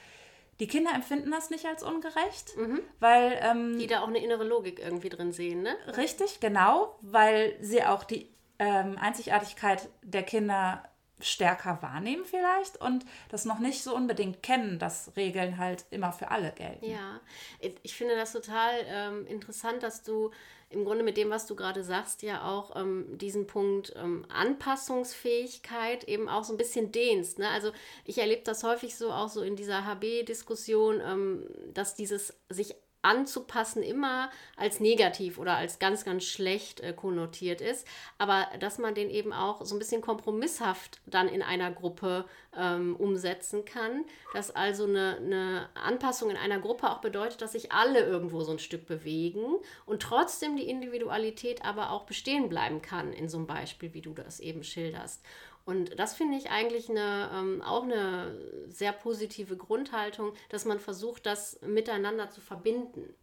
Die 0.62 0.67
Kinder 0.67 0.93
empfinden 0.93 1.32
das 1.32 1.50
nicht 1.50 1.65
als 1.65 1.82
ungerecht, 1.82 2.56
mhm. 2.56 2.82
weil. 3.00 3.39
Ähm, 3.41 3.80
die 3.80 3.88
da 3.88 4.02
auch 4.02 4.08
eine 4.08 4.24
innere 4.24 4.43
Logik 4.43 4.80
irgendwie 4.80 5.10
drin 5.10 5.32
sehen, 5.32 5.63
ne? 5.63 5.76
Richtig, 5.97 6.39
genau, 6.39 7.00
weil 7.02 7.58
sie 7.62 7.84
auch 7.84 8.04
die 8.04 8.30
ähm, 8.60 8.95
Einzigartigkeit 9.00 9.89
der 10.04 10.21
Kinder 10.21 10.84
stärker 11.19 11.82
wahrnehmen 11.82 12.26
vielleicht 12.26 12.80
und 12.80 13.06
das 13.30 13.45
noch 13.45 13.58
nicht 13.58 13.82
so 13.82 13.95
unbedingt 13.95 14.43
kennen, 14.43 14.78
dass 14.78 15.15
Regeln 15.15 15.58
halt 15.58 15.86
immer 15.89 16.12
für 16.12 16.30
alle 16.30 16.52
gelten. 16.52 16.86
Ja, 16.86 17.19
ich 17.82 17.95
finde 17.95 18.15
das 18.15 18.32
total 18.32 18.71
ähm, 18.86 19.26
interessant, 19.26 19.82
dass 19.82 20.04
du 20.04 20.30
im 20.71 20.86
Grunde 20.86 21.03
mit 21.03 21.17
dem, 21.17 21.29
was 21.29 21.45
du 21.45 21.55
gerade 21.55 21.84
sagst, 21.84 22.23
ja 22.23 22.47
auch 22.47 22.75
ähm, 22.75 23.17
diesen 23.17 23.47
Punkt 23.47 23.93
ähm, 23.95 24.25
Anpassungsfähigkeit 24.29 26.03
eben 26.05 26.29
auch 26.29 26.43
so 26.43 26.53
ein 26.53 26.57
bisschen 26.57 26.91
dehnst. 26.91 27.39
Ne? 27.39 27.49
Also 27.49 27.71
ich 28.05 28.17
erlebe 28.17 28.41
das 28.43 28.63
häufig 28.63 28.95
so 28.95 29.12
auch 29.12 29.29
so 29.29 29.41
in 29.41 29.55
dieser 29.55 29.86
HB-Diskussion, 29.86 31.01
ähm, 31.05 31.45
dass 31.73 31.95
dieses 31.95 32.34
sich 32.49 32.75
anzupassen 33.02 33.84
immer 33.84 34.30
als 34.56 34.80
negativ 34.80 35.38
oder 35.38 35.56
als 35.56 35.80
ganz, 35.80 36.06
ganz 36.06 36.24
schlecht 36.24 36.82
äh, 36.82 36.94
konnotiert 36.94 37.62
ist, 37.62 37.88
aber 38.18 38.48
dass 38.60 38.78
man 38.78 38.96
den 38.96 39.10
eben 39.10 39.34
auch 39.34 39.66
so 39.66 39.76
ein 39.76 39.80
bisschen 39.80 40.02
kompromisshaft 40.02 41.02
dann 41.06 41.28
in 41.28 41.42
einer 41.42 41.72
Gruppe 41.72 42.26
ähm, 42.56 42.96
umsetzen 42.96 43.66
kann, 43.66 44.06
dass 44.34 44.54
also 44.56 44.84
eine, 44.84 45.18
eine 45.18 45.70
Anpassung 45.74 46.30
in 46.30 46.38
einer 46.38 46.60
Gruppe 46.60 46.90
auch 46.90 47.02
bedeutet, 47.02 47.42
dass 47.42 47.54
sich 47.54 47.72
alle 47.72 48.00
irgendwo 48.02 48.42
so 48.42 48.52
ein 48.52 48.60
Stück 48.60 48.86
bewegen 48.86 49.56
und 49.86 50.02
trotzdem 50.02 50.58
die 50.58 50.70
Individualität 50.70 51.64
aber 51.64 51.92
auch 51.92 52.04
bestehen 52.04 52.50
bleiben 52.50 52.82
kann 52.82 53.14
in 53.14 53.30
so 53.30 53.38
einem 53.38 53.48
Beispiel, 53.48 53.94
wie 53.94 54.02
du 54.02 54.14
das 54.14 54.40
eben 54.40 54.64
schilderst. 54.64 55.24
Und 55.65 56.00
das 56.00 56.13
finde 56.15 56.38
ich 56.38 56.50
eigentlich 56.50 56.89
eine, 56.89 57.30
ähm, 57.34 57.62
auch 57.62 57.84
eine 57.84 58.36
sehr 58.69 58.93
positive 58.93 59.58
Grundhaltung, 59.58 60.34
dass 60.50 60.65
man 60.65 60.80
versucht, 60.80 61.26
das 61.26 61.60
miteinander 61.62 62.30
zu 62.30 62.41
verbinden. 62.41 63.13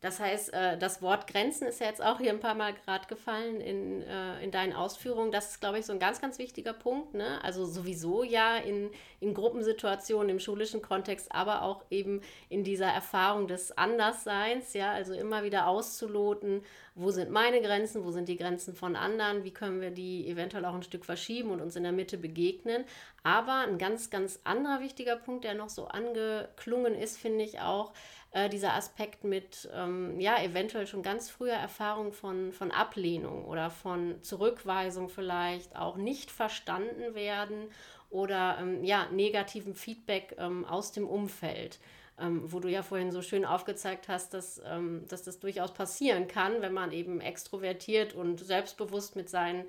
Das 0.00 0.20
heißt, 0.20 0.52
äh, 0.52 0.78
das 0.78 1.02
Wort 1.02 1.26
Grenzen 1.26 1.66
ist 1.66 1.80
ja 1.80 1.88
jetzt 1.88 2.02
auch 2.02 2.18
hier 2.18 2.30
ein 2.30 2.38
paar 2.38 2.54
Mal 2.54 2.72
gerade 2.72 3.08
gefallen 3.08 3.60
in, 3.60 4.02
äh, 4.02 4.42
in 4.44 4.52
deinen 4.52 4.72
Ausführungen. 4.72 5.32
Das 5.32 5.50
ist, 5.50 5.60
glaube 5.60 5.80
ich, 5.80 5.86
so 5.86 5.92
ein 5.92 5.98
ganz, 5.98 6.20
ganz 6.20 6.38
wichtiger 6.38 6.72
Punkt. 6.72 7.14
Ne? 7.14 7.42
Also 7.42 7.66
sowieso 7.66 8.22
ja 8.22 8.56
in, 8.58 8.90
in 9.18 9.34
Gruppensituationen, 9.34 10.28
im 10.28 10.38
schulischen 10.38 10.82
Kontext, 10.82 11.32
aber 11.32 11.62
auch 11.62 11.84
eben 11.90 12.20
in 12.48 12.62
dieser 12.62 12.86
Erfahrung 12.86 13.48
des 13.48 13.76
Andersseins. 13.76 14.72
Ja? 14.72 14.92
Also 14.92 15.14
immer 15.14 15.42
wieder 15.42 15.66
auszuloten, 15.66 16.62
wo 16.94 17.10
sind 17.10 17.30
meine 17.30 17.60
Grenzen, 17.60 18.04
wo 18.04 18.12
sind 18.12 18.28
die 18.28 18.36
Grenzen 18.36 18.74
von 18.74 18.94
anderen, 18.94 19.42
wie 19.42 19.52
können 19.52 19.80
wir 19.80 19.90
die 19.90 20.28
eventuell 20.28 20.64
auch 20.64 20.74
ein 20.74 20.82
Stück 20.84 21.04
verschieben 21.04 21.50
und 21.50 21.60
uns 21.60 21.74
in 21.74 21.82
der 21.82 21.92
Mitte 21.92 22.18
begegnen. 22.18 22.84
Aber 23.24 23.60
ein 23.66 23.78
ganz, 23.78 24.10
ganz 24.10 24.38
anderer 24.44 24.80
wichtiger 24.80 25.16
Punkt, 25.16 25.44
der 25.44 25.54
noch 25.54 25.68
so 25.68 25.86
angeklungen 25.86 26.94
ist, 26.94 27.18
finde 27.18 27.44
ich 27.44 27.60
auch, 27.60 27.92
äh, 28.30 28.48
dieser 28.48 28.74
Aspekt 28.74 29.24
mit, 29.24 29.68
ähm, 29.72 30.20
ja, 30.20 30.42
eventuell 30.42 30.86
schon 30.86 31.02
ganz 31.02 31.30
früher 31.30 31.54
Erfahrung 31.54 32.12
von, 32.12 32.52
von 32.52 32.70
Ablehnung 32.70 33.44
oder 33.44 33.70
von 33.70 34.22
Zurückweisung 34.22 35.08
vielleicht, 35.08 35.76
auch 35.76 35.96
nicht 35.96 36.30
verstanden 36.30 37.14
werden 37.14 37.70
oder 38.10 38.58
ähm, 38.60 38.84
ja, 38.84 39.06
negativem 39.10 39.74
Feedback 39.74 40.36
ähm, 40.38 40.64
aus 40.64 40.92
dem 40.92 41.06
Umfeld. 41.06 41.78
Ähm, 42.20 42.52
wo 42.52 42.58
du 42.58 42.68
ja 42.68 42.82
vorhin 42.82 43.12
so 43.12 43.22
schön 43.22 43.44
aufgezeigt 43.44 44.08
hast, 44.08 44.34
dass, 44.34 44.60
ähm, 44.66 45.04
dass 45.08 45.22
das 45.22 45.38
durchaus 45.38 45.72
passieren 45.72 46.26
kann, 46.26 46.60
wenn 46.62 46.72
man 46.72 46.90
eben 46.90 47.20
extrovertiert 47.20 48.12
und 48.12 48.40
selbstbewusst 48.40 49.14
mit 49.14 49.30
seinen 49.30 49.64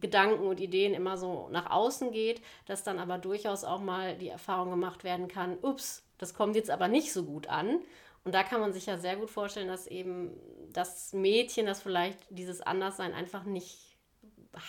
Gedanken 0.00 0.46
und 0.46 0.60
Ideen 0.60 0.94
immer 0.94 1.18
so 1.18 1.48
nach 1.50 1.70
außen 1.70 2.10
geht, 2.10 2.40
dass 2.64 2.84
dann 2.84 2.98
aber 2.98 3.18
durchaus 3.18 3.64
auch 3.64 3.80
mal 3.80 4.16
die 4.16 4.28
Erfahrung 4.28 4.70
gemacht 4.70 5.04
werden 5.04 5.28
kann, 5.28 5.58
ups, 5.60 6.02
das 6.20 6.34
kommt 6.34 6.54
jetzt 6.54 6.70
aber 6.70 6.86
nicht 6.86 7.12
so 7.12 7.24
gut 7.24 7.48
an. 7.48 7.80
Und 8.24 8.34
da 8.34 8.42
kann 8.42 8.60
man 8.60 8.74
sich 8.74 8.86
ja 8.86 8.98
sehr 8.98 9.16
gut 9.16 9.30
vorstellen, 9.30 9.68
dass 9.68 9.86
eben 9.86 10.38
das 10.72 11.14
Mädchen, 11.14 11.64
das 11.64 11.80
vielleicht 11.80 12.18
dieses 12.28 12.60
Anderssein 12.60 13.14
einfach 13.14 13.44
nicht 13.44 13.96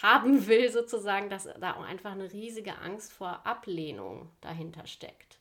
haben 0.01 0.47
will, 0.47 0.71
sozusagen, 0.71 1.29
dass 1.29 1.49
da 1.59 1.75
auch 1.75 1.83
einfach 1.83 2.13
eine 2.13 2.31
riesige 2.31 2.77
Angst 2.79 3.11
vor 3.11 3.45
Ablehnung 3.45 4.29
dahinter 4.39 4.87
steckt. 4.87 5.37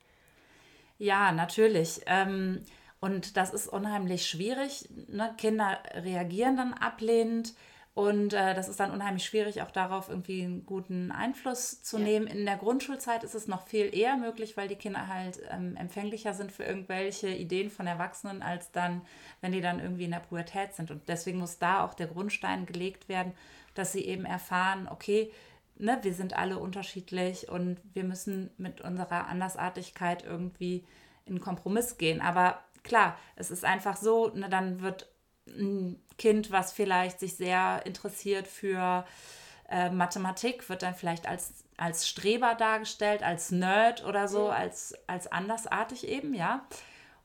Ja, 0.99 1.31
natürlich. 1.33 2.01
Ähm, 2.07 2.65
und 2.99 3.37
das 3.37 3.55
ist 3.55 3.69
unheimlich 3.69 4.27
schwierig. 4.27 4.89
Ne? 5.09 5.33
Kinder 5.39 5.79
reagieren 5.95 6.57
dann 6.57 6.75
ablehnend. 6.75 7.55
Und 8.01 8.33
äh, 8.33 8.55
das 8.55 8.71
ist 8.71 8.81
dann 8.81 8.93
unheimlich 8.93 9.27
schwierig, 9.27 9.61
auch 9.61 9.71
darauf 9.71 10.09
irgendwie 10.09 10.43
einen 10.43 10.65
guten 10.65 11.13
Einfluss 11.13 11.83
zu 11.83 11.99
ja. 11.99 12.05
nehmen. 12.05 12.27
In 12.29 12.47
der 12.47 12.57
Grundschulzeit 12.57 13.25
ist 13.25 13.35
es 13.35 13.47
noch 13.47 13.67
viel 13.67 13.95
eher 13.95 14.17
möglich, 14.17 14.57
weil 14.57 14.69
die 14.69 14.77
Kinder 14.77 15.07
halt 15.07 15.39
ähm, 15.51 15.77
empfänglicher 15.77 16.33
sind 16.33 16.51
für 16.51 16.65
irgendwelche 16.65 17.29
Ideen 17.29 17.69
von 17.69 17.87
Erwachsenen, 17.87 18.41
als 18.41 18.73
dann, 18.73 19.03
wenn 19.43 19.53
die 19.53 19.61
dann 19.61 19.81
irgendwie 19.81 20.05
in 20.05 20.13
der 20.13 20.21
Pubertät 20.21 20.73
sind. 20.73 20.91
Und 20.91 21.11
deswegen 21.11 21.41
muss 21.41 21.59
da 21.59 21.85
auch 21.85 21.93
der 21.93 22.07
Grundstein 22.07 22.65
gelegt 22.65 23.11
werden, 23.11 23.35
dass 23.75 23.93
sie 23.93 24.07
eben 24.07 24.25
erfahren, 24.25 24.89
okay, 24.91 25.31
ne, 25.77 25.99
wir 26.01 26.15
sind 26.15 26.33
alle 26.33 26.59
unterschiedlich 26.59 27.51
und 27.51 27.83
wir 27.93 28.05
müssen 28.05 28.49
mit 28.57 28.81
unserer 28.81 29.27
Andersartigkeit 29.27 30.25
irgendwie 30.25 30.87
in 31.27 31.39
Kompromiss 31.39 31.99
gehen. 31.99 32.23
Aber 32.23 32.61
klar, 32.83 33.19
es 33.37 33.51
ist 33.51 33.67
einfach 33.67 33.99
so, 33.99 34.29
ne, 34.29 34.49
dann 34.49 34.81
wird 34.81 35.10
ein 35.47 36.01
Kind, 36.19 36.51
was 36.51 36.73
vielleicht 36.73 37.21
sich 37.21 37.37
sehr 37.37 37.83
interessiert 37.85 38.47
für 38.47 39.05
äh, 39.69 39.91
Mathematik, 39.91 40.69
wird 40.69 40.83
dann 40.83 40.95
vielleicht 40.95 41.27
als, 41.29 41.65
als 41.77 42.09
Streber 42.09 42.55
dargestellt, 42.55 43.23
als 43.23 43.51
Nerd 43.51 44.05
oder 44.05 44.29
so, 44.29 44.49
als, 44.49 44.95
als 45.07 45.31
andersartig 45.31 46.07
eben, 46.09 46.35
ja. 46.35 46.67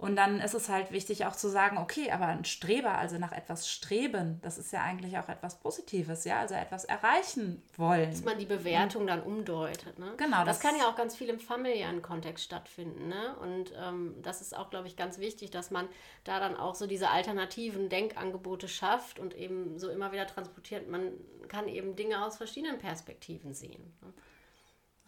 Und 0.05 0.15
dann 0.17 0.39
ist 0.39 0.53
es 0.53 0.69
halt 0.69 0.91
wichtig 0.91 1.25
auch 1.25 1.35
zu 1.35 1.49
sagen, 1.49 1.79
okay, 1.79 2.11
aber 2.11 2.27
ein 2.27 2.45
Streber, 2.45 2.95
also 2.95 3.17
nach 3.17 3.31
etwas 3.31 3.67
streben, 3.67 4.39
das 4.43 4.59
ist 4.59 4.71
ja 4.71 4.83
eigentlich 4.83 5.17
auch 5.17 5.29
etwas 5.29 5.59
Positives, 5.59 6.25
ja, 6.25 6.39
also 6.39 6.53
etwas 6.53 6.85
erreichen 6.85 7.63
wollen. 7.75 8.11
Dass 8.11 8.23
man 8.23 8.37
die 8.37 8.45
Bewertung 8.45 9.07
dann 9.07 9.23
umdeutet, 9.23 9.97
ne? 9.97 10.13
Genau. 10.17 10.45
Das, 10.45 10.59
das 10.59 10.59
kann 10.59 10.79
ja 10.79 10.87
auch 10.87 10.95
ganz 10.95 11.15
viel 11.15 11.27
im 11.29 11.39
familiären 11.39 12.03
Kontext 12.03 12.43
stattfinden, 12.43 13.07
ne? 13.07 13.35
Und 13.41 13.73
ähm, 13.81 14.15
das 14.21 14.41
ist 14.41 14.55
auch, 14.55 14.69
glaube 14.69 14.87
ich, 14.87 14.95
ganz 14.95 15.17
wichtig, 15.17 15.49
dass 15.49 15.71
man 15.71 15.89
da 16.23 16.39
dann 16.39 16.55
auch 16.55 16.75
so 16.75 16.85
diese 16.85 17.09
alternativen 17.09 17.89
Denkangebote 17.89 18.67
schafft 18.67 19.17
und 19.17 19.33
eben 19.33 19.79
so 19.79 19.89
immer 19.89 20.11
wieder 20.11 20.27
transportiert. 20.27 20.87
Man 20.87 21.13
kann 21.47 21.67
eben 21.67 21.95
Dinge 21.95 22.23
aus 22.23 22.37
verschiedenen 22.37 22.77
Perspektiven 22.77 23.55
sehen. 23.55 23.97
Ne? 24.01 24.13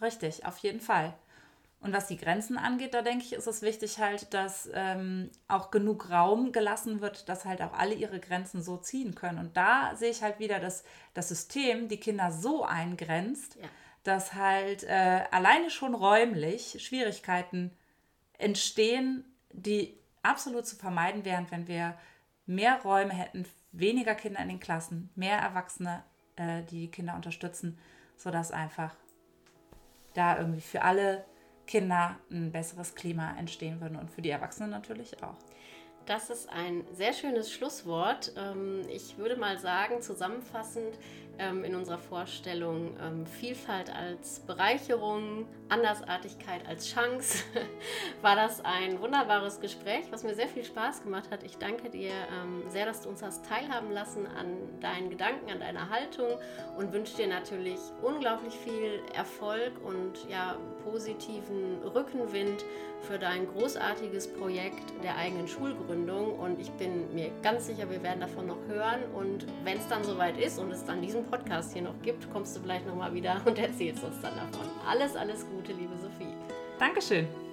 Richtig, 0.01 0.43
auf 0.43 0.57
jeden 0.57 0.79
Fall. 0.79 1.13
Und 1.79 1.93
was 1.93 2.07
die 2.07 2.17
Grenzen 2.17 2.57
angeht, 2.57 2.93
da 2.93 3.03
denke 3.03 3.23
ich, 3.23 3.33
ist 3.33 3.45
es 3.45 3.61
wichtig 3.61 3.99
halt, 3.99 4.33
dass 4.33 4.67
ähm, 4.73 5.29
auch 5.47 5.69
genug 5.69 6.09
Raum 6.09 6.51
gelassen 6.51 7.01
wird, 7.01 7.29
dass 7.29 7.45
halt 7.45 7.61
auch 7.61 7.73
alle 7.73 7.93
ihre 7.93 8.19
Grenzen 8.19 8.63
so 8.63 8.77
ziehen 8.77 9.13
können. 9.13 9.37
Und 9.37 9.55
da 9.55 9.95
sehe 9.95 10.09
ich 10.09 10.23
halt 10.23 10.39
wieder, 10.39 10.59
dass 10.59 10.83
das 11.13 11.29
System 11.29 11.87
die 11.87 11.99
Kinder 11.99 12.31
so 12.31 12.63
eingrenzt, 12.65 13.57
ja. 13.61 13.67
dass 14.03 14.33
halt 14.33 14.83
äh, 14.83 15.25
alleine 15.29 15.69
schon 15.69 15.93
räumlich 15.93 16.83
Schwierigkeiten 16.83 17.71
entstehen, 18.39 19.23
die 19.51 19.99
absolut 20.23 20.65
zu 20.65 20.75
vermeiden 20.75 21.25
wären, 21.25 21.45
wenn 21.51 21.67
wir 21.67 21.95
mehr 22.47 22.81
Räume 22.81 23.13
hätten, 23.13 23.45
weniger 23.71 24.15
Kinder 24.15 24.41
in 24.41 24.49
den 24.49 24.59
Klassen, 24.59 25.11
mehr 25.15 25.37
Erwachsene, 25.37 26.03
äh, 26.37 26.63
die 26.63 26.81
die 26.81 26.91
Kinder 26.91 27.15
unterstützen, 27.15 27.77
sodass 28.15 28.51
einfach 28.51 28.95
da 30.15 30.37
irgendwie 30.37 30.61
für 30.61 30.81
alle 30.81 31.23
Kinder 31.67 32.17
ein 32.31 32.51
besseres 32.51 32.95
Klima 32.95 33.37
entstehen 33.37 33.79
würde 33.81 33.99
und 33.99 34.09
für 34.09 34.21
die 34.21 34.29
Erwachsenen 34.29 34.71
natürlich 34.71 35.21
auch. 35.21 35.35
Das 36.07 36.29
ist 36.29 36.49
ein 36.49 36.85
sehr 36.93 37.11
schönes 37.11 37.51
Schlusswort. 37.51 38.31
Ähm, 38.37 38.83
ich 38.89 39.17
würde 39.17 39.35
mal 39.35 39.57
sagen, 39.57 40.01
zusammenfassend, 40.01 40.97
ähm, 41.37 41.65
in 41.65 41.75
unserer 41.75 41.97
Vorstellung 41.97 42.95
ähm, 42.99 43.27
Vielfalt 43.27 43.93
als 43.93 44.39
Bereicherung, 44.39 45.45
Andersartigkeit 45.67 46.65
als 46.65 46.89
Chance, 46.89 47.43
war 48.21 48.37
das 48.37 48.63
ein 48.63 49.01
wunderbares 49.01 49.59
Gespräch, 49.59 50.05
was 50.09 50.23
mir 50.23 50.33
sehr 50.33 50.47
viel 50.47 50.63
Spaß 50.63 51.03
gemacht 51.03 51.29
hat. 51.29 51.43
Ich 51.43 51.57
danke 51.57 51.89
dir 51.89 52.13
sehr, 52.69 52.85
dass 52.85 53.01
du 53.01 53.09
uns 53.09 53.21
hast 53.21 53.45
teilhaben 53.45 53.91
lassen 53.91 54.25
an 54.27 54.79
deinen 54.79 55.09
Gedanken, 55.09 55.51
an 55.51 55.59
deiner 55.59 55.89
Haltung 55.89 56.39
und 56.77 56.93
wünsche 56.93 57.17
dir 57.17 57.27
natürlich 57.27 57.79
unglaublich 58.01 58.55
viel 58.55 59.01
Erfolg 59.13 59.73
und 59.83 60.27
ja, 60.29 60.55
positiven 60.83 61.81
Rückenwind 61.83 62.63
für 63.01 63.17
dein 63.17 63.47
großartiges 63.47 64.27
Projekt 64.27 64.91
der 65.03 65.15
eigenen 65.17 65.47
Schulgründung. 65.47 66.37
Und 66.37 66.59
ich 66.59 66.71
bin 66.71 67.13
mir 67.13 67.31
ganz 67.43 67.67
sicher, 67.67 67.89
wir 67.89 68.01
werden 68.03 68.19
davon 68.19 68.47
noch 68.47 68.59
hören. 68.67 69.01
Und 69.13 69.45
wenn 69.63 69.77
es 69.77 69.87
dann 69.87 70.03
soweit 70.03 70.37
ist 70.37 70.59
und 70.59 70.71
es 70.71 70.83
dann 70.85 71.01
diesen 71.01 71.25
Podcast 71.25 71.73
hier 71.73 71.83
noch 71.83 72.01
gibt, 72.01 72.31
kommst 72.31 72.55
du 72.55 72.61
vielleicht 72.61 72.85
nochmal 72.85 73.13
wieder 73.13 73.41
und 73.45 73.57
erzählst 73.59 74.03
uns 74.03 74.21
dann 74.21 74.35
davon. 74.35 74.67
Alles, 74.87 75.15
alles 75.15 75.45
Gute, 75.49 75.73
liebe 75.73 75.95
Sophie. 75.97 76.33
Dankeschön. 76.79 77.46